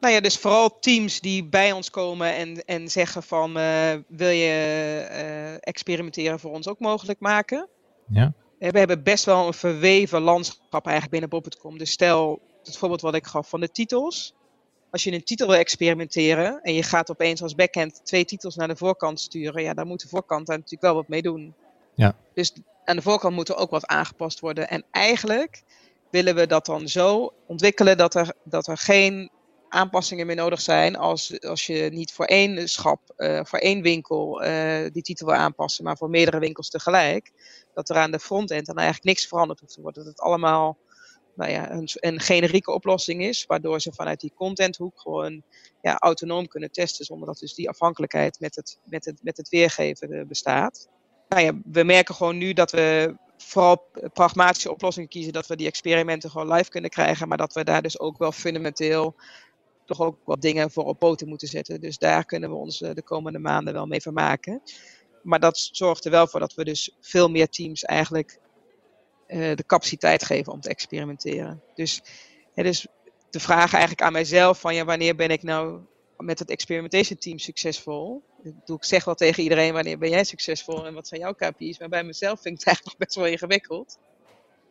Nou 0.00 0.14
ja, 0.14 0.20
dus 0.20 0.38
vooral 0.38 0.78
teams 0.78 1.20
die 1.20 1.44
bij 1.44 1.72
ons 1.72 1.90
komen 1.90 2.34
en, 2.34 2.64
en 2.64 2.88
zeggen 2.88 3.22
van 3.22 3.52
wil 4.08 4.28
je 4.28 5.58
experimenteren 5.60 6.40
voor 6.40 6.52
ons 6.52 6.68
ook 6.68 6.78
mogelijk 6.78 7.20
maken? 7.20 7.68
Ja. 8.08 8.32
We 8.68 8.78
hebben 8.78 9.02
best 9.02 9.24
wel 9.24 9.46
een 9.46 9.54
verweven 9.54 10.20
landschap 10.20 10.86
eigenlijk 10.86 11.10
binnen 11.10 11.28
Bob.com. 11.28 11.78
Dus 11.78 11.90
stel, 11.90 12.40
het 12.64 12.76
voorbeeld 12.76 13.00
wat 13.00 13.14
ik 13.14 13.26
gaf 13.26 13.48
van 13.48 13.60
de 13.60 13.70
titels. 13.70 14.34
Als 14.90 15.04
je 15.04 15.12
een 15.12 15.24
titel 15.24 15.46
wil 15.46 15.56
experimenteren 15.56 16.62
en 16.62 16.74
je 16.74 16.82
gaat 16.82 17.10
opeens 17.10 17.42
als 17.42 17.54
backend 17.54 18.00
twee 18.04 18.24
titels 18.24 18.56
naar 18.56 18.68
de 18.68 18.76
voorkant 18.76 19.20
sturen, 19.20 19.62
ja, 19.62 19.74
dan 19.74 19.86
moet 19.86 20.02
de 20.02 20.08
voorkant 20.08 20.46
daar 20.46 20.56
natuurlijk 20.56 20.82
wel 20.82 20.94
wat 20.94 21.08
mee 21.08 21.22
doen. 21.22 21.54
Ja. 21.94 22.16
Dus 22.34 22.52
aan 22.84 22.96
de 22.96 23.02
voorkant 23.02 23.34
moet 23.34 23.48
er 23.48 23.56
ook 23.56 23.70
wat 23.70 23.86
aangepast 23.86 24.40
worden. 24.40 24.68
En 24.68 24.84
eigenlijk 24.90 25.62
willen 26.10 26.34
we 26.34 26.46
dat 26.46 26.66
dan 26.66 26.88
zo 26.88 27.32
ontwikkelen 27.46 27.96
dat 27.96 28.14
er, 28.14 28.32
dat 28.44 28.66
er 28.66 28.78
geen 28.78 29.30
aanpassingen 29.70 30.26
meer 30.26 30.36
nodig 30.36 30.60
zijn 30.60 30.96
als, 30.96 31.40
als 31.40 31.66
je 31.66 31.88
niet 31.92 32.12
voor 32.12 32.24
één 32.24 32.68
schap, 32.68 33.00
uh, 33.16 33.40
voor 33.44 33.58
één 33.58 33.82
winkel 33.82 34.44
uh, 34.44 34.86
die 34.92 35.02
titel 35.02 35.26
wil 35.26 35.36
aanpassen, 35.36 35.84
maar 35.84 35.96
voor 35.96 36.10
meerdere 36.10 36.38
winkels 36.38 36.68
tegelijk. 36.68 37.32
Dat 37.74 37.88
er 37.88 37.96
aan 37.96 38.10
de 38.10 38.18
frontend 38.18 38.66
dan 38.66 38.76
eigenlijk 38.76 39.06
niks 39.06 39.26
veranderd 39.26 39.60
hoeft 39.60 39.74
te 39.74 39.80
worden. 39.80 40.04
Dat 40.04 40.12
het 40.12 40.22
allemaal 40.22 40.78
nou 41.34 41.50
ja, 41.50 41.70
een, 41.70 41.88
een 41.94 42.20
generieke 42.20 42.72
oplossing 42.72 43.22
is, 43.22 43.44
waardoor 43.46 43.80
ze 43.80 43.92
vanuit 43.92 44.20
die 44.20 44.32
contenthoek 44.34 45.00
gewoon 45.00 45.42
ja, 45.82 45.98
autonoom 45.98 46.48
kunnen 46.48 46.70
testen, 46.70 47.04
zonder 47.04 47.26
dat 47.26 47.38
dus 47.38 47.54
die 47.54 47.68
afhankelijkheid 47.68 48.40
met 48.40 48.54
het, 48.54 48.78
met 48.84 49.04
het, 49.04 49.18
met 49.22 49.36
het 49.36 49.48
weergeven 49.48 50.12
uh, 50.12 50.26
bestaat. 50.26 50.88
Nou 51.28 51.42
ja, 51.42 51.52
we 51.64 51.82
merken 51.82 52.14
gewoon 52.14 52.38
nu 52.38 52.52
dat 52.52 52.70
we 52.70 53.16
vooral 53.36 53.88
pragmatische 54.12 54.70
oplossingen 54.70 55.08
kiezen, 55.08 55.32
dat 55.32 55.46
we 55.46 55.56
die 55.56 55.66
experimenten 55.66 56.30
gewoon 56.30 56.52
live 56.52 56.70
kunnen 56.70 56.90
krijgen, 56.90 57.28
maar 57.28 57.38
dat 57.38 57.52
we 57.52 57.64
daar 57.64 57.82
dus 57.82 57.98
ook 57.98 58.18
wel 58.18 58.32
fundamenteel 58.32 59.14
toch 59.90 60.06
ook 60.06 60.18
wat 60.24 60.40
dingen 60.40 60.70
voor 60.70 60.84
op 60.84 60.98
poten 60.98 61.28
moeten 61.28 61.48
zetten. 61.48 61.80
Dus 61.80 61.98
daar 61.98 62.24
kunnen 62.24 62.50
we 62.50 62.56
ons 62.56 62.78
de 62.78 63.02
komende 63.04 63.38
maanden 63.38 63.74
wel 63.74 63.86
mee 63.86 64.00
vermaken. 64.00 64.62
Maar 65.22 65.40
dat 65.40 65.68
zorgt 65.72 66.04
er 66.04 66.10
wel 66.10 66.26
voor 66.26 66.40
dat 66.40 66.54
we 66.54 66.64
dus 66.64 66.96
veel 67.00 67.30
meer 67.30 67.48
teams 67.48 67.84
eigenlijk 67.84 68.38
uh, 69.28 69.54
de 69.54 69.64
capaciteit 69.66 70.24
geven 70.24 70.52
om 70.52 70.60
te 70.60 70.68
experimenteren. 70.68 71.62
Dus 71.74 72.02
het 72.54 72.66
is 72.66 72.86
de 73.30 73.40
vraag 73.40 73.72
eigenlijk 73.72 74.02
aan 74.02 74.12
mijzelf 74.12 74.60
van 74.60 74.74
ja, 74.74 74.84
wanneer 74.84 75.16
ben 75.16 75.30
ik 75.30 75.42
nou 75.42 75.80
met 76.16 76.38
het 76.38 76.50
experimentation 76.50 77.18
team 77.18 77.38
succesvol? 77.38 78.22
Ik, 78.42 78.84
zeg 78.84 79.04
wel 79.04 79.14
tegen 79.14 79.42
iedereen 79.42 79.72
wanneer 79.72 79.98
ben 79.98 80.10
jij 80.10 80.24
succesvol 80.24 80.86
en 80.86 80.94
wat 80.94 81.08
zijn 81.08 81.20
jouw 81.20 81.32
KPI's. 81.32 81.78
Maar 81.78 81.88
bij 81.88 82.04
mezelf 82.04 82.40
vind 82.40 82.54
ik 82.54 82.58
het 82.58 82.66
eigenlijk 82.66 82.98
best 82.98 83.14
wel 83.14 83.26
ingewikkeld. 83.26 83.98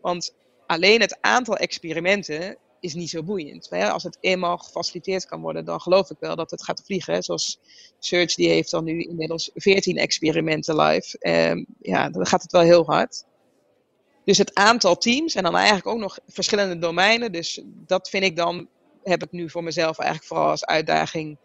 Want 0.02 0.36
alleen 0.68 1.02
het 1.02 1.18
aantal 1.22 1.58
experimenten 1.58 2.58
is 2.80 2.94
niet 2.94 3.10
zo 3.10 3.24
boeiend. 3.24 3.70
Maar 3.70 3.90
als 3.90 4.04
het 4.04 4.18
eenmaal 4.20 4.58
gefaciliteerd 4.58 5.26
kan 5.26 5.42
worden, 5.42 5.66
dan 5.66 5.82
geloof 5.82 6.10
ik 6.10 6.18
wel 6.20 6.36
dat 6.36 6.52
het 6.52 6.64
gaat 6.64 6.82
vliegen. 6.86 7.24
Zoals 7.24 7.60
Search, 8.00 8.36
die 8.36 8.50
heeft 8.50 8.72
dan 8.72 8.84
nu 8.84 9.02
inmiddels 9.02 9.52
14 9.54 9.98
experimenten 9.98 10.76
live. 10.76 11.18
Um, 11.50 11.66
ja, 11.82 12.10
dan 12.10 12.26
gaat 12.26 12.42
het 12.42 12.52
wel 12.52 12.62
heel 12.62 12.86
hard. 12.86 13.24
Dus 14.26 14.38
het 14.38 14.56
aantal 14.56 14.98
teams 14.98 15.36
en 15.36 15.44
dan 15.44 15.56
eigenlijk 15.56 15.88
ook 15.88 16.00
nog 16.00 16.20
verschillende 16.28 16.78
domeinen. 16.78 17.32
Dus 17.32 17.62
dat 17.66 18.10
vind 18.10 18.24
ik 18.24 18.36
dan, 18.36 18.68
heb 19.04 19.24
ik 19.24 19.32
nu 19.32 19.50
voor 19.50 19.64
mezelf 19.64 19.98
eigenlijk 19.98 20.28
vooral 20.30 20.50
als 20.50 20.66
uitdaging 20.66 21.38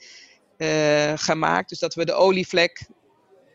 uh, 0.59 1.12
gemaakt. 1.14 1.68
Dus 1.68 1.79
dat 1.79 1.94
we 1.94 2.05
de 2.05 2.12
olievlek 2.12 2.87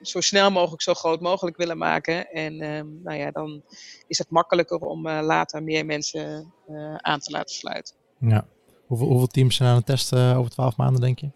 zo 0.01 0.21
snel 0.21 0.51
mogelijk, 0.51 0.81
zo 0.81 0.93
groot 0.93 1.21
mogelijk 1.21 1.57
willen 1.57 1.77
maken. 1.77 2.31
En 2.31 2.61
um, 2.61 2.99
nou 3.03 3.17
ja, 3.17 3.31
dan 3.31 3.63
is 4.07 4.17
het 4.17 4.29
makkelijker 4.29 4.77
om 4.77 5.07
uh, 5.07 5.19
later 5.21 5.63
meer 5.63 5.85
mensen 5.85 6.53
uh, 6.69 6.95
aan 6.95 7.19
te 7.19 7.31
laten 7.31 7.55
sluiten. 7.55 7.95
Ja. 8.19 8.45
Hoeveel, 8.85 9.07
hoeveel 9.07 9.27
teams 9.27 9.55
zijn 9.55 9.69
aan 9.69 9.75
het 9.75 9.85
testen 9.85 10.35
over 10.35 10.51
twaalf 10.51 10.77
maanden, 10.77 11.01
denk 11.01 11.19
je? 11.19 11.29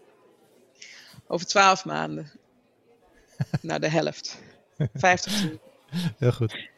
Over 1.26 1.46
twaalf 1.46 1.84
maanden. 1.84 2.30
nou, 3.62 3.80
de 3.80 3.88
helft. 3.88 4.38
50 4.94 5.40
teams. 5.40 5.58
Heel 6.18 6.32
goed. 6.32 6.68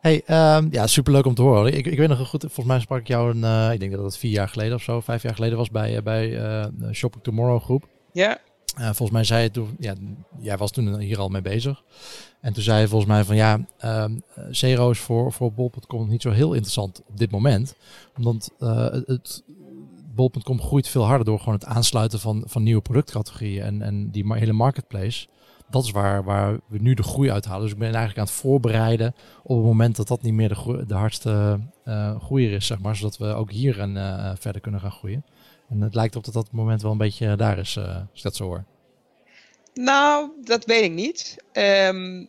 Hey, 0.00 0.22
um, 0.56 0.68
ja, 0.70 0.86
superleuk 0.86 1.24
om 1.24 1.34
te 1.34 1.42
horen. 1.42 1.76
Ik, 1.76 1.86
ik 1.86 1.98
weet 1.98 2.08
nog 2.08 2.28
goed, 2.28 2.40
volgens 2.40 2.66
mij 2.66 2.80
sprak 2.80 3.00
ik 3.00 3.08
jou 3.08 3.30
een, 3.30 3.42
uh, 3.42 3.72
ik 3.72 3.80
denk 3.80 3.92
dat 3.92 4.04
het 4.04 4.16
vier 4.16 4.30
jaar 4.30 4.48
geleden 4.48 4.74
of 4.74 4.82
zo, 4.82 5.00
vijf 5.00 5.22
jaar 5.22 5.34
geleden 5.34 5.58
was 5.58 5.70
bij, 5.70 5.96
uh, 5.96 6.02
bij 6.02 6.28
uh, 6.28 6.92
Shopping 6.92 7.24
Tomorrow 7.24 7.62
groep. 7.62 7.88
Ja. 8.12 8.38
Volgens 8.76 9.10
mij 9.10 9.24
zei 9.24 9.42
je 9.42 9.50
toen, 9.50 9.76
ja, 9.78 9.94
jij 10.38 10.56
was 10.56 10.70
toen 10.70 10.98
hier 10.98 11.18
al 11.18 11.28
mee 11.28 11.42
bezig. 11.42 11.82
En 12.40 12.52
toen 12.52 12.62
zei 12.62 12.80
je 12.80 12.88
volgens 12.88 13.10
mij 13.10 13.24
van 13.24 13.36
ja, 13.36 13.66
um, 13.84 14.22
Zero 14.50 14.90
is 14.90 14.98
voor, 14.98 15.32
voor 15.32 15.52
bol.com 15.52 16.08
niet 16.08 16.22
zo 16.22 16.30
heel 16.30 16.52
interessant 16.52 17.02
op 17.06 17.18
dit 17.18 17.30
moment. 17.30 17.74
Omdat 18.16 18.52
het, 19.06 19.42
bol.com 20.14 20.60
groeit 20.60 20.88
veel 20.88 21.04
harder 21.04 21.24
door 21.24 21.38
gewoon 21.38 21.54
het 21.54 21.64
aansluiten 21.64 22.20
van, 22.20 22.42
van 22.46 22.62
nieuwe 22.62 22.82
productcategorieën 22.82 23.62
en, 23.62 23.82
en 23.82 24.10
die 24.10 24.34
hele 24.34 24.52
marketplace 24.52 25.26
dat 25.70 25.84
is 25.84 25.90
waar, 25.90 26.24
waar 26.24 26.60
we 26.66 26.78
nu 26.78 26.94
de 26.94 27.02
groei 27.02 27.30
uithalen. 27.30 27.62
Dus 27.62 27.72
ik 27.72 27.78
ben 27.78 27.86
eigenlijk 27.86 28.18
aan 28.18 28.24
het 28.24 28.34
voorbereiden 28.34 29.14
op 29.42 29.56
het 29.56 29.66
moment 29.66 29.96
dat 29.96 30.08
dat 30.08 30.22
niet 30.22 30.34
meer 30.34 30.48
de, 30.48 30.84
de 30.86 30.94
hardste 30.94 31.60
uh, 31.84 32.20
groeier 32.20 32.52
is, 32.52 32.66
zeg 32.66 32.80
maar. 32.80 32.96
Zodat 32.96 33.18
we 33.18 33.26
ook 33.26 33.50
hier 33.50 33.88
uh, 33.88 34.30
verder 34.38 34.60
kunnen 34.60 34.80
gaan 34.80 34.90
groeien. 34.90 35.24
En 35.70 35.80
het 35.80 35.94
lijkt 35.94 36.16
op 36.16 36.24
dat 36.24 36.34
dat 36.34 36.52
moment 36.52 36.82
wel 36.82 36.92
een 36.92 36.98
beetje 36.98 37.36
daar 37.36 37.58
is, 37.58 37.76
uh, 37.76 37.84
als 37.84 38.04
ik 38.14 38.22
dat 38.22 38.36
zo 38.36 38.44
hoor. 38.44 38.64
Nou, 39.74 40.30
dat 40.44 40.64
weet 40.64 40.82
ik 40.82 40.92
niet. 40.92 41.36
Um, 41.52 42.28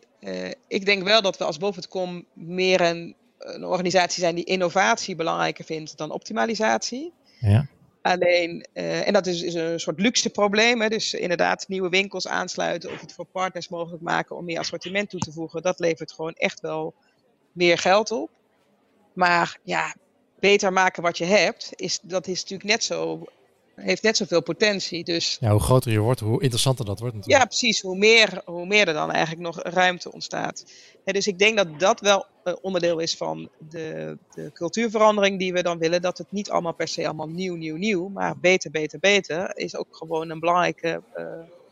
ik 0.68 0.84
denk 0.84 1.02
wel 1.02 1.22
dat 1.22 1.38
we 1.38 1.44
als 1.44 1.58
Bol.com 1.58 2.24
meer 2.32 2.80
een, 2.80 3.14
een 3.38 3.64
organisatie 3.64 4.22
zijn 4.22 4.34
die 4.34 4.44
innovatie 4.44 5.16
belangrijker 5.16 5.64
vindt 5.64 5.96
dan 5.96 6.10
optimalisatie. 6.10 7.12
Ja. 7.40 7.66
Alleen, 8.02 8.66
uh, 8.74 9.06
en 9.06 9.12
dat 9.12 9.26
is, 9.26 9.42
is, 9.42 9.54
een 9.54 9.80
soort 9.80 10.00
luxe 10.00 10.30
probleem. 10.30 10.80
Hè? 10.80 10.88
Dus 10.88 11.14
inderdaad, 11.14 11.68
nieuwe 11.68 11.88
winkels 11.88 12.28
aansluiten 12.28 12.92
of 12.92 13.00
het 13.00 13.12
voor 13.12 13.24
partners 13.24 13.68
mogelijk 13.68 14.02
maken 14.02 14.36
om 14.36 14.44
meer 14.44 14.58
assortiment 14.58 15.10
toe 15.10 15.20
te 15.20 15.32
voegen. 15.32 15.62
Dat 15.62 15.78
levert 15.78 16.12
gewoon 16.12 16.34
echt 16.34 16.60
wel 16.60 16.94
meer 17.52 17.78
geld 17.78 18.10
op. 18.10 18.30
Maar 19.12 19.58
ja, 19.62 19.94
beter 20.42 20.72
maken 20.72 21.02
wat 21.02 21.18
je 21.18 21.24
hebt, 21.24 21.72
is, 21.74 21.98
dat 22.02 22.26
is 22.26 22.40
natuurlijk 22.40 22.70
net 22.70 22.84
zo 22.84 23.26
heeft 23.74 24.02
net 24.02 24.16
zoveel 24.16 24.42
potentie. 24.42 25.04
Dus, 25.04 25.36
ja, 25.40 25.50
hoe 25.50 25.60
groter 25.60 25.92
je 25.92 25.98
wordt, 25.98 26.20
hoe 26.20 26.42
interessanter 26.42 26.84
dat 26.84 26.98
wordt 26.98 27.14
natuurlijk. 27.14 27.42
Ja, 27.42 27.48
precies. 27.48 27.80
Hoe 27.80 27.96
meer, 27.96 28.42
hoe 28.44 28.66
meer 28.66 28.88
er 28.88 28.94
dan 28.94 29.10
eigenlijk 29.10 29.42
nog 29.42 29.62
ruimte 29.62 30.12
ontstaat. 30.12 30.64
dus 31.04 31.26
ik 31.26 31.38
denk 31.38 31.56
dat 31.56 31.80
dat 31.80 32.00
wel 32.00 32.26
onderdeel 32.60 32.98
is 32.98 33.16
van 33.16 33.48
de, 33.68 34.18
de 34.34 34.50
cultuurverandering 34.52 35.38
die 35.38 35.52
we 35.52 35.62
dan 35.62 35.78
willen. 35.78 36.02
Dat 36.02 36.18
het 36.18 36.32
niet 36.32 36.50
allemaal 36.50 36.74
per 36.74 36.88
se 36.88 37.04
allemaal 37.06 37.28
nieuw, 37.28 37.54
nieuw, 37.54 37.76
nieuw. 37.76 38.08
Maar 38.08 38.38
beter, 38.38 38.70
beter, 38.70 38.98
beter 38.98 39.56
is 39.56 39.76
ook 39.76 39.88
gewoon 39.90 40.30
een 40.30 40.40
belangrijke 40.40 41.02
uh, 41.16 41.24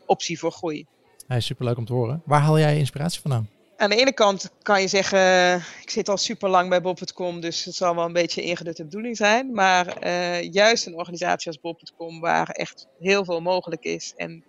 optie 0.05 0.39
voor 0.39 0.51
groei. 0.51 0.85
Hey, 1.27 1.39
superleuk 1.39 1.77
om 1.77 1.85
te 1.85 1.93
horen. 1.93 2.21
Waar 2.25 2.41
haal 2.41 2.59
jij 2.59 2.77
inspiratie 2.77 3.21
vandaan? 3.21 3.49
Aan 3.81 3.89
de 3.89 3.95
ene 3.95 4.13
kant 4.13 4.49
kan 4.61 4.81
je 4.81 4.87
zeggen, 4.87 5.55
ik 5.81 5.89
zit 5.89 6.09
al 6.09 6.17
super 6.17 6.49
lang 6.49 6.69
bij 6.69 6.81
Bob.com, 6.81 7.39
dus 7.39 7.63
het 7.63 7.75
zal 7.75 7.95
wel 7.95 8.05
een 8.05 8.13
beetje 8.13 8.41
ingedutte 8.41 8.83
bedoeling 8.83 9.17
zijn. 9.17 9.53
Maar 9.53 10.05
uh, 10.05 10.41
juist 10.41 10.85
een 10.85 10.95
organisatie 10.95 11.47
als 11.47 11.59
Bob.com, 11.59 12.19
waar 12.19 12.49
echt 12.49 12.87
heel 12.99 13.25
veel 13.25 13.41
mogelijk 13.41 13.83
is. 13.83 14.13
En 14.15 14.43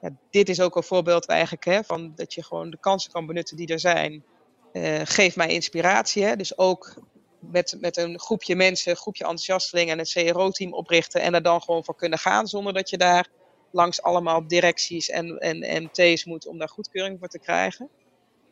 ja, 0.00 0.10
dit 0.30 0.48
is 0.48 0.60
ook 0.60 0.76
een 0.76 0.82
voorbeeld 0.82 1.26
eigenlijk 1.26 1.64
hè, 1.64 1.84
van 1.84 2.12
dat 2.14 2.34
je 2.34 2.44
gewoon 2.44 2.70
de 2.70 2.78
kansen 2.80 3.12
kan 3.12 3.26
benutten 3.26 3.56
die 3.56 3.66
er 3.66 3.80
zijn. 3.80 4.24
Uh, 4.72 5.00
geeft 5.04 5.36
mij 5.36 5.48
inspiratie. 5.48 6.24
Hè? 6.24 6.36
Dus 6.36 6.58
ook 6.58 6.94
met, 7.38 7.76
met 7.80 7.96
een 7.96 8.18
groepje 8.18 8.56
mensen, 8.56 8.90
een 8.90 8.96
groepje 8.96 9.24
enthousiastelingen 9.24 9.98
en 9.98 9.98
een 9.98 10.32
CRO-team 10.32 10.72
oprichten 10.72 11.20
en 11.20 11.34
er 11.34 11.42
dan 11.42 11.62
gewoon 11.62 11.84
voor 11.84 11.96
kunnen 11.96 12.18
gaan 12.18 12.46
zonder 12.46 12.72
dat 12.72 12.90
je 12.90 12.98
daar 12.98 13.28
langs 13.72 14.02
allemaal 14.02 14.46
directies 14.46 15.10
en, 15.10 15.38
en 15.38 15.82
MT's 15.82 16.24
moet 16.24 16.46
om 16.46 16.58
daar 16.58 16.68
goedkeuring 16.68 17.18
voor 17.18 17.28
te 17.28 17.38
krijgen. 17.38 17.90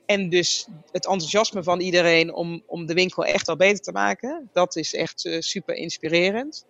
En 0.07 0.29
dus 0.29 0.67
het 0.93 1.07
enthousiasme 1.07 1.63
van 1.63 1.81
iedereen 1.81 2.35
om, 2.35 2.63
om 2.67 2.87
de 2.87 2.95
winkel 2.95 3.25
echt 3.25 3.49
al 3.49 3.57
beter 3.57 3.81
te 3.81 3.93
maken, 3.93 4.51
dat 4.53 4.77
is 4.77 4.95
echt 4.95 5.25
uh, 5.25 5.41
super 5.41 5.75
inspirerend. 5.75 6.65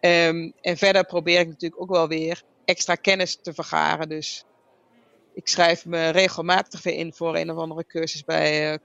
Um, 0.00 0.52
en 0.60 0.76
verder 0.76 1.04
probeer 1.04 1.40
ik 1.40 1.48
natuurlijk 1.48 1.82
ook 1.82 1.90
wel 1.90 2.08
weer 2.08 2.42
extra 2.64 2.94
kennis 2.94 3.38
te 3.42 3.54
vergaren. 3.54 4.08
Dus 4.08 4.44
ik 5.34 5.48
schrijf 5.48 5.86
me 5.86 6.08
regelmatig 6.08 6.82
weer 6.82 6.94
in 6.94 7.12
voor 7.12 7.36
een 7.36 7.50
of 7.50 7.56
andere 7.56 7.86
cursus 7.86 8.24
bij 8.24 8.72
uh, 8.72 8.78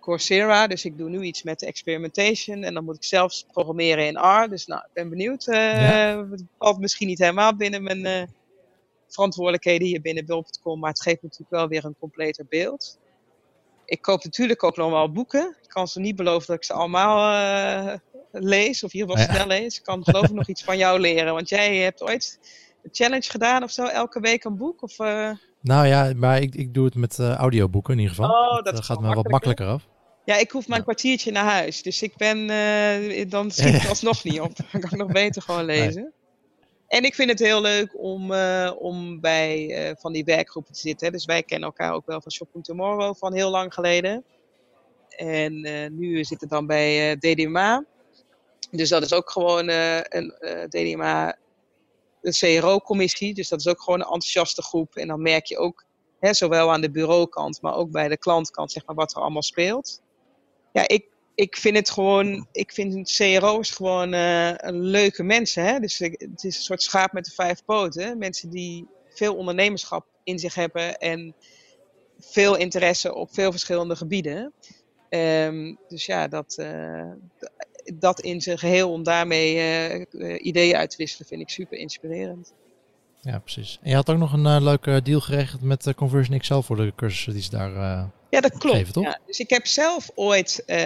Coursera. 0.00 0.66
Dus 0.66 0.84
ik 0.84 0.98
doe 0.98 1.08
nu 1.08 1.22
iets 1.22 1.42
met 1.42 1.62
experimentation. 1.62 2.62
En 2.62 2.74
dan 2.74 2.84
moet 2.84 2.96
ik 2.96 3.04
zelfs 3.04 3.46
programmeren 3.52 4.06
in 4.06 4.18
R. 4.18 4.48
Dus 4.48 4.66
nou, 4.66 4.80
ik 4.84 4.92
ben 4.92 5.08
benieuwd. 5.08 5.46
Uh, 5.46 5.54
ja. 5.56 6.28
Het 6.30 6.44
valt 6.58 6.78
misschien 6.78 7.08
niet 7.08 7.18
helemaal 7.18 7.56
binnen 7.56 7.82
mijn 7.82 8.06
uh, 8.06 8.22
verantwoordelijkheden 9.08 9.86
hier 9.86 10.00
binnen 10.00 10.26
Bul.com. 10.26 10.80
Maar 10.80 10.90
het 10.90 11.02
geeft 11.02 11.22
natuurlijk 11.22 11.50
wel 11.50 11.68
weer 11.68 11.84
een 11.84 11.96
completer 11.98 12.46
beeld 12.48 12.98
ik 13.84 14.02
koop 14.02 14.24
natuurlijk 14.24 14.62
ook 14.62 14.76
nog 14.76 14.90
wel 14.90 15.12
boeken. 15.12 15.56
Ik 15.62 15.68
kan 15.68 15.88
ze 15.88 16.00
niet 16.00 16.16
beloven 16.16 16.46
dat 16.46 16.56
ik 16.56 16.64
ze 16.64 16.72
allemaal 16.72 17.32
uh, 17.32 17.94
lees, 18.30 18.84
of 18.84 18.92
hier 18.92 19.06
wel 19.06 19.16
snel 19.16 19.46
lees. 19.46 19.76
Ik 19.76 19.82
kan 19.82 20.04
geloof 20.04 20.24
ik 20.24 20.32
nog 20.32 20.48
iets 20.48 20.64
van 20.64 20.78
jou 20.78 21.00
leren, 21.00 21.34
want 21.34 21.48
jij 21.48 21.76
hebt 21.76 22.02
ooit 22.02 22.38
een 22.82 22.90
challenge 22.92 23.30
gedaan 23.30 23.62
of 23.62 23.70
zo, 23.70 23.84
elke 23.86 24.20
week 24.20 24.44
een 24.44 24.56
boek? 24.56 24.82
Of, 24.82 24.98
uh... 24.98 25.30
Nou 25.60 25.86
ja, 25.86 26.12
maar 26.16 26.40
ik, 26.40 26.54
ik 26.54 26.74
doe 26.74 26.84
het 26.84 26.94
met 26.94 27.18
uh, 27.18 27.34
audioboeken 27.34 27.92
in 27.92 27.98
ieder 27.98 28.14
geval. 28.14 28.30
Oh, 28.30 28.54
dat, 28.62 28.74
dat 28.74 28.84
gaat 28.84 29.00
me 29.00 29.14
wat 29.14 29.28
makkelijker 29.28 29.66
af. 29.66 29.82
Ja, 30.24 30.36
ik 30.36 30.50
hoef 30.50 30.68
maar 30.68 30.78
een 30.78 30.84
kwartiertje 30.84 31.30
naar 31.30 31.44
huis. 31.44 31.82
Dus 31.82 32.02
ik 32.02 32.16
ben, 32.16 32.46
dan 33.28 33.50
schiet 33.50 33.74
ik 33.74 33.88
alsnog 33.94 34.24
niet 34.24 34.40
op. 34.40 34.56
Dan 34.56 34.80
kan 34.80 34.90
ik 34.90 34.96
nog 34.96 35.12
beter 35.12 35.42
gewoon 35.42 35.64
lezen. 35.64 36.02
Nee. 36.02 36.23
En 36.88 37.04
ik 37.04 37.14
vind 37.14 37.30
het 37.30 37.38
heel 37.38 37.60
leuk 37.60 37.94
om, 37.96 38.32
uh, 38.32 38.72
om 38.78 39.20
bij 39.20 39.88
uh, 39.88 39.96
van 39.96 40.12
die 40.12 40.24
werkgroepen 40.24 40.72
te 40.72 40.80
zitten. 40.80 41.12
Dus 41.12 41.24
wij 41.24 41.42
kennen 41.42 41.68
elkaar 41.68 41.92
ook 41.92 42.06
wel 42.06 42.20
van 42.20 42.32
Shopping 42.32 42.64
Tomorrow 42.64 43.16
van 43.16 43.34
heel 43.34 43.50
lang 43.50 43.74
geleden. 43.74 44.24
En 45.08 45.66
uh, 45.66 45.90
nu 45.90 46.24
zit 46.24 46.40
het 46.40 46.50
dan 46.50 46.66
bij 46.66 47.16
DDMA. 47.16 47.84
Dus 48.70 48.88
dat 48.88 49.02
is 49.02 49.12
ook 49.12 49.30
gewoon 49.30 49.68
een 49.68 50.34
DDMA, 50.68 51.36
een 52.22 52.32
CRO-commissie. 52.32 53.34
Dus 53.34 53.48
dat 53.48 53.60
is 53.60 53.68
ook 53.68 53.82
gewoon 53.82 53.98
een 53.98 54.04
enthousiaste 54.04 54.62
groep. 54.62 54.96
En 54.96 55.08
dan 55.08 55.22
merk 55.22 55.46
je 55.46 55.58
ook, 55.58 55.84
hè, 56.20 56.34
zowel 56.34 56.72
aan 56.72 56.80
de 56.80 56.90
bureaukant, 56.90 57.62
maar 57.62 57.74
ook 57.74 57.90
bij 57.90 58.08
de 58.08 58.18
klantkant, 58.18 58.72
zeg 58.72 58.86
maar, 58.86 58.94
wat 58.94 59.14
er 59.14 59.20
allemaal 59.20 59.42
speelt. 59.42 60.02
Ja, 60.72 60.88
ik 60.88 61.13
ik 61.34 61.56
vind 61.56 61.76
het 61.76 61.90
gewoon, 61.90 62.46
ik 62.52 62.72
vind 62.72 63.12
CRO's 63.16 63.70
gewoon 63.70 64.14
uh, 64.14 64.52
leuke 64.64 65.22
mensen. 65.22 65.64
Hè? 65.64 65.78
Dus 65.78 65.98
het 65.98 66.44
is 66.44 66.56
een 66.56 66.62
soort 66.62 66.82
schaap 66.82 67.12
met 67.12 67.24
de 67.24 67.30
vijf 67.30 67.64
poten. 67.64 68.18
Mensen 68.18 68.50
die 68.50 68.86
veel 69.08 69.34
ondernemerschap 69.34 70.06
in 70.24 70.38
zich 70.38 70.54
hebben 70.54 70.98
en 70.98 71.34
veel 72.20 72.56
interesse 72.56 73.14
op 73.14 73.34
veel 73.34 73.50
verschillende 73.50 73.96
gebieden. 73.96 74.52
Um, 75.08 75.78
dus 75.88 76.06
ja, 76.06 76.28
dat, 76.28 76.56
uh, 76.60 77.10
dat 77.94 78.20
in 78.20 78.40
zijn 78.40 78.58
geheel 78.58 78.92
om 78.92 79.02
daarmee 79.02 79.54
uh, 80.12 80.38
ideeën 80.46 80.76
uit 80.76 80.90
te 80.90 80.96
wisselen 80.96 81.28
vind 81.28 81.40
ik 81.40 81.48
super 81.48 81.78
inspirerend. 81.78 82.54
Ja, 83.20 83.38
precies. 83.38 83.78
En 83.82 83.90
je 83.90 83.96
had 83.96 84.10
ook 84.10 84.18
nog 84.18 84.32
een 84.32 84.62
leuke 84.62 85.00
deal 85.02 85.20
geregeld 85.20 85.62
met 85.62 85.94
Conversion 85.96 86.38
XL 86.38 86.60
voor 86.60 86.76
de 86.76 86.92
cursussen 86.96 87.32
die 87.32 87.42
ze 87.42 87.50
daar 87.50 88.10
ja, 88.34 88.40
dat 88.40 88.58
klopt. 88.58 88.94
ja. 88.94 89.18
Dus 89.26 89.38
ik 89.38 89.50
heb 89.50 89.66
zelf 89.66 90.10
ooit 90.14 90.62
uh, 90.66 90.76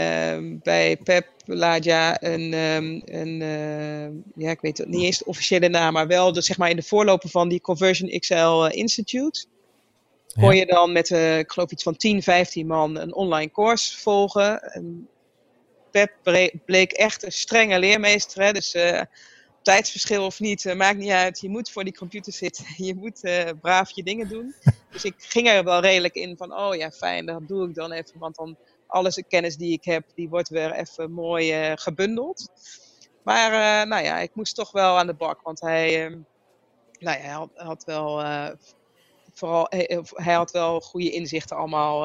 bij 0.62 0.96
Pep 0.96 1.26
Ladia 1.44 2.22
een, 2.22 2.52
um, 2.52 3.02
een 3.04 3.40
uh, 3.40 4.44
ja, 4.44 4.50
ik 4.50 4.60
weet 4.60 4.78
het 4.78 4.88
niet 4.88 5.02
eens 5.02 5.18
de 5.18 5.24
officiële 5.24 5.68
naam, 5.68 5.92
maar 5.92 6.06
wel 6.06 6.32
de, 6.32 6.40
zeg 6.40 6.58
maar 6.58 6.70
in 6.70 6.76
de 6.76 6.82
voorloper 6.82 7.28
van 7.28 7.48
die 7.48 7.60
Conversion 7.60 8.18
XL 8.18 8.34
eh, 8.34 8.78
Institute. 8.78 9.44
Kon 10.34 10.54
ja. 10.54 10.60
je 10.60 10.66
dan 10.66 10.92
met, 10.92 11.10
uh, 11.10 11.38
ik 11.38 11.50
geloof 11.50 11.70
iets 11.70 11.82
van 11.82 11.96
10, 11.96 12.22
15 12.22 12.66
man 12.66 12.98
een 12.98 13.14
online 13.14 13.50
course 13.50 13.98
volgen. 13.98 14.62
En 14.62 15.08
Pep 15.90 16.12
bleek 16.64 16.92
echt 16.92 17.24
een 17.24 17.32
strenge 17.32 17.78
leermeester. 17.78 18.42
Hè? 18.42 18.52
Dus 18.52 18.76
tijdsverschil 19.62 20.24
of 20.24 20.40
niet, 20.40 20.74
maakt 20.74 20.98
niet 20.98 21.10
uit. 21.10 21.40
Je 21.40 21.48
moet 21.48 21.70
voor 21.70 21.84
die 21.84 21.96
computer 21.96 22.32
zitten. 22.32 22.64
Je 22.86 22.94
moet 22.94 23.20
braaf 23.60 23.90
je 23.90 24.02
dingen 24.02 24.28
doen. 24.28 24.54
Dus 25.02 25.10
ik 25.10 25.14
ging 25.18 25.48
er 25.48 25.64
wel 25.64 25.80
redelijk 25.80 26.14
in 26.14 26.36
van, 26.36 26.54
oh 26.58 26.74
ja, 26.74 26.90
fijn, 26.90 27.26
dat 27.26 27.48
doe 27.48 27.68
ik 27.68 27.74
dan 27.74 27.92
even. 27.92 28.18
Want 28.18 28.36
dan 28.36 28.56
alles 28.86 29.22
kennis 29.28 29.56
die 29.56 29.72
ik 29.72 29.84
heb, 29.84 30.04
die 30.14 30.28
wordt 30.28 30.48
weer 30.48 30.72
even 30.72 31.12
mooi 31.12 31.70
uh, 31.70 31.72
gebundeld. 31.74 32.48
Maar 33.22 33.86
nou 33.86 34.04
ja, 34.04 34.18
ik 34.18 34.34
moest 34.34 34.54
toch 34.54 34.70
wel 34.72 34.98
aan 34.98 35.06
de 35.06 35.14
bak. 35.14 35.42
Want 35.42 35.60
hij, 35.60 36.04
ehm, 36.04 36.18
nou 36.98 37.16
ja, 37.18 37.22
hij 37.22 37.32
had, 37.32 37.50
had 37.54 37.84
wel, 37.84 38.24
vooral, 39.32 39.66
hij, 40.14 40.34
had 40.34 40.50
wel 40.50 40.80
goede 40.80 41.10
inzichten 41.10 41.56
allemaal. 41.56 42.00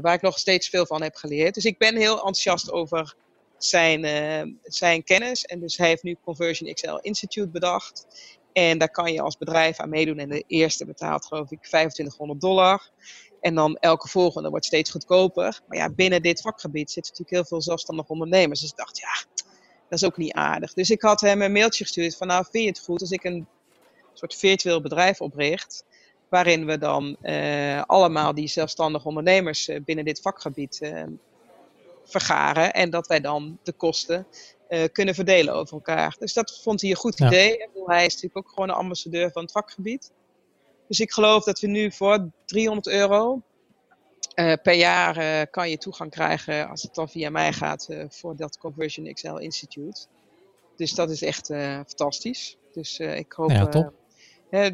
waar 0.00 0.14
ik 0.14 0.22
nog 0.22 0.38
steeds 0.38 0.68
veel 0.68 0.86
van 0.86 1.02
heb 1.02 1.14
geleerd. 1.14 1.54
Dus 1.54 1.64
ik 1.64 1.78
ben 1.78 1.96
heel 1.96 2.14
enthousiast 2.14 2.72
over 2.72 3.14
zijn, 3.58 4.04
zijn 4.62 5.04
kennis. 5.04 5.44
En 5.44 5.60
dus 5.60 5.76
hij 5.76 5.88
heeft 5.88 6.02
nu 6.02 6.16
Conversion 6.24 6.74
XL 6.74 6.98
Institute 7.00 7.48
bedacht. 7.48 8.06
En 8.52 8.78
daar 8.78 8.90
kan 8.90 9.12
je 9.12 9.20
als 9.20 9.36
bedrijf 9.36 9.80
aan 9.80 9.88
meedoen. 9.88 10.18
En 10.18 10.28
de 10.28 10.44
eerste 10.46 10.84
betaalt 10.84 11.26
geloof 11.26 11.50
ik 11.50 11.62
2500 11.62 12.40
dollar. 12.40 12.90
En 13.40 13.54
dan 13.54 13.76
elke 13.76 14.08
volgende 14.08 14.50
wordt 14.50 14.64
steeds 14.64 14.90
goedkoper. 14.90 15.60
Maar 15.66 15.78
ja, 15.78 15.90
binnen 15.90 16.22
dit 16.22 16.40
vakgebied 16.40 16.90
zitten 16.90 17.12
natuurlijk 17.12 17.30
heel 17.30 17.44
veel 17.44 17.62
zelfstandige 17.62 18.12
ondernemers. 18.12 18.60
Dus 18.60 18.70
ik 18.70 18.76
dacht, 18.76 18.98
ja, 18.98 19.44
dat 19.88 19.98
is 20.00 20.04
ook 20.04 20.16
niet 20.16 20.32
aardig. 20.32 20.72
Dus 20.72 20.90
ik 20.90 21.02
had 21.02 21.20
hem 21.20 21.42
een 21.42 21.52
mailtje 21.52 21.84
gestuurd 21.84 22.16
van, 22.16 22.26
nou 22.26 22.44
vind 22.50 22.64
je 22.64 22.70
het 22.70 22.80
goed 22.80 23.00
als 23.00 23.10
ik 23.10 23.24
een 23.24 23.46
soort 24.12 24.34
virtueel 24.34 24.80
bedrijf 24.80 25.20
opricht. 25.20 25.84
Waarin 26.28 26.66
we 26.66 26.78
dan 26.78 27.16
uh, 27.22 27.82
allemaal 27.82 28.34
die 28.34 28.48
zelfstandige 28.48 29.08
ondernemers 29.08 29.68
uh, 29.68 29.80
binnen 29.84 30.04
dit 30.04 30.20
vakgebied 30.20 30.92
vergaren 32.04 32.72
en 32.72 32.90
dat 32.90 33.06
wij 33.06 33.20
dan 33.20 33.58
de 33.62 33.72
kosten 33.72 34.26
kunnen 34.92 35.14
verdelen 35.14 35.54
over 35.54 35.74
elkaar. 35.74 36.16
Dus 36.18 36.32
dat 36.32 36.60
vond 36.62 36.80
hij 36.80 36.90
een 36.90 36.96
goed 36.96 37.20
idee. 37.20 37.68
Hij 37.86 38.06
is 38.06 38.12
natuurlijk 38.14 38.36
ook 38.36 38.48
gewoon 38.48 38.68
een 38.68 38.74
ambassadeur 38.74 39.30
van 39.30 39.42
het 39.42 39.52
vakgebied. 39.52 40.12
Dus 40.88 41.00
ik 41.00 41.12
geloof 41.12 41.44
dat 41.44 41.60
we 41.60 41.66
nu 41.66 41.92
voor 41.92 42.30
300 42.46 42.86
euro 42.86 43.42
per 44.34 44.74
jaar 44.74 45.46
kan 45.46 45.70
je 45.70 45.78
toegang 45.78 46.10
krijgen, 46.10 46.68
als 46.68 46.82
het 46.82 46.94
dan 46.94 47.08
via 47.08 47.30
mij 47.30 47.52
gaat, 47.52 47.88
voor 48.08 48.36
dat 48.36 48.58
Conversion 48.58 49.12
XL 49.12 49.36
Institute. 49.36 50.06
Dus 50.76 50.92
dat 50.92 51.10
is 51.10 51.22
echt 51.22 51.46
fantastisch. 51.86 52.56
Dus 52.72 52.98
ik 52.98 53.32
hoop. 53.32 53.50
Ja, 53.50 53.66
top 53.66 53.92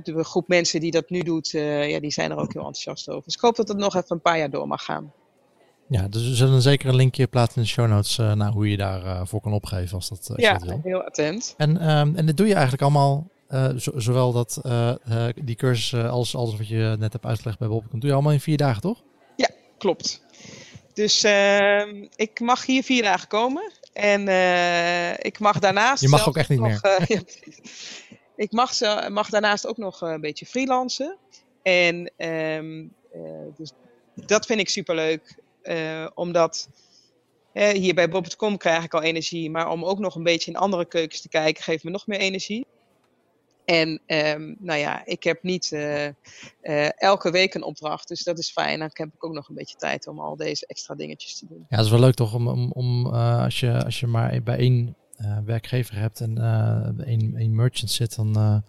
de 0.03 0.25
groep 0.25 0.49
mensen 0.49 0.81
die 0.81 0.91
dat 0.91 1.11
nu 1.11 1.21
doet, 1.21 1.49
ja, 1.51 2.01
die 2.01 2.11
zijn 2.11 2.31
er 2.31 2.37
ook 2.37 2.53
heel 2.53 2.67
enthousiast 2.67 3.09
over. 3.11 3.25
Dus 3.25 3.35
ik 3.35 3.41
hoop 3.41 3.57
dat 3.57 3.69
het 3.69 3.77
nog 3.77 3.95
even 3.95 4.07
een 4.09 4.21
paar 4.21 4.39
jaar 4.39 4.51
door 4.51 4.67
mag 4.67 4.85
gaan. 4.85 5.13
Ja, 5.89 6.09
dus 6.09 6.29
we 6.29 6.35
zullen 6.35 6.63
zeker 6.63 6.89
een 6.89 6.95
linkje 6.95 7.27
plaatsen 7.27 7.57
in 7.57 7.63
de 7.63 7.69
show 7.69 7.89
notes 7.89 8.19
uh, 8.19 8.33
naar 8.33 8.53
hoe 8.53 8.71
je 8.71 8.77
daarvoor 8.77 9.11
uh, 9.11 9.21
voor 9.25 9.41
kan 9.41 9.53
opgeven 9.53 9.95
als 9.95 10.09
dat, 10.09 10.27
als 10.29 10.41
ja, 10.41 10.53
dat 10.53 10.63
wil. 10.63 10.81
heel 10.85 11.03
attent. 11.03 11.55
En, 11.57 11.91
um, 11.91 12.17
en 12.17 12.27
dit 12.27 12.37
doe 12.37 12.47
je 12.47 12.53
eigenlijk 12.53 12.83
allemaal, 12.83 13.31
zowel 13.97 14.33
dat, 14.33 14.61
die 15.35 15.57
cursus 15.57 16.01
als, 16.01 16.35
als 16.35 16.57
wat 16.57 16.69
je 16.69 16.97
net 16.99 17.13
hebt 17.13 17.25
uitgelegd 17.25 17.59
bij 17.59 17.69
Bob, 17.69 17.85
doe 17.91 18.07
je 18.07 18.13
allemaal 18.13 18.33
in 18.33 18.41
vier 18.41 18.57
dagen, 18.57 18.81
toch? 18.81 19.03
Ja, 19.37 19.49
klopt. 19.79 20.23
Dus 20.93 21.25
ehm, 21.25 22.07
ik 22.17 22.41
mag 22.41 22.67
hier 22.67 22.83
vier 22.83 23.03
dagen 23.03 23.29
komen. 23.29 23.73
En 23.93 24.21
ik 25.19 25.39
mag 25.39 25.59
daarnaast. 25.59 26.03
Je 26.03 26.09
mag 26.09 26.29
ook 26.29 26.37
echt 26.37 26.49
niet 26.49 26.61
nog, 26.61 26.83
meer. 26.83 27.05
ja, 27.09 27.21
ik 28.39 28.53
mag, 28.53 28.81
mag 29.09 29.29
daarnaast 29.29 29.67
ook 29.67 29.77
nog 29.77 30.03
eh, 30.03 30.11
een 30.11 30.21
beetje 30.21 30.47
freelancen. 30.47 31.17
En 31.63 32.13
um, 32.17 32.93
dus 33.57 33.73
dat 34.15 34.47
vind 34.47 34.61
ik 34.61 34.69
superleuk. 34.69 35.37
Uh, 35.69 36.07
omdat 36.15 36.69
hier 37.53 37.95
bij 37.95 38.09
Bob.com 38.09 38.57
krijg 38.57 38.85
ik 38.85 38.95
al 38.95 39.03
energie. 39.03 39.51
Maar 39.51 39.71
om 39.71 39.85
ook 39.85 39.99
nog 39.99 40.15
een 40.15 40.23
beetje 40.23 40.51
in 40.51 40.57
andere 40.57 40.85
keukens 40.85 41.21
te 41.21 41.29
kijken, 41.29 41.63
geeft 41.63 41.85
me 41.85 41.91
nog 41.91 42.07
meer 42.07 42.19
energie. 42.19 42.67
En 43.65 44.01
um, 44.07 44.57
nou 44.59 44.79
ja, 44.79 45.07
ik 45.07 45.23
heb 45.23 45.43
niet 45.43 45.77
elke 46.97 47.31
week 47.31 47.55
een 47.55 47.63
opdracht. 47.63 48.09
Dus 48.09 48.25
dat 48.25 48.39
is 48.39 48.51
fijn. 48.51 48.79
Dan 48.79 48.91
heb 48.93 49.09
ik 49.15 49.25
ook 49.25 49.33
nog 49.33 49.49
een 49.49 49.55
beetje 49.55 49.77
tijd 49.77 50.07
om 50.07 50.21
al 50.21 50.37
deze 50.37 50.67
extra 50.67 50.95
dingetjes 50.95 51.39
te 51.39 51.47
doen. 51.49 51.67
Ja, 51.69 51.77
dat 51.77 51.85
is 51.85 51.91
wel 51.91 52.01
leuk 52.01 52.15
toch? 52.15 52.35
Om, 52.35 52.49
om, 52.49 52.73
om 52.73 53.07
als, 53.07 53.61
je, 53.61 53.85
als 53.85 54.01
je 54.01 54.07
maar 54.07 54.43
bij 54.43 54.59
één 54.59 54.97
werkgever 55.45 55.97
hebt 55.97 56.21
en 56.21 56.37
een, 57.11 57.35
een 57.37 57.55
merchant 57.55 57.91
zit, 57.91 58.17
dan, 58.17 58.63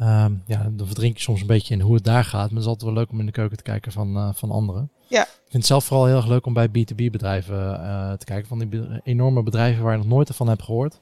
uh, 0.00 0.26
ja, 0.46 0.70
dan 0.72 0.86
verdrink 0.86 1.16
je 1.16 1.22
soms 1.22 1.40
een 1.40 1.46
beetje 1.46 1.74
in 1.74 1.80
hoe 1.80 1.94
het 1.94 2.04
daar 2.04 2.24
gaat. 2.24 2.40
Maar 2.40 2.50
het 2.50 2.58
is 2.58 2.66
altijd 2.66 2.90
wel 2.90 3.00
leuk 3.00 3.10
om 3.10 3.20
in 3.20 3.26
de 3.26 3.32
keuken 3.32 3.56
te 3.56 3.62
kijken 3.62 3.92
van, 3.92 4.34
van 4.34 4.50
anderen. 4.50 4.90
Ja. 5.08 5.22
Ik 5.22 5.52
vind 5.52 5.52
het 5.52 5.66
zelf 5.66 5.84
vooral 5.84 6.06
heel 6.06 6.16
erg 6.16 6.26
leuk 6.26 6.46
om 6.46 6.52
bij 6.52 6.68
B2B 6.68 7.10
bedrijven 7.10 7.56
te 8.18 8.24
kijken. 8.24 8.48
Van 8.48 8.58
die 8.58 9.00
enorme 9.02 9.42
bedrijven 9.42 9.82
waar 9.82 9.92
je 9.92 9.98
nog 9.98 10.08
nooit 10.08 10.30
van 10.34 10.48
hebt 10.48 10.62
gehoord 10.62 11.00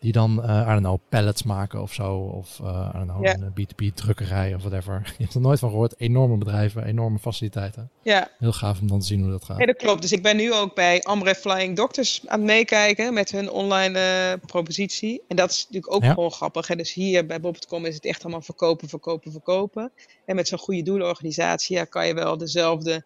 die 0.00 0.12
dan, 0.12 0.42
uh, 0.44 0.44
I 0.44 0.70
don't 0.70 0.80
know, 0.80 0.98
pallets 1.08 1.42
maken 1.42 1.82
of 1.82 1.92
zo. 1.92 2.16
Of, 2.16 2.58
uh, 2.62 2.90
I 2.94 2.98
don't 2.98 3.10
know, 3.10 3.24
ja. 3.24 3.34
een 3.34 3.52
B2B 3.60 3.94
drukkerij 3.94 4.54
of 4.54 4.60
whatever. 4.60 5.02
Je 5.18 5.22
hebt 5.22 5.34
er 5.34 5.40
nooit 5.40 5.58
van 5.58 5.70
gehoord. 5.70 5.94
Enorme 5.98 6.36
bedrijven, 6.36 6.84
enorme 6.84 7.18
faciliteiten. 7.18 7.90
Ja. 8.02 8.30
Heel 8.38 8.52
gaaf 8.52 8.80
om 8.80 8.86
dan 8.86 9.00
te 9.00 9.06
zien 9.06 9.22
hoe 9.22 9.30
dat 9.30 9.44
gaat. 9.44 9.58
Ja, 9.58 9.66
dat 9.66 9.76
klopt. 9.76 10.02
Dus 10.02 10.12
ik 10.12 10.22
ben 10.22 10.36
nu 10.36 10.54
ook 10.54 10.74
bij 10.74 11.02
Amref 11.02 11.38
Flying 11.38 11.76
Doctors 11.76 12.22
aan 12.26 12.38
het 12.38 12.46
meekijken 12.46 13.14
met 13.14 13.30
hun 13.30 13.50
online 13.50 13.98
uh, 13.98 14.46
propositie. 14.46 15.22
En 15.28 15.36
dat 15.36 15.50
is 15.50 15.58
natuurlijk 15.58 15.94
ook 15.94 16.02
ja. 16.02 16.12
gewoon 16.12 16.32
grappig. 16.32 16.66
Hè? 16.66 16.76
Dus 16.76 16.92
hier 16.92 17.26
bij 17.26 17.40
Bob.com 17.40 17.84
is 17.84 17.94
het 17.94 18.04
echt 18.04 18.22
allemaal 18.22 18.42
verkopen, 18.42 18.88
verkopen, 18.88 19.32
verkopen. 19.32 19.92
En 20.24 20.36
met 20.36 20.48
zo'n 20.48 20.58
goede 20.58 20.82
doelenorganisatie 20.82 21.76
ja, 21.76 21.84
kan 21.84 22.06
je 22.06 22.14
wel 22.14 22.36
dezelfde 22.36 23.04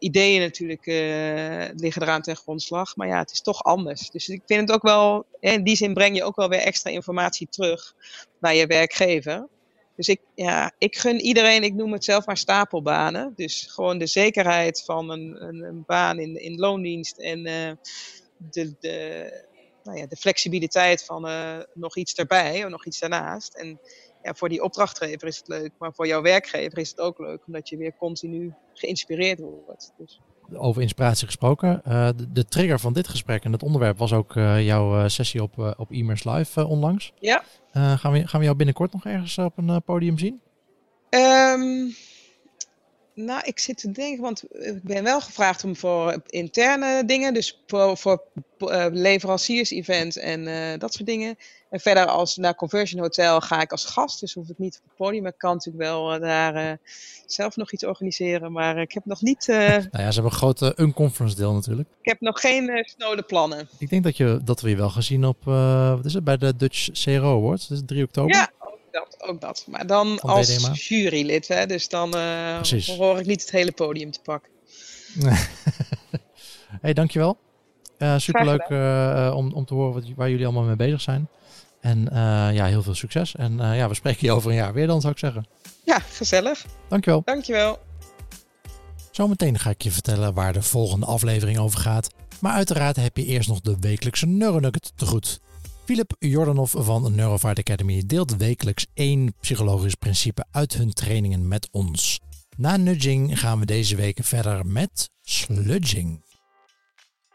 ideeën 0.00 0.40
natuurlijk 0.40 0.86
uh, 0.86 1.64
liggen 1.76 2.02
eraan 2.02 2.22
ten 2.22 2.36
grondslag. 2.36 2.96
Maar 2.96 3.08
ja, 3.08 3.18
het 3.18 3.30
is 3.30 3.40
toch 3.40 3.62
anders. 3.62 4.10
Dus 4.10 4.28
ik 4.28 4.42
vind 4.46 4.60
het 4.60 4.72
ook 4.72 4.82
wel, 4.82 5.24
in 5.40 5.64
die 5.64 5.76
zin 5.76 5.94
breng 5.94 6.16
je 6.16 6.24
ook 6.24 6.36
wel 6.36 6.48
weer 6.48 6.60
extra 6.60 6.90
informatie 6.90 7.48
terug 7.50 7.94
naar 8.40 8.54
je 8.54 8.66
werkgever. 8.66 9.48
Dus 9.96 10.08
ik, 10.08 10.20
ja, 10.34 10.72
ik 10.78 10.96
gun 10.96 11.20
iedereen, 11.20 11.62
ik 11.62 11.74
noem 11.74 11.92
het 11.92 12.04
zelf 12.04 12.26
maar 12.26 12.36
stapelbanen. 12.36 13.32
Dus 13.36 13.66
gewoon 13.70 13.98
de 13.98 14.06
zekerheid 14.06 14.82
van 14.84 15.10
een, 15.10 15.44
een, 15.44 15.62
een 15.62 15.84
baan 15.86 16.18
in, 16.18 16.42
in 16.42 16.58
loondienst 16.58 17.18
en 17.18 17.46
uh, 17.46 17.72
de, 18.36 18.74
de, 18.80 19.44
nou 19.84 19.98
ja, 19.98 20.06
de 20.06 20.16
flexibiliteit 20.16 21.04
van 21.04 21.28
uh, 21.28 21.58
nog 21.74 21.96
iets 21.96 22.14
erbij 22.14 22.64
of 22.64 22.70
nog 22.70 22.86
iets 22.86 22.98
daarnaast. 22.98 23.54
En 23.54 23.80
ja, 24.22 24.34
voor 24.34 24.48
die 24.48 24.62
opdrachtgever 24.62 25.28
is 25.28 25.36
het 25.36 25.48
leuk, 25.48 25.72
maar 25.78 25.92
voor 25.92 26.06
jouw 26.06 26.22
werkgever 26.22 26.78
is 26.78 26.90
het 26.90 27.00
ook 27.00 27.18
leuk, 27.18 27.42
omdat 27.46 27.68
je 27.68 27.76
weer 27.76 27.94
continu 27.98 28.54
geïnspireerd 28.74 29.38
wordt. 29.38 29.92
Dus. 29.98 30.20
Over 30.54 30.82
inspiratie 30.82 31.26
gesproken, 31.26 31.82
uh, 31.88 32.08
de, 32.16 32.32
de, 32.32 32.44
trigger 32.44 32.78
van 32.78 32.92
dit 32.92 33.08
gesprek 33.08 33.44
en 33.44 33.52
het 33.52 33.62
onderwerp 33.62 33.98
was 33.98 34.12
ook 34.12 34.34
uh, 34.34 34.64
jouw 34.64 35.08
sessie 35.08 35.42
op, 35.42 35.58
uh, 35.58 35.70
op 35.76 35.90
e 35.90 36.14
Live 36.22 36.66
onlangs. 36.66 37.12
Ja. 37.18 37.42
gaan, 37.72 38.12
we, 38.12 38.26
gaan 38.26 38.40
we 38.40 38.44
jou 38.44 38.56
binnenkort 38.56 38.92
nog 38.92 39.04
ergens 39.04 39.38
op 39.38 39.58
een 39.58 39.82
podium 39.82 40.18
zien? 40.18 40.40
Um, 41.10 41.94
nou, 43.14 43.40
ik 43.44 43.58
zit 43.58 43.78
te 43.78 43.90
denken, 43.90 44.22
want 44.22 44.44
ik 44.50 44.82
ben 44.82 45.04
wel 45.04 45.20
gevraagd 45.20 45.64
om 45.64 45.76
voor 45.76 46.22
interne 46.26 47.04
dingen, 47.04 47.34
dus 47.34 47.62
voor, 47.66 47.96
voor 47.96 48.22
uh, 48.58 48.86
leveranciers-events 48.90 50.16
en 50.16 50.40
uh, 50.46 50.78
dat 50.78 50.94
soort 50.94 51.06
dingen. 51.06 51.36
En 51.70 51.80
verder 51.80 52.06
als 52.06 52.36
naar 52.36 52.54
Conversion 52.54 53.00
Hotel 53.00 53.40
ga 53.40 53.60
ik 53.60 53.70
als 53.70 53.84
gast, 53.84 54.20
dus 54.20 54.34
hoef 54.34 54.48
ik 54.48 54.58
niet 54.58 54.76
op 54.82 54.88
het 54.88 54.96
podium. 54.96 55.22
Maar 55.22 55.32
ik 55.32 55.38
kan 55.38 55.54
natuurlijk 55.54 55.84
wel 55.84 56.14
uh, 56.14 56.20
daar 56.20 56.78
zelf 57.26 57.56
nog 57.56 57.72
iets 57.72 57.84
organiseren, 57.84 58.52
maar 58.52 58.78
ik 58.78 58.92
heb 58.92 59.04
nog 59.04 59.20
niet... 59.20 59.46
nou 59.48 59.60
ja, 59.62 59.88
ze 59.90 60.00
hebben 60.00 60.24
een 60.24 60.30
grote 60.30 60.74
unconference 60.76 61.36
deel 61.36 61.52
natuurlijk. 61.52 61.88
Ik 62.02 62.08
heb 62.10 62.20
nog 62.20 62.40
geen 62.40 62.88
snode 62.96 63.22
plannen. 63.22 63.68
Ik 63.78 63.90
denk 63.90 64.04
dat, 64.04 64.16
je, 64.16 64.40
dat 64.44 64.60
we 64.60 64.68
je 64.68 64.76
wel 64.76 64.90
gezien 64.90 65.24
op, 65.24 65.44
wat 65.44 66.04
is 66.04 66.14
het, 66.14 66.24
bij 66.24 66.36
de 66.36 66.56
Dutch 66.56 66.90
CRO 66.90 67.36
Awards, 67.36 67.68
dus 67.68 67.80
3 67.86 68.04
oktober. 68.04 68.34
Ja, 68.34 68.50
dat, 68.90 69.16
ook 69.18 69.40
dat. 69.40 69.64
Maar 69.66 69.86
dan 69.86 70.18
Van 70.18 70.30
als 70.30 70.56
DDMA. 70.56 70.72
jurylid, 70.72 71.48
hè? 71.48 71.66
dus 71.66 71.88
dan 71.88 72.16
uh, 72.16 72.60
hoor 72.86 73.18
ik 73.18 73.26
niet 73.26 73.40
het 73.40 73.50
hele 73.50 73.72
podium 73.72 74.10
te 74.10 74.20
pakken. 74.20 74.50
hey, 76.82 76.92
dankjewel. 76.92 77.38
Uh, 77.98 78.18
superleuk 78.18 78.68
uh, 78.68 79.32
om, 79.36 79.52
om 79.52 79.64
te 79.64 79.74
horen 79.74 79.92
wat, 79.92 80.04
waar 80.16 80.30
jullie 80.30 80.44
allemaal 80.44 80.64
mee 80.64 80.76
bezig 80.76 81.00
zijn. 81.00 81.28
En 81.80 82.08
ja, 82.52 82.66
heel 82.66 82.82
veel 82.82 82.94
succes. 82.94 83.36
En 83.36 83.56
ja, 83.56 83.88
we 83.88 83.94
spreken 83.94 84.26
je 84.26 84.32
over 84.32 84.50
een 84.50 84.56
jaar 84.56 84.72
weer 84.72 84.86
dan, 84.86 85.00
zou 85.00 85.12
ik 85.12 85.18
zeggen. 85.18 85.46
Ja, 85.84 85.98
gezellig. 85.98 86.64
Dankjewel. 86.88 87.22
Dankjewel. 87.24 87.78
Zometeen 89.10 89.58
ga 89.58 89.70
ik 89.70 89.82
je 89.82 89.90
vertellen 89.90 90.34
waar 90.34 90.52
de 90.52 90.62
volgende 90.62 91.06
aflevering 91.06 91.58
over 91.58 91.78
gaat. 91.78 92.08
Maar 92.40 92.52
uiteraard 92.52 92.96
heb 92.96 93.16
je 93.16 93.24
eerst 93.24 93.48
nog 93.48 93.60
de 93.60 93.76
wekelijkse 93.80 94.26
Neuronugget 94.26 94.92
te 94.96 95.06
goed. 95.06 95.40
Philip 95.90 96.14
Jordanov 96.18 96.74
van 96.76 97.14
Neurovaart 97.14 97.58
Academy 97.58 98.02
deelt 98.06 98.36
wekelijks 98.36 98.86
één 98.94 99.34
psychologisch 99.40 99.94
principe 99.94 100.44
uit 100.50 100.72
hun 100.72 100.92
trainingen 100.92 101.48
met 101.48 101.68
ons. 101.70 102.20
Na 102.56 102.76
nudging 102.76 103.40
gaan 103.40 103.58
we 103.58 103.66
deze 103.66 103.96
week 103.96 104.18
verder 104.22 104.66
met 104.66 105.10
sludging. 105.22 106.24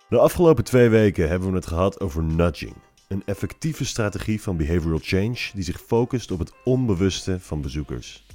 De 0.10 0.20
afgelopen 0.20 0.64
twee 0.64 0.90
weken 0.90 1.30
hebben 1.30 1.50
we 1.50 1.56
het 1.56 1.68
gehad 1.68 2.00
over 2.00 2.24
nudging. 2.24 2.74
Een 3.08 3.24
effectieve 3.26 3.86
strategie 3.86 4.42
van 4.42 4.58
behavioral 4.58 5.00
change 5.02 5.38
die 5.54 5.64
zich 5.64 5.82
focust 5.82 6.32
op 6.32 6.40
het 6.40 6.52
onbewuste 6.64 7.40
van 7.40 7.62
bezoekers. 7.62 8.26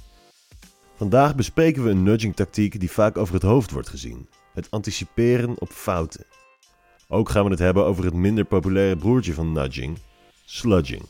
Vandaag 0.95 1.35
bespreken 1.35 1.83
we 1.83 1.89
een 1.89 2.03
nudging 2.03 2.35
tactiek 2.35 2.79
die 2.79 2.91
vaak 2.91 3.17
over 3.17 3.33
het 3.33 3.43
hoofd 3.43 3.71
wordt 3.71 3.89
gezien: 3.89 4.27
het 4.53 4.71
anticiperen 4.71 5.61
op 5.61 5.69
fouten. 5.69 6.25
Ook 7.07 7.29
gaan 7.29 7.43
we 7.43 7.49
het 7.49 7.59
hebben 7.59 7.85
over 7.85 8.05
het 8.05 8.13
minder 8.13 8.45
populaire 8.45 8.95
broertje 8.95 9.33
van 9.33 9.51
nudging, 9.51 9.97
Sludging. 10.53 11.01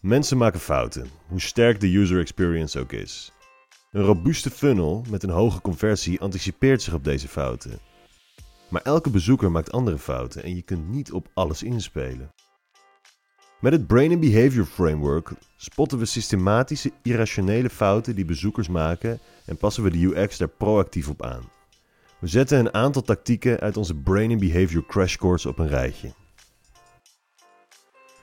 Mensen 0.00 0.36
maken 0.36 0.60
fouten, 0.60 1.10
hoe 1.26 1.40
sterk 1.40 1.80
de 1.80 1.96
user 1.96 2.20
experience 2.20 2.78
ook 2.78 2.92
is. 2.92 3.32
Een 3.92 4.02
robuuste 4.02 4.50
funnel 4.50 5.04
met 5.10 5.22
een 5.22 5.30
hoge 5.30 5.60
conversie 5.60 6.20
anticipeert 6.20 6.82
zich 6.82 6.94
op 6.94 7.04
deze 7.04 7.28
fouten. 7.28 7.78
Maar 8.68 8.82
elke 8.82 9.10
bezoeker 9.10 9.50
maakt 9.50 9.72
andere 9.72 9.98
fouten 9.98 10.42
en 10.42 10.54
je 10.54 10.62
kunt 10.62 10.88
niet 10.88 11.12
op 11.12 11.28
alles 11.34 11.62
inspelen. 11.62 12.32
Met 13.60 13.72
het 13.72 13.86
Brain 13.86 14.10
and 14.10 14.20
Behavior 14.20 14.64
Framework 14.64 15.32
spotten 15.56 15.98
we 15.98 16.04
systematische 16.04 16.92
irrationele 17.02 17.70
fouten 17.70 18.14
die 18.14 18.24
bezoekers 18.24 18.68
maken 18.68 19.18
en 19.46 19.56
passen 19.56 19.82
we 19.82 19.90
de 19.90 20.04
UX 20.04 20.36
daar 20.36 20.48
proactief 20.48 21.08
op 21.08 21.22
aan. 21.22 21.50
We 22.20 22.26
zetten 22.26 22.58
een 22.58 22.74
aantal 22.74 23.02
tactieken 23.02 23.60
uit 23.60 23.76
onze 23.76 23.94
Brain 23.94 24.30
and 24.30 24.40
Behavior 24.40 24.86
Crash 24.86 25.16
Course 25.16 25.48
op 25.48 25.58
een 25.58 25.68
rijtje. 25.68 26.19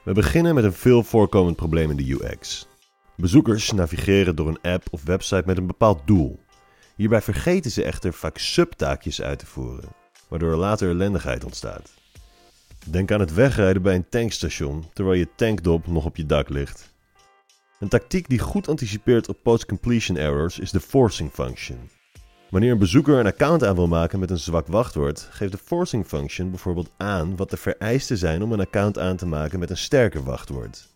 We 0.07 0.13
beginnen 0.13 0.55
met 0.55 0.63
een 0.63 0.73
veel 0.73 1.03
voorkomend 1.03 1.55
probleem 1.55 1.89
in 1.91 1.97
de 1.97 2.11
UX. 2.11 2.67
Bezoekers 3.15 3.71
navigeren 3.71 4.35
door 4.35 4.47
een 4.47 4.61
app 4.61 4.87
of 4.91 5.03
website 5.03 5.43
met 5.45 5.57
een 5.57 5.67
bepaald 5.67 6.01
doel. 6.05 6.39
Hierbij 6.95 7.21
vergeten 7.21 7.71
ze 7.71 7.83
echter 7.83 8.13
vaak 8.13 8.37
subtaakjes 8.37 9.21
uit 9.21 9.39
te 9.39 9.45
voeren, 9.45 9.89
waardoor 10.27 10.51
er 10.51 10.57
later 10.57 10.89
ellendigheid 10.89 11.43
ontstaat. 11.43 11.93
Denk 12.85 13.11
aan 13.11 13.19
het 13.19 13.33
wegrijden 13.33 13.81
bij 13.81 13.95
een 13.95 14.09
tankstation 14.09 14.85
terwijl 14.93 15.17
je 15.17 15.35
tankdop 15.35 15.87
nog 15.87 16.05
op 16.05 16.15
je 16.15 16.25
dak 16.25 16.49
ligt. 16.49 16.93
Een 17.79 17.89
tactiek 17.89 18.29
die 18.29 18.39
goed 18.39 18.67
anticipeert 18.67 19.29
op 19.29 19.37
post-completion 19.43 20.17
errors 20.17 20.59
is 20.59 20.71
de 20.71 20.79
forcing 20.79 21.31
function. 21.31 21.89
Wanneer 22.49 22.71
een 22.71 22.77
bezoeker 22.77 23.19
een 23.19 23.25
account 23.25 23.63
aan 23.63 23.75
wil 23.75 23.87
maken 23.87 24.19
met 24.19 24.29
een 24.29 24.37
zwak 24.37 24.67
wachtwoord, 24.67 25.27
geeft 25.31 25.51
de 25.51 25.57
forcing 25.57 26.05
function 26.05 26.49
bijvoorbeeld 26.49 26.91
aan 26.97 27.35
wat 27.35 27.49
de 27.49 27.57
vereisten 27.57 28.17
zijn 28.17 28.43
om 28.43 28.51
een 28.51 28.59
account 28.59 28.99
aan 28.99 29.15
te 29.15 29.25
maken 29.25 29.59
met 29.59 29.69
een 29.69 29.77
sterker 29.77 30.23
wachtwoord. 30.23 30.87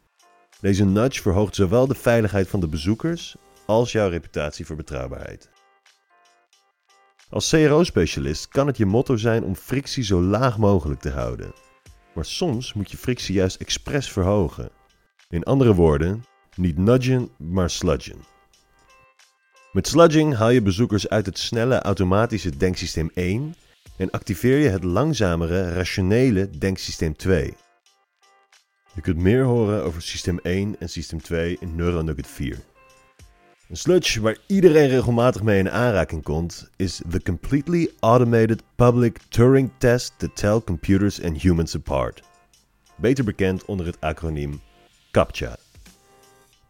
Deze 0.62 0.86
nudge 0.86 1.22
verhoogt 1.22 1.56
zowel 1.56 1.88
de 1.88 1.95
veiligheid 1.95 2.47
van 2.47 2.60
de 2.60 2.68
bezoekers 2.68 3.36
als 3.66 3.91
jouw 3.91 4.10
reputatie 4.10 4.66
voor 4.66 4.76
betrouwbaarheid. 4.76 5.49
Als 7.30 7.49
CRO-specialist 7.49 8.47
kan 8.47 8.68
het 8.68 8.78
je 8.78 8.86
motto 8.86 9.16
zijn 9.16 9.43
om 9.43 9.56
frictie 9.56 10.04
zo 10.04 10.22
laag 10.22 10.58
mogelijk 10.58 10.99
te 10.99 11.10
houden. 11.10 11.54
Maar 12.14 12.26
soms 12.26 12.74
moet 12.74 12.91
je 12.91 12.97
frictie 12.97 13.36
juist 13.36 13.56
expres 13.56 14.12
verhogen. 14.12 14.70
In 15.30 15.43
andere 15.43 15.74
woorden, 15.74 16.24
niet 16.56 16.78
nudgen, 16.78 17.30
maar 17.38 17.70
sludgen. 17.70 18.31
Met 19.72 19.88
sludging 19.88 20.36
haal 20.36 20.50
je 20.50 20.62
bezoekers 20.62 21.10
uit 21.10 21.26
het 21.26 21.38
snelle 21.38 21.82
automatische 21.82 22.58
denksysteem 22.58 23.12
1 23.14 23.56
en 23.98 24.10
activeer 24.10 24.58
je 24.58 24.70
het 24.70 24.84
langzamere 24.84 25.74
rationele 25.74 26.50
denksysteem 26.50 27.16
2. 27.16 27.54
Je 28.94 29.02
kunt 29.02 29.18
meer 29.18 29.44
horen 29.44 29.84
over 29.84 30.02
systeem 30.02 30.40
1 30.44 30.76
en 30.80 30.90
systeem 30.90 31.22
2 31.22 31.58
in 31.60 31.76
NeuroNugget 31.76 32.28
4. 32.28 32.58
Een 33.70 33.78
sludge 33.78 34.22
waar 34.22 34.38
iedereen 34.48 34.90
regelmatig 34.90 35.44
mee 35.44 35.60
in 35.60 35.72
aanraking 35.72 36.24
komt 36.24 36.70
is 36.76 37.02
the 37.10 37.22
completely 37.22 37.90
automated 38.00 38.64
public 38.76 39.20
Turing 39.30 39.72
test 39.78 40.14
to 40.18 40.28
tell 40.34 40.62
computers 40.62 41.22
and 41.22 41.42
humans 41.42 41.76
apart. 41.76 42.22
Beter 42.96 43.24
bekend 43.24 43.66
onder 43.66 43.86
het 43.86 43.98
acroniem 44.00 44.62
CAPTCHA. 45.12 45.61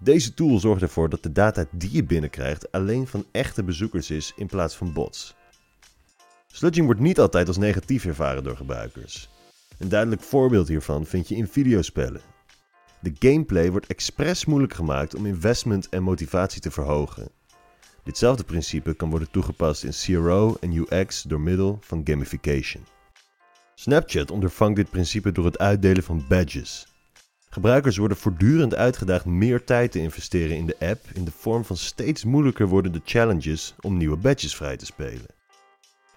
Deze 0.04 0.34
tool 0.34 0.60
zorgt 0.60 0.82
ervoor 0.82 1.10
dat 1.10 1.24
de 1.24 1.32
data 1.32 1.66
die 1.72 1.92
je 1.92 2.04
binnenkrijgt 2.04 2.72
alleen 2.72 3.08
van 3.08 3.26
echte 3.32 3.64
bezoekers 3.64 4.10
is 4.10 4.34
in 4.36 4.48
plaats 4.48 4.76
van 4.76 4.94
bots. 4.94 5.36
Sludging 6.48 6.86
wordt 6.86 7.02
niet 7.02 7.20
altijd 7.20 7.48
als 7.48 7.58
negatief 7.58 8.06
ervaren 8.06 8.44
door 8.44 8.56
gebruikers. 8.56 9.30
Een 9.78 9.90
duidelijk 9.90 10.22
voorbeeld 10.22 10.68
hiervan 10.68 11.06
vind 11.06 11.28
je 11.28 11.36
in 11.36 11.48
videospellen. 11.48 12.22
De 13.00 13.12
gameplay 13.20 13.72
wordt 13.72 13.88
expres 13.88 14.46
moeilijk 14.46 14.74
gemaakt 14.74 15.16
om 15.16 15.26
investment 15.26 15.90
en 15.90 16.04
motivatie 16.04 16.62
te 16.62 16.72
verhogen. 16.72 17.32
Ditzelfde 18.04 18.44
principe 18.44 18.94
kan 18.96 19.10
worden 19.10 19.32
toegepast 19.32 19.84
in 19.84 19.92
CRO 19.92 20.58
en 20.60 20.74
UX 20.74 21.22
door 21.22 21.42
middel 21.42 21.78
van 21.82 22.02
gamification. 22.04 22.84
Snapchat 23.76 24.32
ondervangt 24.32 24.76
dit 24.76 24.90
principe 24.90 25.32
door 25.32 25.46
het 25.46 25.60
uitdelen 25.60 26.04
van 26.04 26.26
badges. 26.28 26.91
Gebruikers 27.54 27.98
worden 27.98 28.18
voortdurend 28.18 28.76
uitgedaagd 28.76 29.26
meer 29.26 29.64
tijd 29.64 29.92
te 29.92 30.00
investeren 30.00 30.58
in 30.58 30.66
de 30.66 30.76
app 30.80 31.06
in 31.14 31.24
de 31.24 31.32
vorm 31.32 31.66
van 31.66 31.78
steeds 31.78 32.24
moeilijker 32.24 32.68
wordende 32.68 33.02
challenges 33.06 33.76
om 33.80 33.98
nieuwe 33.98 34.18
badges 34.18 34.56
vrij 34.56 34.78
te 34.78 34.86
spelen. 34.86 35.26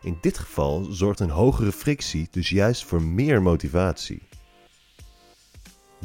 In 0.03 0.18
dit 0.20 0.39
geval 0.39 0.85
zorgt 0.85 1.20
een 1.20 1.30
hogere 1.30 1.72
frictie 1.72 2.28
dus 2.30 2.49
juist 2.49 2.85
voor 2.85 3.03
meer 3.03 3.43
motivatie. 3.43 4.22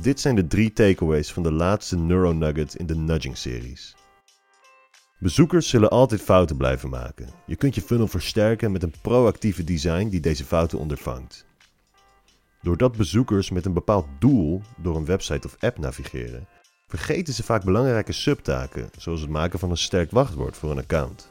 Dit 0.02 0.20
zijn 0.20 0.36
de 0.36 0.48
drie 0.48 0.74
takeaways 0.74 1.32
van 1.32 1.44
de 1.44 1.52
laatste 1.52 1.98
NeuroNugget 1.98 2.76
in 2.76 2.86
de 2.86 2.96
Nudging-series. 2.96 3.96
Bezoekers 5.20 5.70
zullen 5.70 5.90
altijd 5.90 6.22
fouten 6.22 6.58
blijven 6.58 6.90
maken. 6.90 7.30
Je 7.46 7.56
kunt 7.56 7.76
je 7.76 7.82
funnel 7.82 8.08
versterken 8.08 8.72
met 8.72 8.84
een 8.84 8.94
proactieve 9.02 9.64
design 9.64 10.08
die 10.08 10.20
deze 10.20 10.46
fouten 10.46 10.80
ondervangt. 10.80 11.48
Doordat 12.62 12.98
bezoekers 12.98 13.50
met 13.50 13.66
een 13.66 13.74
bepaald 13.74 14.08
doel 14.20 14.62
door 14.78 14.96
een 14.96 15.06
website 15.06 15.48
of 15.48 15.56
app 15.60 15.78
navigeren, 15.78 16.48
vergeten 16.88 17.34
ze 17.34 17.44
vaak 17.44 17.64
belangrijke 17.64 18.12
subtaken, 18.12 18.90
zoals 18.98 19.22
het 19.22 19.30
maken 19.30 19.60
van 19.60 19.70
een 19.70 19.78
sterk 19.78 20.12
wachtwoord 20.12 20.58
voor 20.58 20.72
een 20.72 20.78
account. 20.78 21.28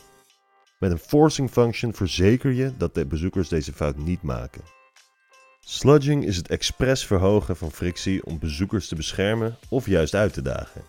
Met 0.78 0.90
een 0.90 0.98
forcing 0.98 1.50
function 1.50 1.94
verzeker 1.94 2.52
je 2.52 2.76
dat 2.76 2.94
de 2.94 3.06
bezoekers 3.06 3.48
deze 3.48 3.72
fout 3.72 3.96
niet 3.96 4.22
maken. 4.22 4.62
Sludging 5.60 6.24
is 6.24 6.36
het 6.36 6.48
expres 6.48 7.06
verhogen 7.06 7.56
van 7.56 7.70
frictie 7.70 8.24
om 8.24 8.38
bezoekers 8.38 8.88
te 8.88 8.94
beschermen 8.94 9.56
of 9.68 9.86
juist 9.86 10.14
uit 10.14 10.32
te 10.32 10.42
dagen. 10.42 10.82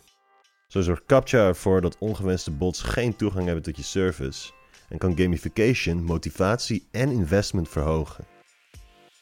Zo 0.68 0.82
zorgt 0.82 1.06
CAPTCHA 1.06 1.48
ervoor 1.48 1.82
dat 1.82 1.98
ongewenste 2.00 2.52
bots 2.52 2.82
geen 2.82 3.16
toegang 3.16 3.46
hebben 3.46 3.64
tot 3.64 3.78
je 3.78 3.84
service 3.84 4.52
en 4.90 4.98
kan 4.98 5.18
gamification 5.18 6.04
motivatie 6.04 6.88
en 6.92 7.12
investment 7.12 7.70
verhogen. 7.70 8.26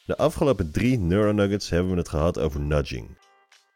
De 0.07 0.17
afgelopen 0.17 0.71
drie 0.71 0.97
Neuronuggets 0.97 1.69
hebben 1.69 1.91
we 1.91 1.97
het 1.97 2.09
gehad 2.09 2.39
over 2.39 2.59
nudging. 2.59 3.17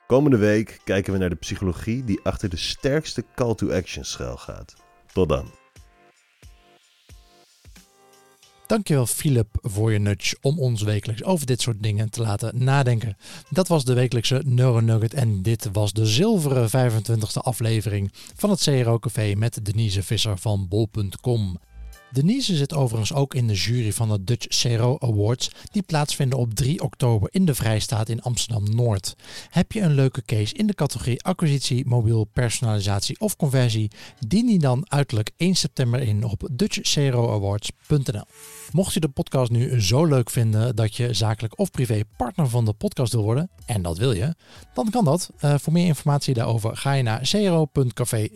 Komende 0.07 0.38
week 0.38 0.79
kijken 0.84 1.13
we 1.13 1.19
naar 1.19 1.29
de 1.29 1.36
psychologie 1.36 2.03
die 2.03 2.19
achter 2.23 2.49
de 2.49 2.57
sterkste 2.57 3.23
call 3.36 3.55
to 3.55 3.71
action 3.71 4.03
schuil 4.03 4.38
gaat. 4.38 4.75
Tot 5.13 5.29
dan. 5.29 5.51
Dankjewel 8.67 9.05
Philip 9.05 9.47
voor 9.61 9.91
je 9.91 9.99
nudge 9.99 10.38
om 10.41 10.59
ons 10.59 10.82
wekelijks 10.82 11.23
over 11.23 11.45
dit 11.45 11.61
soort 11.61 11.84
dingen 11.84 12.09
te 12.09 12.21
laten 12.21 12.63
nadenken. 12.63 13.17
Dat 13.49 13.67
was 13.67 13.86
de 13.86 13.93
wekelijkse 13.93 14.41
Neuronugget 14.45 15.13
en 15.13 15.41
dit 15.41 15.69
was 15.71 15.93
de 15.93 16.05
zilveren 16.05 16.69
25e 16.69 17.41
aflevering 17.41 18.11
van 18.36 18.49
het 18.49 18.61
CRO 18.61 18.99
Café 18.99 19.34
met 19.36 19.65
Denise 19.65 20.03
Visser 20.03 20.38
van 20.38 20.67
bol.com. 20.67 21.59
Denise 22.12 22.55
zit 22.55 22.74
overigens 22.74 23.14
ook 23.14 23.36
in 23.36 23.47
de 23.47 23.53
jury 23.53 23.93
van 23.93 24.09
de 24.09 24.24
Dutch 24.24 24.47
CRO 24.47 24.97
Awards, 24.99 25.51
die 25.72 25.82
plaatsvinden 25.82 26.39
op 26.39 26.53
3 26.53 26.82
oktober 26.82 27.30
in 27.32 27.45
de 27.45 27.55
Vrijstaat 27.55 28.09
in 28.09 28.22
Amsterdam-Noord. 28.22 29.16
Heb 29.49 29.72
je 29.72 29.82
een 29.82 29.93
leuke 29.93 30.22
case 30.26 30.53
in 30.53 30.68
de 30.68 30.74
categorie 30.74 31.24
acquisitie, 31.24 31.88
mobiel, 31.88 32.24
personalisatie 32.24 33.20
of 33.20 33.36
conversie? 33.36 33.91
Dien 34.28 34.45
die 34.45 34.59
dan 34.59 34.86
uiterlijk 34.89 35.32
1 35.38 35.55
september 35.55 36.01
in 36.01 36.24
op 36.24 36.49
dutchcroawards.nl. 36.51 38.26
Mocht 38.72 38.93
je 38.93 38.99
de 38.99 39.09
podcast 39.09 39.51
nu 39.51 39.82
zo 39.82 40.05
leuk 40.05 40.30
vinden 40.30 40.76
dat 40.76 40.95
je 40.95 41.13
zakelijk 41.13 41.59
of 41.59 41.72
privé 41.72 42.01
partner 42.17 42.49
van 42.49 42.65
de 42.65 42.74
podcast 42.74 43.13
wil 43.13 43.24
worden, 43.24 43.49
en 43.65 43.82
dat 43.82 43.97
wil 43.97 44.11
je, 44.11 44.36
dan 44.74 44.89
kan 44.89 45.05
dat. 45.05 45.30
Uh, 45.41 45.55
voor 45.57 45.74
meer 45.74 45.86
informatie 45.86 46.34
daarover 46.34 46.78
ga 46.78 46.93
je 46.93 47.03
naar 47.03 47.22
cro.café 47.22 48.30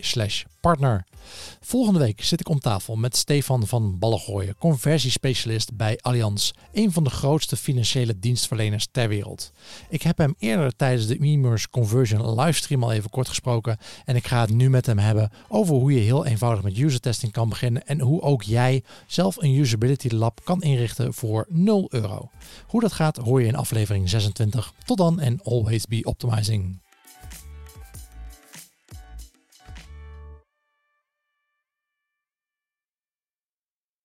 partner. 0.60 1.04
Volgende 1.60 1.98
week 1.98 2.24
zit 2.24 2.40
ik 2.40 2.48
om 2.48 2.60
tafel 2.60 2.96
met 2.96 3.16
Stefan 3.16 3.66
van 3.66 3.98
Ballengooien, 3.98 4.56
conversiespecialist 4.56 5.76
bij 5.76 5.98
Allianz, 6.00 6.50
een 6.72 6.92
van 6.92 7.04
de 7.04 7.10
grootste 7.10 7.56
financiële 7.56 8.18
dienstverleners 8.18 8.88
ter 8.90 9.08
wereld. 9.08 9.52
Ik 9.88 10.02
heb 10.02 10.18
hem 10.18 10.34
eerder 10.38 10.76
tijdens 10.76 11.06
de 11.06 11.18
e-merse 11.20 11.70
conversion 11.70 12.40
livestream 12.40 12.82
al 12.82 12.92
even 12.92 13.10
kort 13.10 13.28
gesproken 13.28 13.78
en 14.04 14.16
ik 14.16 14.26
ga 14.26 14.40
het 14.40 14.50
nu 14.50 14.70
met 14.70 14.86
hem 14.86 14.98
hebben 14.98 15.30
over 15.48 15.74
hoe 15.74 15.92
je 15.92 16.00
heel 16.00 16.26
eenvoudig 16.26 16.62
met 16.62 16.78
user 16.78 17.00
testing 17.00 17.32
kan 17.32 17.48
beginnen 17.48 17.86
en 17.86 18.00
hoe 18.00 18.22
ook 18.22 18.42
jij 18.42 18.82
zelf 19.06 19.36
een 19.36 19.54
usability 19.54 20.08
kan 20.44 20.62
inrichten 20.62 21.14
voor 21.14 21.46
0 21.48 21.86
euro. 21.90 22.30
Hoe 22.66 22.80
dat 22.80 22.92
gaat 22.92 23.16
hoor 23.16 23.40
je 23.40 23.46
in 23.46 23.56
aflevering 23.56 24.08
26. 24.08 24.72
Tot 24.84 24.98
dan 24.98 25.20
en 25.20 25.40
always 25.42 25.86
be 25.86 26.04
optimizing. 26.04 26.80